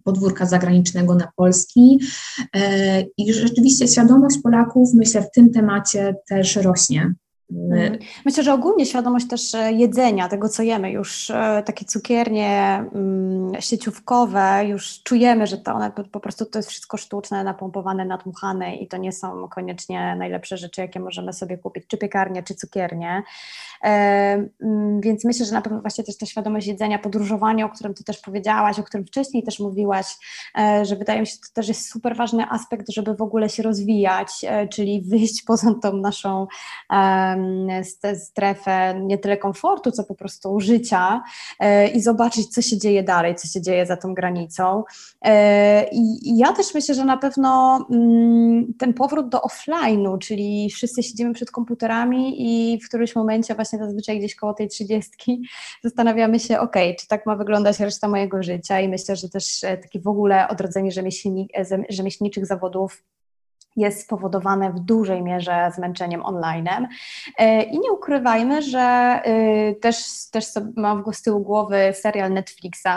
podwórka 0.04 0.46
zagranicznego 0.46 1.14
na 1.14 1.28
polski 1.36 2.00
e, 2.56 3.00
i 3.16 3.32
rzeczywiście 3.32 3.88
świadomość 3.88 4.38
Polaków 4.42 4.94
myślę 4.94 5.22
w 5.22 5.30
tym 5.30 5.50
temacie 5.50 6.14
też 6.28 6.56
rośnie. 6.56 7.14
Mhm. 7.52 7.98
Myślę, 8.24 8.42
że 8.42 8.52
ogólnie 8.54 8.86
świadomość 8.86 9.28
też 9.28 9.54
e, 9.54 9.72
jedzenia, 9.72 10.28
tego 10.28 10.48
co 10.48 10.62
jemy, 10.62 10.90
już 10.90 11.30
e, 11.30 11.62
takie 11.66 11.84
cukiernie 11.84 12.84
mm, 12.94 13.52
sieciówkowe, 13.60 14.64
już 14.68 15.02
czujemy, 15.02 15.46
że 15.46 15.58
to 15.58 15.74
one 15.74 15.92
po 16.12 16.20
prostu 16.20 16.46
to 16.46 16.58
jest 16.58 16.68
wszystko 16.68 16.96
sztuczne, 16.96 17.44
napompowane, 17.44 18.04
nadmuchane 18.04 18.76
i 18.76 18.88
to 18.88 18.96
nie 18.96 19.12
są 19.12 19.48
koniecznie 19.48 20.16
najlepsze 20.16 20.56
rzeczy, 20.56 20.80
jakie 20.80 21.00
możemy 21.00 21.32
sobie 21.32 21.58
kupić, 21.58 21.84
czy 21.86 21.98
piekarnie, 21.98 22.42
czy 22.42 22.54
cukiernie. 22.54 23.22
Mm, 23.82 25.00
więc 25.00 25.24
myślę, 25.24 25.46
że 25.46 25.52
na 25.52 25.62
pewno 25.62 25.80
właśnie 25.80 26.04
też 26.04 26.16
ta 26.16 26.26
świadomość 26.26 26.66
jedzenia, 26.66 26.98
podróżowanie, 26.98 27.64
o 27.64 27.68
którym 27.68 27.94
Ty 27.94 28.04
też 28.04 28.18
powiedziałaś, 28.18 28.78
o 28.78 28.82
którym 28.82 29.06
wcześniej 29.06 29.42
też 29.42 29.60
mówiłaś, 29.60 30.06
że 30.82 30.96
wydaje 30.96 31.20
mi 31.20 31.26
się, 31.26 31.32
że 31.32 31.38
to 31.38 31.54
też 31.54 31.68
jest 31.68 31.90
super 31.90 32.16
ważny 32.16 32.46
aspekt, 32.50 32.86
żeby 32.92 33.14
w 33.14 33.22
ogóle 33.22 33.48
się 33.48 33.62
rozwijać, 33.62 34.28
czyli 34.72 35.02
wyjść 35.02 35.42
poza 35.46 35.74
tą 35.82 35.96
naszą 35.96 36.46
strefę 38.14 39.00
nie 39.00 39.18
tyle 39.18 39.36
komfortu, 39.36 39.90
co 39.90 40.04
po 40.04 40.14
prostu 40.14 40.60
życia 40.60 41.22
i 41.94 42.00
zobaczyć, 42.00 42.46
co 42.46 42.62
się 42.62 42.78
dzieje 42.78 43.02
dalej, 43.02 43.34
co 43.34 43.48
się 43.48 43.62
dzieje 43.62 43.86
za 43.86 43.96
tą 43.96 44.14
granicą. 44.14 44.84
I 45.92 46.38
ja 46.38 46.52
też 46.52 46.74
myślę, 46.74 46.94
że 46.94 47.04
na 47.04 47.16
pewno 47.16 47.78
mm, 47.90 48.74
ten 48.78 48.94
powrót 48.94 49.28
do 49.28 49.38
offline'u, 49.38 50.18
czyli 50.18 50.70
wszyscy 50.70 51.02
siedzimy 51.02 51.34
przed 51.34 51.50
komputerami 51.50 52.34
i 52.38 52.80
w 52.80 52.88
którymś 52.88 53.14
momencie, 53.16 53.54
właśnie 53.54 53.69
zazwyczaj 53.78 54.18
gdzieś 54.18 54.34
koło 54.34 54.54
tej 54.54 54.68
trzydziestki, 54.68 55.42
zastanawiamy 55.84 56.40
się, 56.40 56.58
ok, 56.58 56.76
czy 57.00 57.06
tak 57.08 57.26
ma 57.26 57.36
wyglądać 57.36 57.80
reszta 57.80 58.08
mojego 58.08 58.42
życia 58.42 58.80
i 58.80 58.88
myślę, 58.88 59.16
że 59.16 59.28
też 59.28 59.64
e, 59.64 59.78
takie 59.78 60.00
w 60.00 60.08
ogóle 60.08 60.48
odrodzenie 60.48 60.90
e, 61.54 61.64
rzemieślniczych 61.88 62.46
zawodów 62.46 63.02
jest 63.76 64.00
spowodowane 64.02 64.72
w 64.72 64.80
dużej 64.80 65.22
mierze 65.22 65.70
zmęczeniem 65.76 66.24
online. 66.24 66.88
E, 67.38 67.62
I 67.62 67.78
nie 67.78 67.92
ukrywajmy, 67.92 68.62
że 68.62 69.20
też, 69.80 69.96
też 70.30 70.46
mam 70.76 71.04
z 71.12 71.22
tyłu 71.22 71.40
głowy 71.40 71.92
serial 71.94 72.32
Netflixa, 72.32 72.88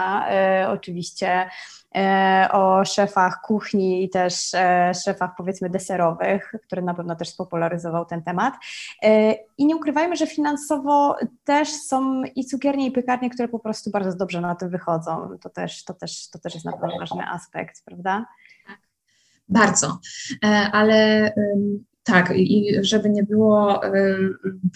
oczywiście 0.67 1.49
E, 1.95 2.47
o 2.51 2.85
szefach 2.85 3.41
kuchni 3.41 4.03
i 4.03 4.09
też 4.09 4.53
e, 4.53 4.91
szefach 5.03 5.31
powiedzmy 5.37 5.69
deserowych, 5.69 6.55
który 6.67 6.81
na 6.81 6.93
pewno 6.93 7.15
też 7.15 7.29
spopularyzował 7.29 8.05
ten 8.05 8.23
temat. 8.23 8.53
E, 9.03 9.35
I 9.57 9.65
nie 9.65 9.75
ukrywajmy, 9.75 10.15
że 10.15 10.27
finansowo 10.27 11.15
też 11.43 11.69
są 11.69 12.23
i 12.23 12.45
cukiernie 12.45 12.87
i 12.87 12.91
piekarnie, 12.91 13.29
które 13.29 13.47
po 13.47 13.59
prostu 13.59 13.91
bardzo 13.91 14.17
dobrze 14.17 14.41
na 14.41 14.55
tym 14.55 14.69
wychodzą. 14.69 15.37
To 15.41 15.49
też, 15.49 15.83
to 15.83 15.93
też, 15.93 16.29
to 16.29 16.39
też 16.39 16.53
jest 16.53 16.65
na 16.65 16.71
pewno 16.71 16.99
ważny 16.99 17.29
aspekt, 17.29 17.85
prawda? 17.85 18.25
Bardzo, 19.49 19.99
ale 20.71 21.31
tak, 22.03 22.33
i 22.35 22.75
żeby 22.81 23.09
nie 23.09 23.23
było, 23.23 23.81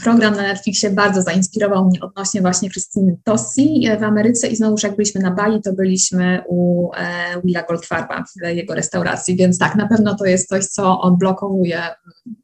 program 0.03 0.35
na 0.35 0.41
Netflixie 0.41 0.89
bardzo 0.89 1.21
zainspirował 1.21 1.85
mnie 1.85 2.01
odnośnie 2.01 2.41
właśnie 2.41 2.69
Krystyny 2.69 3.17
Tossi 3.23 3.89
w 3.99 4.03
Ameryce 4.03 4.47
i 4.47 4.55
znowuż 4.55 4.83
jak 4.83 4.95
byliśmy 4.95 5.21
na 5.21 5.31
Bali, 5.31 5.61
to 5.61 5.73
byliśmy 5.73 6.43
u 6.47 6.89
e, 6.93 7.41
Willa 7.43 7.63
Goldfarba 7.63 8.23
w 8.23 8.55
jego 8.55 8.75
restauracji, 8.75 9.35
więc 9.35 9.57
tak, 9.57 9.75
na 9.75 9.87
pewno 9.87 10.15
to 10.15 10.25
jest 10.25 10.49
coś, 10.49 10.65
co 10.65 11.01
odblokowuje 11.01 11.81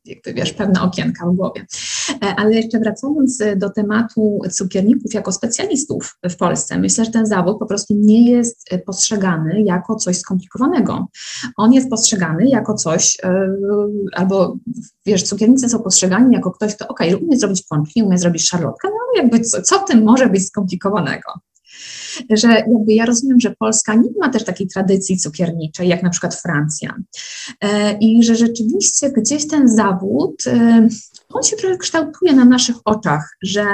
jakby 0.06 0.34
wiesz, 0.34 0.54
pewne 0.54 0.82
okienka 0.82 1.28
w 1.28 1.36
głowie. 1.36 1.66
E, 2.24 2.36
ale 2.36 2.56
jeszcze 2.56 2.80
wracając 2.80 3.44
do 3.56 3.70
tematu 3.70 4.40
cukierników 4.52 5.14
jako 5.14 5.32
specjalistów 5.32 6.18
w 6.30 6.36
Polsce, 6.36 6.80
myślę, 6.80 7.06
że 7.06 7.12
ten 7.12 7.26
zawód 7.26 7.60
po 7.60 7.66
prostu 7.66 7.94
nie 7.98 8.32
jest 8.32 8.70
postrzegany 8.86 9.62
jako 9.62 9.96
coś 9.96 10.18
skomplikowanego. 10.18 11.08
On 11.58 11.74
jest 11.74 11.90
postrzegany 11.90 12.50
jako 12.50 12.74
coś, 12.74 13.18
e, 13.24 13.48
albo 14.14 14.58
wiesz, 15.06 15.24
cukiernicy 15.24 15.70
są 15.70 15.80
postrzegani 15.80 16.36
jako 16.36 16.52
ktoś, 16.52 16.76
kto 16.76 16.88
ok, 16.88 17.00
umie 17.22 17.38
zrobić 17.38 17.64
pączki, 17.70 18.04
umie 18.04 18.18
zrobić 18.18 18.48
szarlotkę, 18.48 18.88
no 18.88 19.22
jakby 19.22 19.40
co, 19.40 19.62
co 19.62 19.80
w 19.80 19.86
tym 19.86 20.04
może 20.04 20.30
być 20.30 20.48
skomplikowanego? 20.48 21.32
że 22.30 22.48
jakby 22.48 22.94
ja 22.94 23.06
rozumiem, 23.06 23.40
że 23.40 23.56
Polska 23.60 23.96
nie 23.96 24.10
ma 24.20 24.30
też 24.30 24.44
takiej 24.44 24.68
tradycji 24.68 25.18
cukierniczej, 25.18 25.88
jak 25.88 26.04
na 26.04 26.10
przykład 26.10 26.36
Francja. 26.36 26.96
E, 27.62 27.98
I 27.98 28.24
że 28.24 28.36
rzeczywiście 28.36 29.12
gdzieś 29.12 29.48
ten 29.48 29.68
zawód 29.68 30.44
e, 30.48 30.88
on 31.34 31.44
się 31.44 31.56
trochę 31.56 31.78
kształtuje 31.78 32.34
na 32.34 32.46
naszych 32.46 32.76
oczach, 32.86 33.38
że 33.44 33.66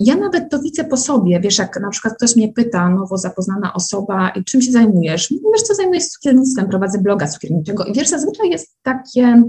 ja 0.00 0.16
nawet 0.16 0.50
to 0.50 0.58
widzę 0.58 0.84
po 0.84 0.96
sobie, 0.96 1.40
wiesz, 1.40 1.58
jak 1.58 1.80
na 1.80 1.90
przykład 1.90 2.14
ktoś 2.14 2.36
mnie 2.36 2.52
pyta, 2.52 2.88
nowo 2.88 3.18
zapoznana 3.18 3.74
osoba, 3.74 4.32
czym 4.46 4.62
się 4.62 4.72
zajmujesz? 4.72 5.30
Wiesz, 5.30 5.62
co 5.62 5.74
zajmuję 5.74 6.00
się 6.00 6.06
cukiernictwem, 6.06 6.68
prowadzę 6.68 6.98
bloga 6.98 7.26
cukierniczego 7.26 7.84
i 7.84 7.92
wiesz, 7.92 8.08
zazwyczaj 8.08 8.50
jest 8.50 8.76
takie 8.82 9.42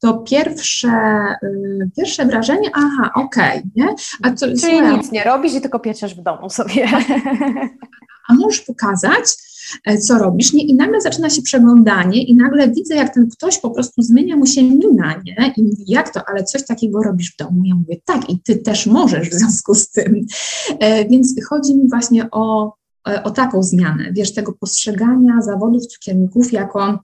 to 0.00 0.18
pierwsze, 0.18 1.24
y, 1.42 1.90
pierwsze 1.96 2.26
wrażenie, 2.26 2.70
aha, 2.74 3.10
okej, 3.14 3.58
okay, 3.58 3.70
nie? 3.76 3.94
A 4.22 4.32
co, 4.32 4.46
Czyli 4.46 4.58
słuchaj, 4.58 4.98
nic 4.98 5.12
nie 5.12 5.24
robisz 5.24 5.54
i 5.54 5.60
tylko 5.60 5.80
pieczesz 5.80 6.14
w 6.14 6.22
domu 6.22 6.50
sobie. 6.50 6.88
A 8.28 8.34
możesz 8.34 8.60
pokazać, 8.60 9.24
co 10.00 10.18
robisz, 10.18 10.52
nie? 10.52 10.64
I 10.64 10.74
nagle 10.74 11.00
zaczyna 11.00 11.30
się 11.30 11.42
przeglądanie 11.42 12.22
i 12.22 12.36
nagle 12.36 12.70
widzę, 12.70 12.94
jak 12.94 13.14
ten 13.14 13.28
ktoś 13.28 13.58
po 13.58 13.70
prostu 13.70 14.02
zmienia 14.02 14.36
mu 14.36 14.46
się 14.46 14.62
mina, 14.62 15.22
nie? 15.24 15.52
I 15.56 15.62
mówi, 15.62 15.84
jak 15.86 16.14
to, 16.14 16.20
ale 16.28 16.44
coś 16.44 16.66
takiego 16.66 17.02
robisz 17.02 17.32
w 17.32 17.36
domu? 17.36 17.62
Ja 17.64 17.74
mówię, 17.74 17.96
tak, 18.04 18.30
i 18.30 18.40
ty 18.40 18.56
też 18.56 18.86
możesz 18.86 19.30
w 19.30 19.34
związku 19.34 19.74
z 19.74 19.90
tym. 19.90 20.26
E, 20.80 21.08
więc 21.08 21.34
chodzi 21.48 21.76
mi 21.76 21.88
właśnie 21.88 22.30
o, 22.30 22.74
e, 23.08 23.22
o 23.22 23.30
taką 23.30 23.62
zmianę, 23.62 24.12
wiesz, 24.12 24.34
tego 24.34 24.52
postrzegania 24.52 25.42
zawodów 25.42 25.86
cukierników 25.86 26.52
jako 26.52 26.98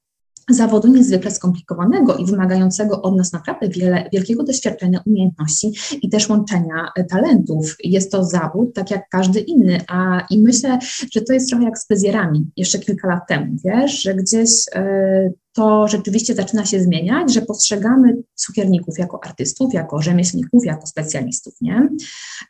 zawodu 0.51 0.89
niezwykle 0.89 1.31
skomplikowanego 1.31 2.17
i 2.17 2.27
wymagającego 2.27 3.03
od 3.03 3.17
nas 3.17 3.33
naprawdę 3.33 3.69
wiele, 3.69 4.09
wielkiego 4.13 4.45
doświadczenia, 4.45 5.03
umiejętności 5.07 5.73
i 6.03 6.09
też 6.09 6.29
łączenia 6.29 6.89
e, 6.97 7.05
talentów. 7.05 7.77
Jest 7.85 8.13
to 8.13 8.25
zawód, 8.25 8.75
tak 8.75 8.91
jak 8.91 9.09
każdy 9.09 9.41
inny, 9.41 9.81
a 9.89 10.27
i 10.31 10.43
myślę, 10.43 10.79
że 11.13 11.21
to 11.21 11.33
jest 11.33 11.49
trochę 11.49 11.65
jak 11.65 11.79
z 11.79 11.87
fryzjerami 11.87 12.51
jeszcze 12.57 12.79
kilka 12.79 13.09
lat 13.09 13.29
temu, 13.29 13.57
wiesz, 13.65 14.03
że 14.03 14.15
gdzieś 14.15 14.51
y, 14.77 15.33
to 15.53 15.89
rzeczywiście 15.89 16.35
zaczyna 16.35 16.67
się 16.67 16.81
zmieniać, 16.81 17.35
że 17.35 17.43
postrzegamy 17.43 18.17
cukierników 18.35 18.99
jako 18.99 19.25
artystów, 19.25 19.75
jako 19.75 20.03
rzemieślników, 20.03 20.65
jako 20.65 20.87
specjalistów, 20.87 21.55
nie? 21.61 21.89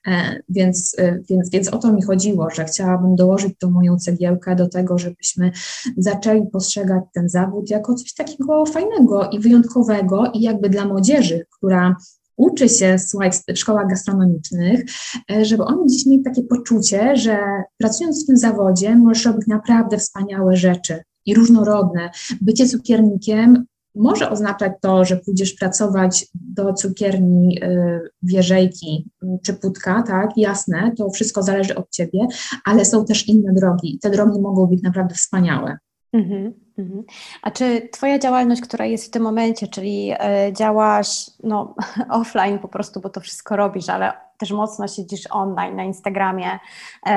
E, 0.06 0.40
więc, 0.48 0.94
e, 0.98 1.18
więc, 1.30 1.50
więc 1.50 1.68
o 1.68 1.78
to 1.78 1.92
mi 1.92 2.02
chodziło, 2.02 2.50
że 2.50 2.64
chciałabym 2.64 3.16
dołożyć 3.16 3.58
tą 3.58 3.70
moją 3.70 3.96
cegiełkę 3.96 4.56
do 4.56 4.68
tego, 4.68 4.98
żebyśmy 4.98 5.52
zaczęli 5.96 6.46
postrzegać 6.46 7.04
ten 7.14 7.28
zawód 7.28 7.70
jako 7.70 7.94
coś 7.94 8.14
takiego 8.14 8.66
fajnego 8.66 9.30
i 9.30 9.40
wyjątkowego 9.40 10.30
i 10.34 10.40
jakby 10.40 10.68
dla 10.70 10.84
młodzieży, 10.84 11.46
która 11.50 11.96
uczy 12.36 12.68
się, 12.68 12.96
słuchaj, 12.98 13.30
w 13.32 13.58
szkołach 13.58 13.88
gastronomicznych, 13.88 14.84
e, 15.30 15.44
żeby 15.44 15.64
oni 15.64 15.90
dziś 15.90 16.06
mieli 16.06 16.22
takie 16.22 16.42
poczucie, 16.42 17.16
że 17.16 17.38
pracując 17.78 18.24
w 18.24 18.26
tym 18.26 18.36
zawodzie 18.36 18.96
możesz 18.96 19.24
robić 19.24 19.46
naprawdę 19.46 19.98
wspaniałe 19.98 20.56
rzeczy, 20.56 21.02
i 21.26 21.34
różnorodne. 21.34 22.10
Bycie 22.40 22.68
cukiernikiem 22.68 23.64
może 23.94 24.30
oznaczać 24.30 24.72
to, 24.80 25.04
że 25.04 25.16
pójdziesz 25.16 25.52
pracować 25.52 26.26
do 26.34 26.72
cukierni 26.72 27.64
y, 27.64 28.00
wieżejki 28.22 29.10
czy 29.42 29.54
putka, 29.54 30.02
tak, 30.06 30.30
jasne, 30.36 30.92
to 30.96 31.10
wszystko 31.10 31.42
zależy 31.42 31.74
od 31.74 31.90
ciebie, 31.90 32.26
ale 32.64 32.84
są 32.84 33.04
też 33.04 33.28
inne 33.28 33.52
drogi 33.52 33.94
i 33.94 33.98
te 33.98 34.10
drogi 34.10 34.40
mogą 34.40 34.66
być 34.66 34.82
naprawdę 34.82 35.14
wspaniałe. 35.14 35.78
Mhm, 36.12 36.52
mhm. 36.78 37.02
A 37.42 37.50
czy 37.50 37.88
Twoja 37.92 38.18
działalność, 38.18 38.60
która 38.60 38.86
jest 38.86 39.06
w 39.06 39.10
tym 39.10 39.22
momencie, 39.22 39.68
czyli 39.68 40.12
e, 40.18 40.52
działasz 40.52 41.30
no, 41.42 41.74
offline 42.20 42.58
po 42.58 42.68
prostu, 42.68 43.00
bo 43.00 43.08
to 43.10 43.20
wszystko 43.20 43.56
robisz, 43.56 43.88
ale 43.88 44.12
też 44.42 44.50
mocno 44.50 44.88
siedzisz 44.88 45.22
online 45.30 45.76
na 45.76 45.84
Instagramie, 45.84 46.58
e, 47.06 47.10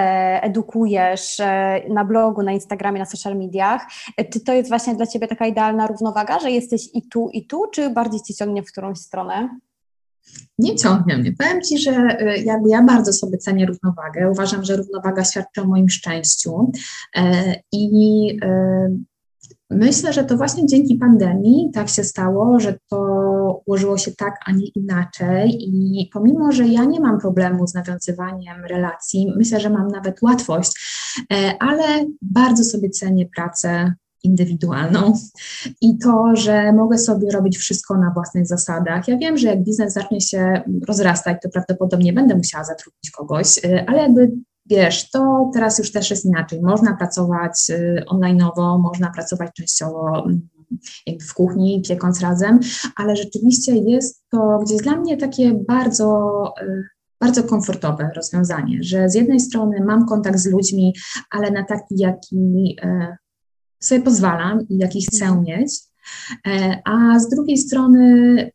edukujesz 0.43 1.39
e, 1.39 1.81
na 1.89 2.05
blogu, 2.05 2.43
na 2.43 2.51
Instagramie, 2.51 2.99
na 2.99 3.05
social 3.05 3.37
mediach, 3.37 3.81
czy 4.33 4.39
to 4.39 4.53
jest 4.53 4.69
właśnie 4.69 4.95
dla 4.95 5.07
Ciebie 5.07 5.27
taka 5.27 5.47
idealna 5.47 5.87
równowaga, 5.87 6.39
że 6.39 6.51
jesteś 6.51 6.89
i 6.93 7.07
tu, 7.09 7.29
i 7.33 7.47
tu, 7.47 7.63
czy 7.71 7.89
bardziej 7.89 8.21
Cię 8.21 8.33
ciągnie 8.33 8.63
w 8.63 8.71
którąś 8.71 8.97
stronę? 8.97 9.59
nie 10.59 10.75
ciągnie 10.75 11.17
mnie. 11.17 11.33
Powiem 11.37 11.61
Ci, 11.61 11.77
że 11.77 12.17
ja 12.65 12.83
bardzo 12.83 13.13
sobie 13.13 13.37
cenię 13.37 13.65
równowagę. 13.65 14.31
Uważam, 14.31 14.63
że 14.63 14.75
równowaga 14.75 15.23
świadczy 15.23 15.61
o 15.61 15.65
moim 15.65 15.89
szczęściu 15.89 16.71
e, 17.15 17.55
i 17.71 18.37
myślę, 19.69 20.13
że 20.13 20.23
to 20.23 20.37
właśnie 20.37 20.65
dzięki 20.65 20.95
pandemii 20.95 21.71
tak 21.73 21.89
się 21.89 22.03
stało, 22.03 22.59
że 22.59 22.77
to 22.89 22.97
ułożyło 23.65 23.97
się 23.97 24.11
tak, 24.11 24.35
a 24.45 24.51
nie 24.51 24.67
inaczej 24.67 25.57
i 25.59 26.09
pomimo, 26.13 26.51
że 26.51 26.67
ja 26.67 26.85
nie 26.85 26.99
mam 26.99 27.19
problemu 27.19 27.67
z 27.67 27.73
nawiązywaniem 27.73 28.65
relacji, 28.65 29.33
myślę, 29.37 29.59
że 29.59 29.69
mam 29.69 29.87
nawet 29.87 30.21
łatwość, 30.21 30.71
e, 31.33 31.53
ale 31.59 32.05
bardzo 32.21 32.63
sobie 32.63 32.89
cenię 32.89 33.25
pracę 33.35 33.93
indywidualną 34.23 35.13
i 35.81 35.97
to, 35.97 36.35
że 36.35 36.73
mogę 36.73 36.97
sobie 36.97 37.31
robić 37.31 37.57
wszystko 37.57 37.97
na 37.97 38.11
własnych 38.13 38.47
zasadach. 38.47 39.07
Ja 39.07 39.17
wiem, 39.17 39.37
że 39.37 39.47
jak 39.47 39.63
biznes 39.63 39.93
zacznie 39.93 40.21
się 40.21 40.61
rozrastać, 40.87 41.37
to 41.43 41.49
prawdopodobnie 41.49 42.13
będę 42.13 42.35
musiała 42.35 42.63
zatrudnić 42.63 43.11
kogoś, 43.11 43.57
y, 43.57 43.85
ale 43.87 44.01
jakby 44.01 44.31
wiesz, 44.65 45.09
to 45.09 45.49
teraz 45.53 45.79
już 45.79 45.91
też 45.91 46.09
jest 46.09 46.25
inaczej. 46.25 46.61
Można 46.61 46.95
pracować 46.95 47.69
y, 47.69 48.03
online'owo, 48.11 48.79
można 48.79 49.11
pracować 49.11 49.51
częściowo 49.57 50.27
w 51.29 51.33
kuchni, 51.33 51.81
piekąc 51.87 52.21
razem, 52.21 52.59
ale 52.95 53.15
rzeczywiście 53.15 53.75
jest 53.75 54.23
to 54.29 54.59
gdzieś 54.65 54.81
dla 54.81 54.95
mnie 54.95 55.17
takie 55.17 55.53
bardzo 55.67 56.43
y, 56.61 56.83
bardzo 57.19 57.43
komfortowe 57.43 58.09
rozwiązanie, 58.15 58.77
że 58.83 59.09
z 59.09 59.15
jednej 59.15 59.39
strony 59.39 59.85
mam 59.85 60.05
kontakt 60.05 60.39
z 60.39 60.45
ludźmi, 60.45 60.93
ale 61.29 61.51
na 61.51 61.63
taki, 61.63 61.95
jaki 61.97 62.77
sobie 63.79 64.01
pozwalam 64.01 64.67
i 64.69 64.77
jaki 64.77 65.05
chcę 65.05 65.25
mhm. 65.25 65.43
mieć, 65.43 65.79
e, 66.47 66.81
a 66.85 67.19
z 67.19 67.29
drugiej 67.29 67.57
strony 67.57 68.51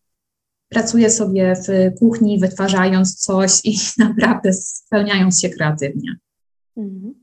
pracuje 0.69 1.11
sobie 1.11 1.55
w 1.55 1.99
kuchni, 1.99 2.39
wytwarzając 2.39 3.15
coś 3.15 3.61
i 3.65 3.77
naprawdę 4.05 4.53
spełniając 4.53 5.41
się 5.41 5.49
kreatywnie. 5.49 6.17
Mhm. 6.77 7.15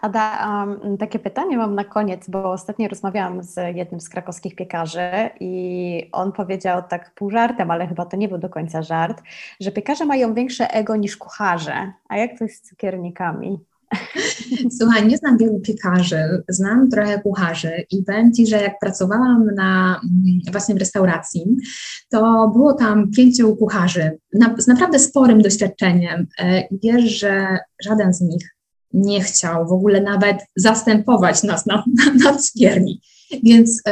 Ada, 0.00 0.64
um, 0.82 0.98
takie 0.98 1.18
pytanie 1.18 1.58
mam 1.58 1.74
na 1.74 1.84
koniec, 1.84 2.28
bo 2.28 2.52
ostatnio 2.52 2.88
rozmawiałam 2.88 3.42
z 3.42 3.76
jednym 3.76 4.00
z 4.00 4.08
krakowskich 4.08 4.56
piekarzy 4.56 5.10
i 5.40 6.08
on 6.12 6.32
powiedział 6.32 6.82
tak 6.88 7.14
pół 7.14 7.30
żartem, 7.30 7.70
ale 7.70 7.86
chyba 7.86 8.06
to 8.06 8.16
nie 8.16 8.28
był 8.28 8.38
do 8.38 8.48
końca 8.48 8.82
żart, 8.82 9.22
że 9.60 9.72
piekarze 9.72 10.06
mają 10.06 10.34
większe 10.34 10.74
ego 10.74 10.96
niż 10.96 11.16
kucharze. 11.16 11.92
A 12.08 12.16
jak 12.16 12.38
to 12.38 12.44
jest 12.44 12.64
z 12.64 12.68
cukiernikami? 12.68 13.58
Słuchaj, 14.78 15.06
nie 15.06 15.16
znam 15.16 15.38
wielu 15.38 15.60
piekarzy, 15.60 16.42
znam 16.48 16.90
trochę 16.90 17.20
kucharzy 17.20 17.84
i 17.90 18.02
powiem 18.02 18.32
Ci, 18.32 18.46
że 18.46 18.56
jak 18.56 18.78
pracowałam 18.78 19.46
na 19.54 20.00
mm, 20.04 20.40
właśnie 20.52 20.74
w 20.74 20.78
restauracji, 20.78 21.56
to 22.10 22.48
było 22.48 22.72
tam 22.72 23.10
pięciu 23.10 23.56
kucharzy 23.56 24.18
na, 24.34 24.54
z 24.58 24.66
naprawdę 24.66 24.98
sporym 24.98 25.42
doświadczeniem. 25.42 26.26
E, 26.38 26.62
wiesz, 26.82 27.04
że 27.04 27.58
żaden 27.84 28.14
z 28.14 28.20
nich 28.20 28.59
nie 28.92 29.20
chciał 29.20 29.68
w 29.68 29.72
ogóle 29.72 30.00
nawet 30.00 30.36
zastępować 30.56 31.42
nas 31.42 31.66
na, 31.66 31.84
na, 31.96 32.12
na 32.24 32.38
cukierni. 32.38 33.00
Więc 33.42 33.82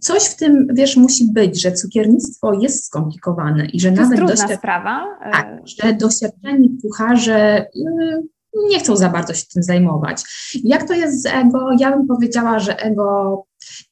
coś 0.00 0.24
w 0.24 0.36
tym, 0.36 0.68
wiesz, 0.74 0.96
musi 0.96 1.32
być, 1.32 1.62
że 1.62 1.72
cukiernictwo 1.72 2.52
jest 2.52 2.86
skomplikowane 2.86 3.66
i 3.66 3.80
że 3.80 3.92
to 3.92 4.02
nawet 4.02 4.18
jest 4.18 4.36
trudna 4.36 4.56
sprawa. 4.56 5.18
Tak, 5.32 5.60
że 5.64 5.94
doświadczeni 5.94 6.78
kucharze 6.82 7.66
y, 7.76 8.22
nie 8.68 8.78
chcą 8.78 8.96
za 8.96 9.08
bardzo 9.08 9.34
się 9.34 9.44
tym 9.54 9.62
zajmować. 9.62 10.22
Jak 10.64 10.88
to 10.88 10.94
jest 10.94 11.22
z 11.22 11.26
ego? 11.26 11.68
Ja 11.78 11.96
bym 11.96 12.06
powiedziała, 12.06 12.58
że 12.58 12.80
ego 12.80 13.42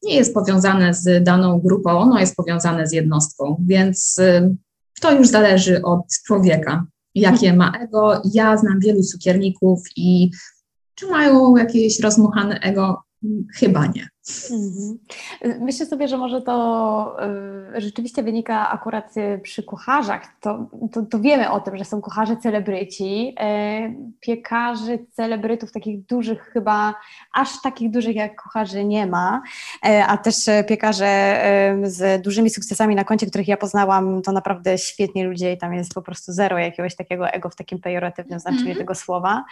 nie 0.03 0.15
jest 0.17 0.35
powiązane 0.35 0.95
z 0.95 1.25
daną 1.25 1.61
grupą, 1.61 1.91
ono 1.91 2.21
jest 2.21 2.37
powiązane 2.37 2.87
z 2.87 2.93
jednostką, 2.93 3.57
więc 3.67 4.19
y, 4.19 4.57
to 5.01 5.13
już 5.13 5.29
zależy 5.29 5.83
od 5.83 6.07
człowieka 6.27 6.87
jakie 7.15 7.53
ma 7.53 7.73
ego. 7.81 8.23
Ja 8.33 8.57
znam 8.57 8.81
wielu 8.81 9.03
cukierników 9.03 9.83
i 9.97 10.31
czy 10.95 11.07
mają 11.07 11.57
jakieś 11.57 12.01
rozmuchane 12.01 12.61
ego? 12.61 13.03
Chyba 13.55 13.87
nie. 13.87 14.09
Mhm. 14.51 14.99
Myślę 15.61 15.87
sobie, 15.87 16.09
że 16.09 16.17
może 16.17 16.43
to 16.43 17.17
y, 17.77 17.81
rzeczywiście 17.81 18.23
wynika 18.23 18.71
akurat 18.71 19.17
y, 19.17 19.41
przy 19.43 19.63
kucharzach. 19.63 20.23
To, 20.41 20.67
to, 20.93 21.03
to, 21.03 21.21
wiemy 21.21 21.51
o 21.51 21.61
tym, 21.61 21.77
że 21.77 21.85
są 21.85 22.01
kucharze 22.01 22.37
celebryci, 22.37 23.29
y, 23.29 24.15
piekarzy, 24.21 24.99
celebrytów 25.13 25.73
takich 25.73 26.07
dużych 26.07 26.51
chyba, 26.53 26.95
aż 27.33 27.63
takich 27.63 27.91
dużych 27.91 28.17
jak 28.17 28.43
kucharzy 28.43 28.85
nie 28.85 29.07
ma, 29.07 29.43
a 30.07 30.19
też 30.19 30.37
piekarze 30.69 31.41
z 31.83 32.23
dużymi 32.23 32.51
sukcesami 32.51 32.95
na 32.95 33.05
koncie, 33.05 33.27
których 33.27 33.49
ja 33.49 33.57
poznałam, 33.57 34.23
to 34.23 34.33
naprawdę 34.33 34.79
świetni 34.79 35.25
ludzie 35.25 35.53
i 35.53 35.59
tam 35.59 35.75
jest 35.75 35.95
po 35.95 36.03
prostu 36.03 36.33
zero 36.33 36.59
jakiegoś 36.59 36.97
takiego 36.97 37.29
ego 37.29 37.51
w 37.51 37.57
takim 37.57 37.79
pejoratywnym 37.79 38.41
znaczeniu 38.41 38.63
mm 38.63 38.75
-hmm. 38.75 38.79
tego 38.79 38.95
słowa. 38.95 39.45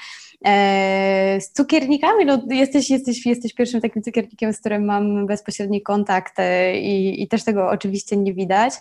Z 1.40 1.52
cukiernikami, 1.52 2.24
no 2.24 2.42
jesteś, 2.50 2.90
jesteś, 2.90 3.26
jesteś 3.26 3.54
pierwszym 3.54 3.80
takim 3.80 4.02
cukiernikiem, 4.02 4.52
z 4.52 4.61
którym 4.62 4.84
mam 4.84 5.26
bezpośredni 5.26 5.82
kontakt 5.82 6.38
e, 6.38 6.78
i, 6.80 7.22
i 7.22 7.28
też 7.28 7.44
tego 7.44 7.68
oczywiście 7.68 8.16
nie 8.16 8.34
widać, 8.34 8.74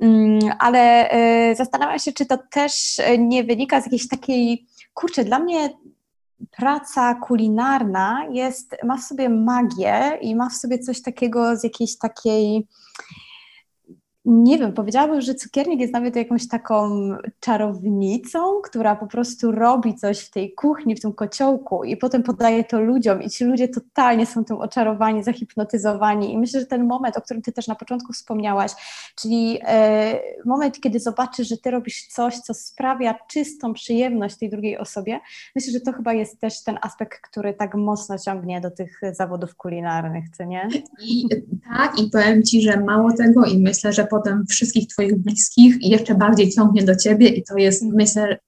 mm, 0.00 0.38
ale 0.58 1.10
e, 1.10 1.54
zastanawiam 1.56 1.98
się, 1.98 2.12
czy 2.12 2.26
to 2.26 2.38
też 2.50 3.00
nie 3.18 3.44
wynika 3.44 3.80
z 3.80 3.84
jakiejś 3.84 4.08
takiej, 4.08 4.66
kurczę, 4.94 5.24
dla 5.24 5.38
mnie 5.38 5.70
praca 6.50 7.14
kulinarna 7.14 8.26
jest, 8.32 8.76
ma 8.84 8.96
w 8.96 9.02
sobie 9.02 9.28
magię 9.28 10.18
i 10.20 10.34
ma 10.34 10.48
w 10.48 10.54
sobie 10.54 10.78
coś 10.78 11.02
takiego 11.02 11.56
z 11.56 11.64
jakiejś 11.64 11.98
takiej 11.98 12.66
nie 14.24 14.58
wiem, 14.58 14.72
powiedziałabym, 14.72 15.20
że 15.20 15.34
cukiernik 15.34 15.80
jest 15.80 15.92
nawet 15.92 16.16
jakąś 16.16 16.48
taką 16.48 16.90
czarownicą, 17.40 18.60
która 18.62 18.96
po 18.96 19.06
prostu 19.06 19.52
robi 19.52 19.94
coś 19.94 20.20
w 20.20 20.30
tej 20.30 20.54
kuchni, 20.54 20.96
w 20.96 21.00
tym 21.00 21.12
kociołku 21.12 21.84
i 21.84 21.96
potem 21.96 22.22
podaje 22.22 22.64
to 22.64 22.80
ludziom 22.80 23.22
i 23.22 23.30
ci 23.30 23.44
ludzie 23.44 23.68
totalnie 23.68 24.26
są 24.26 24.44
tym 24.44 24.56
oczarowani, 24.56 25.22
zahipnotyzowani 25.22 26.32
i 26.32 26.38
myślę, 26.38 26.60
że 26.60 26.66
ten 26.66 26.86
moment, 26.86 27.16
o 27.16 27.20
którym 27.20 27.42
ty 27.42 27.52
też 27.52 27.68
na 27.68 27.74
początku 27.74 28.12
wspomniałaś, 28.12 28.72
czyli 29.16 29.58
e, 29.62 30.18
moment, 30.44 30.80
kiedy 30.80 31.00
zobaczysz, 31.00 31.48
że 31.48 31.56
ty 31.56 31.70
robisz 31.70 32.06
coś, 32.06 32.38
co 32.38 32.54
sprawia 32.54 33.14
czystą 33.28 33.74
przyjemność 33.74 34.36
tej 34.36 34.50
drugiej 34.50 34.78
osobie, 34.78 35.20
myślę, 35.56 35.72
że 35.72 35.80
to 35.80 35.92
chyba 35.92 36.12
jest 36.12 36.40
też 36.40 36.64
ten 36.64 36.78
aspekt, 36.82 37.20
który 37.20 37.54
tak 37.54 37.74
mocno 37.74 38.18
ciągnie 38.18 38.60
do 38.60 38.70
tych 38.70 39.00
zawodów 39.12 39.56
kulinarnych, 39.56 40.24
co 40.36 40.44
nie? 40.44 40.68
I, 41.02 41.28
tak, 41.76 41.98
i 41.98 42.10
powiem 42.10 42.42
Ci, 42.42 42.62
że 42.62 42.80
mało 42.80 43.12
tego 43.12 43.44
i 43.44 43.58
myślę, 43.58 43.92
że 43.92 44.09
potem 44.10 44.46
wszystkich 44.46 44.88
Twoich 44.88 45.16
bliskich 45.16 45.82
i 45.82 45.88
jeszcze 45.88 46.14
bardziej 46.14 46.50
ciągnie 46.50 46.82
do 46.82 46.96
Ciebie 46.96 47.28
i 47.28 47.44
to 47.44 47.56
jest, 47.56 47.82
myślę, 47.82 48.38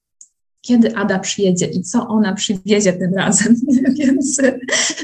kiedy 0.62 0.96
Ada 0.96 1.18
przyjedzie 1.18 1.66
i 1.66 1.82
co 1.82 2.08
ona 2.08 2.34
przywiezie 2.34 2.92
tym 2.92 3.14
razem, 3.14 3.56
więc 3.98 4.36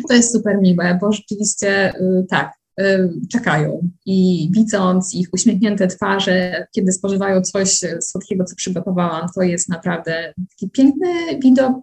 to 0.08 0.14
jest 0.14 0.32
super 0.32 0.60
miłe, 0.60 0.98
bo 1.00 1.12
rzeczywiście 1.12 1.94
y, 1.94 2.26
tak, 2.28 2.52
y, 2.80 3.10
czekają 3.32 3.90
i 4.06 4.48
widząc 4.52 5.14
ich 5.14 5.28
uśmiechnięte 5.32 5.88
twarze, 5.88 6.66
kiedy 6.74 6.92
spożywają 6.92 7.42
coś 7.42 7.80
słodkiego, 8.00 8.44
co 8.44 8.56
przygotowałam, 8.56 9.28
to 9.34 9.42
jest 9.42 9.68
naprawdę 9.68 10.34
taki 10.50 10.70
piękny 10.70 11.08
widok, 11.42 11.76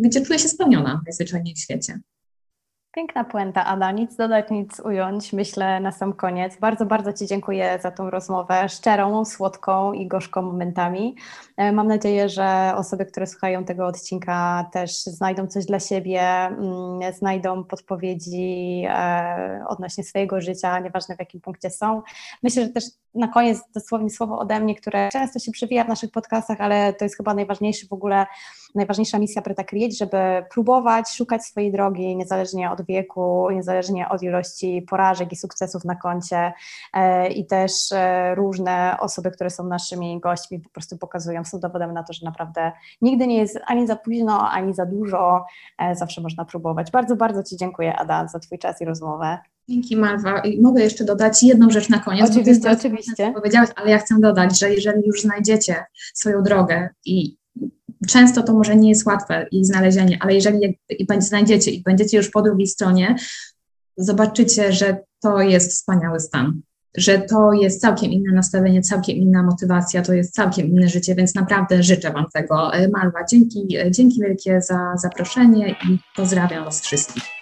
gdzie 0.00 0.20
czuję 0.20 0.38
się 0.38 0.48
spełniona 0.48 1.00
najzwyczajniej 1.06 1.54
w 1.54 1.58
świecie. 1.58 2.00
Piękna 2.94 3.24
puenta, 3.24 3.66
Ada. 3.66 3.92
Nic 3.92 4.16
dodać, 4.16 4.50
nic 4.50 4.80
ująć. 4.80 5.32
Myślę 5.32 5.80
na 5.80 5.92
sam 5.92 6.12
koniec. 6.12 6.56
Bardzo, 6.56 6.86
bardzo 6.86 7.12
Ci 7.12 7.26
dziękuję 7.26 7.78
za 7.82 7.90
tą 7.90 8.10
rozmowę 8.10 8.68
szczerą, 8.68 9.24
słodką 9.24 9.92
i 9.92 10.06
gorzką 10.06 10.42
momentami. 10.42 11.16
E, 11.56 11.72
mam 11.72 11.86
nadzieję, 11.86 12.28
że 12.28 12.72
osoby, 12.76 13.06
które 13.06 13.26
słuchają 13.26 13.64
tego 13.64 13.86
odcinka, 13.86 14.68
też 14.72 15.04
znajdą 15.04 15.46
coś 15.46 15.66
dla 15.66 15.80
siebie, 15.80 16.20
mm, 16.22 17.12
znajdą 17.18 17.64
podpowiedzi 17.64 18.84
e, 18.88 19.64
odnośnie 19.68 20.04
swojego 20.04 20.40
życia, 20.40 20.78
nieważne 20.78 21.16
w 21.16 21.18
jakim 21.18 21.40
punkcie 21.40 21.70
są. 21.70 22.02
Myślę, 22.42 22.62
że 22.62 22.68
też 22.68 22.84
na 23.14 23.28
koniec 23.28 23.58
dosłownie 23.74 24.10
słowo 24.10 24.38
ode 24.38 24.60
mnie, 24.60 24.74
które 24.74 25.08
często 25.12 25.38
się 25.38 25.52
przewija 25.52 25.84
w 25.84 25.88
naszych 25.88 26.10
podcastach, 26.10 26.60
ale 26.60 26.92
to 26.92 27.04
jest 27.04 27.16
chyba 27.16 27.34
najważniejszy 27.34 27.88
w 27.88 27.92
ogóle, 27.92 28.26
najważniejsza 28.74 29.18
misja 29.18 29.42
Preta 29.42 29.64
Create, 29.64 29.94
żeby 29.94 30.18
próbować 30.50 31.10
szukać 31.10 31.42
swojej 31.42 31.72
drogi, 31.72 32.16
niezależnie 32.16 32.70
od 32.70 32.82
wieku, 32.82 33.50
niezależnie 33.50 34.08
od 34.08 34.22
ilości 34.22 34.86
porażek 34.90 35.32
i 35.32 35.36
sukcesów 35.36 35.84
na 35.84 35.96
koncie 35.96 36.52
e, 36.92 37.28
i 37.28 37.46
też 37.46 37.72
e, 37.92 38.34
różne 38.34 38.96
osoby, 39.00 39.30
które 39.30 39.50
są 39.50 39.64
naszymi 39.64 40.20
gośćmi 40.20 40.60
po 40.60 40.70
prostu 40.70 40.98
pokazują, 40.98 41.44
są 41.44 41.60
dowodem 41.60 41.92
na 41.92 42.02
to, 42.02 42.12
że 42.12 42.26
naprawdę 42.26 42.72
nigdy 43.02 43.26
nie 43.26 43.38
jest 43.38 43.58
ani 43.66 43.86
za 43.86 43.96
późno, 43.96 44.50
ani 44.50 44.74
za 44.74 44.86
dużo, 44.86 45.44
e, 45.78 45.94
zawsze 45.94 46.20
można 46.20 46.44
próbować. 46.44 46.90
Bardzo, 46.90 47.16
bardzo 47.16 47.42
Ci 47.42 47.56
dziękuję 47.56 47.96
Ada 47.96 48.28
za 48.28 48.38
Twój 48.38 48.58
czas 48.58 48.80
i 48.80 48.84
rozmowę. 48.84 49.38
Dzięki 49.68 49.96
Marwa. 49.96 50.40
I 50.40 50.60
mogę 50.60 50.82
jeszcze 50.82 51.04
dodać 51.04 51.42
jedną 51.42 51.70
rzecz 51.70 51.88
na 51.88 51.98
koniec. 51.98 52.30
Oczywiście, 52.30 52.70
oczywiście. 52.70 53.32
Powiedziałaś, 53.34 53.68
ale 53.76 53.90
ja 53.90 53.98
chcę 53.98 54.14
dodać, 54.20 54.58
że 54.58 54.70
jeżeli 54.70 55.06
już 55.06 55.22
znajdziecie 55.22 55.84
swoją 56.14 56.42
drogę 56.42 56.88
i 57.04 57.41
często 58.08 58.42
to 58.42 58.52
może 58.52 58.76
nie 58.76 58.88
jest 58.88 59.06
łatwe 59.06 59.46
i 59.50 59.64
znalezienie, 59.64 60.18
ale 60.20 60.34
jeżeli 60.34 60.78
i 60.90 61.06
znajdziecie 61.18 61.70
i 61.70 61.82
będziecie 61.82 62.16
już 62.16 62.30
po 62.30 62.42
drugiej 62.42 62.66
stronie, 62.66 63.16
zobaczycie, 63.96 64.72
że 64.72 64.96
to 65.22 65.40
jest 65.40 65.70
wspaniały 65.70 66.20
stan, 66.20 66.60
że 66.96 67.18
to 67.18 67.52
jest 67.52 67.80
całkiem 67.80 68.12
inne 68.12 68.32
nastawienie, 68.32 68.82
całkiem 68.82 69.16
inna 69.16 69.42
motywacja, 69.42 70.02
to 70.02 70.12
jest 70.12 70.34
całkiem 70.34 70.66
inne 70.66 70.88
życie, 70.88 71.14
więc 71.14 71.34
naprawdę 71.34 71.82
życzę 71.82 72.12
Wam 72.12 72.26
tego. 72.34 72.74
E, 72.74 72.88
Malwa, 72.88 73.18
dzięki, 73.30 73.76
e, 73.76 73.90
dzięki 73.90 74.20
wielkie 74.20 74.60
za 74.60 74.92
zaproszenie 74.96 75.70
i 75.70 75.98
pozdrawiam 76.16 76.64
Was 76.64 76.80
wszystkich. 76.80 77.41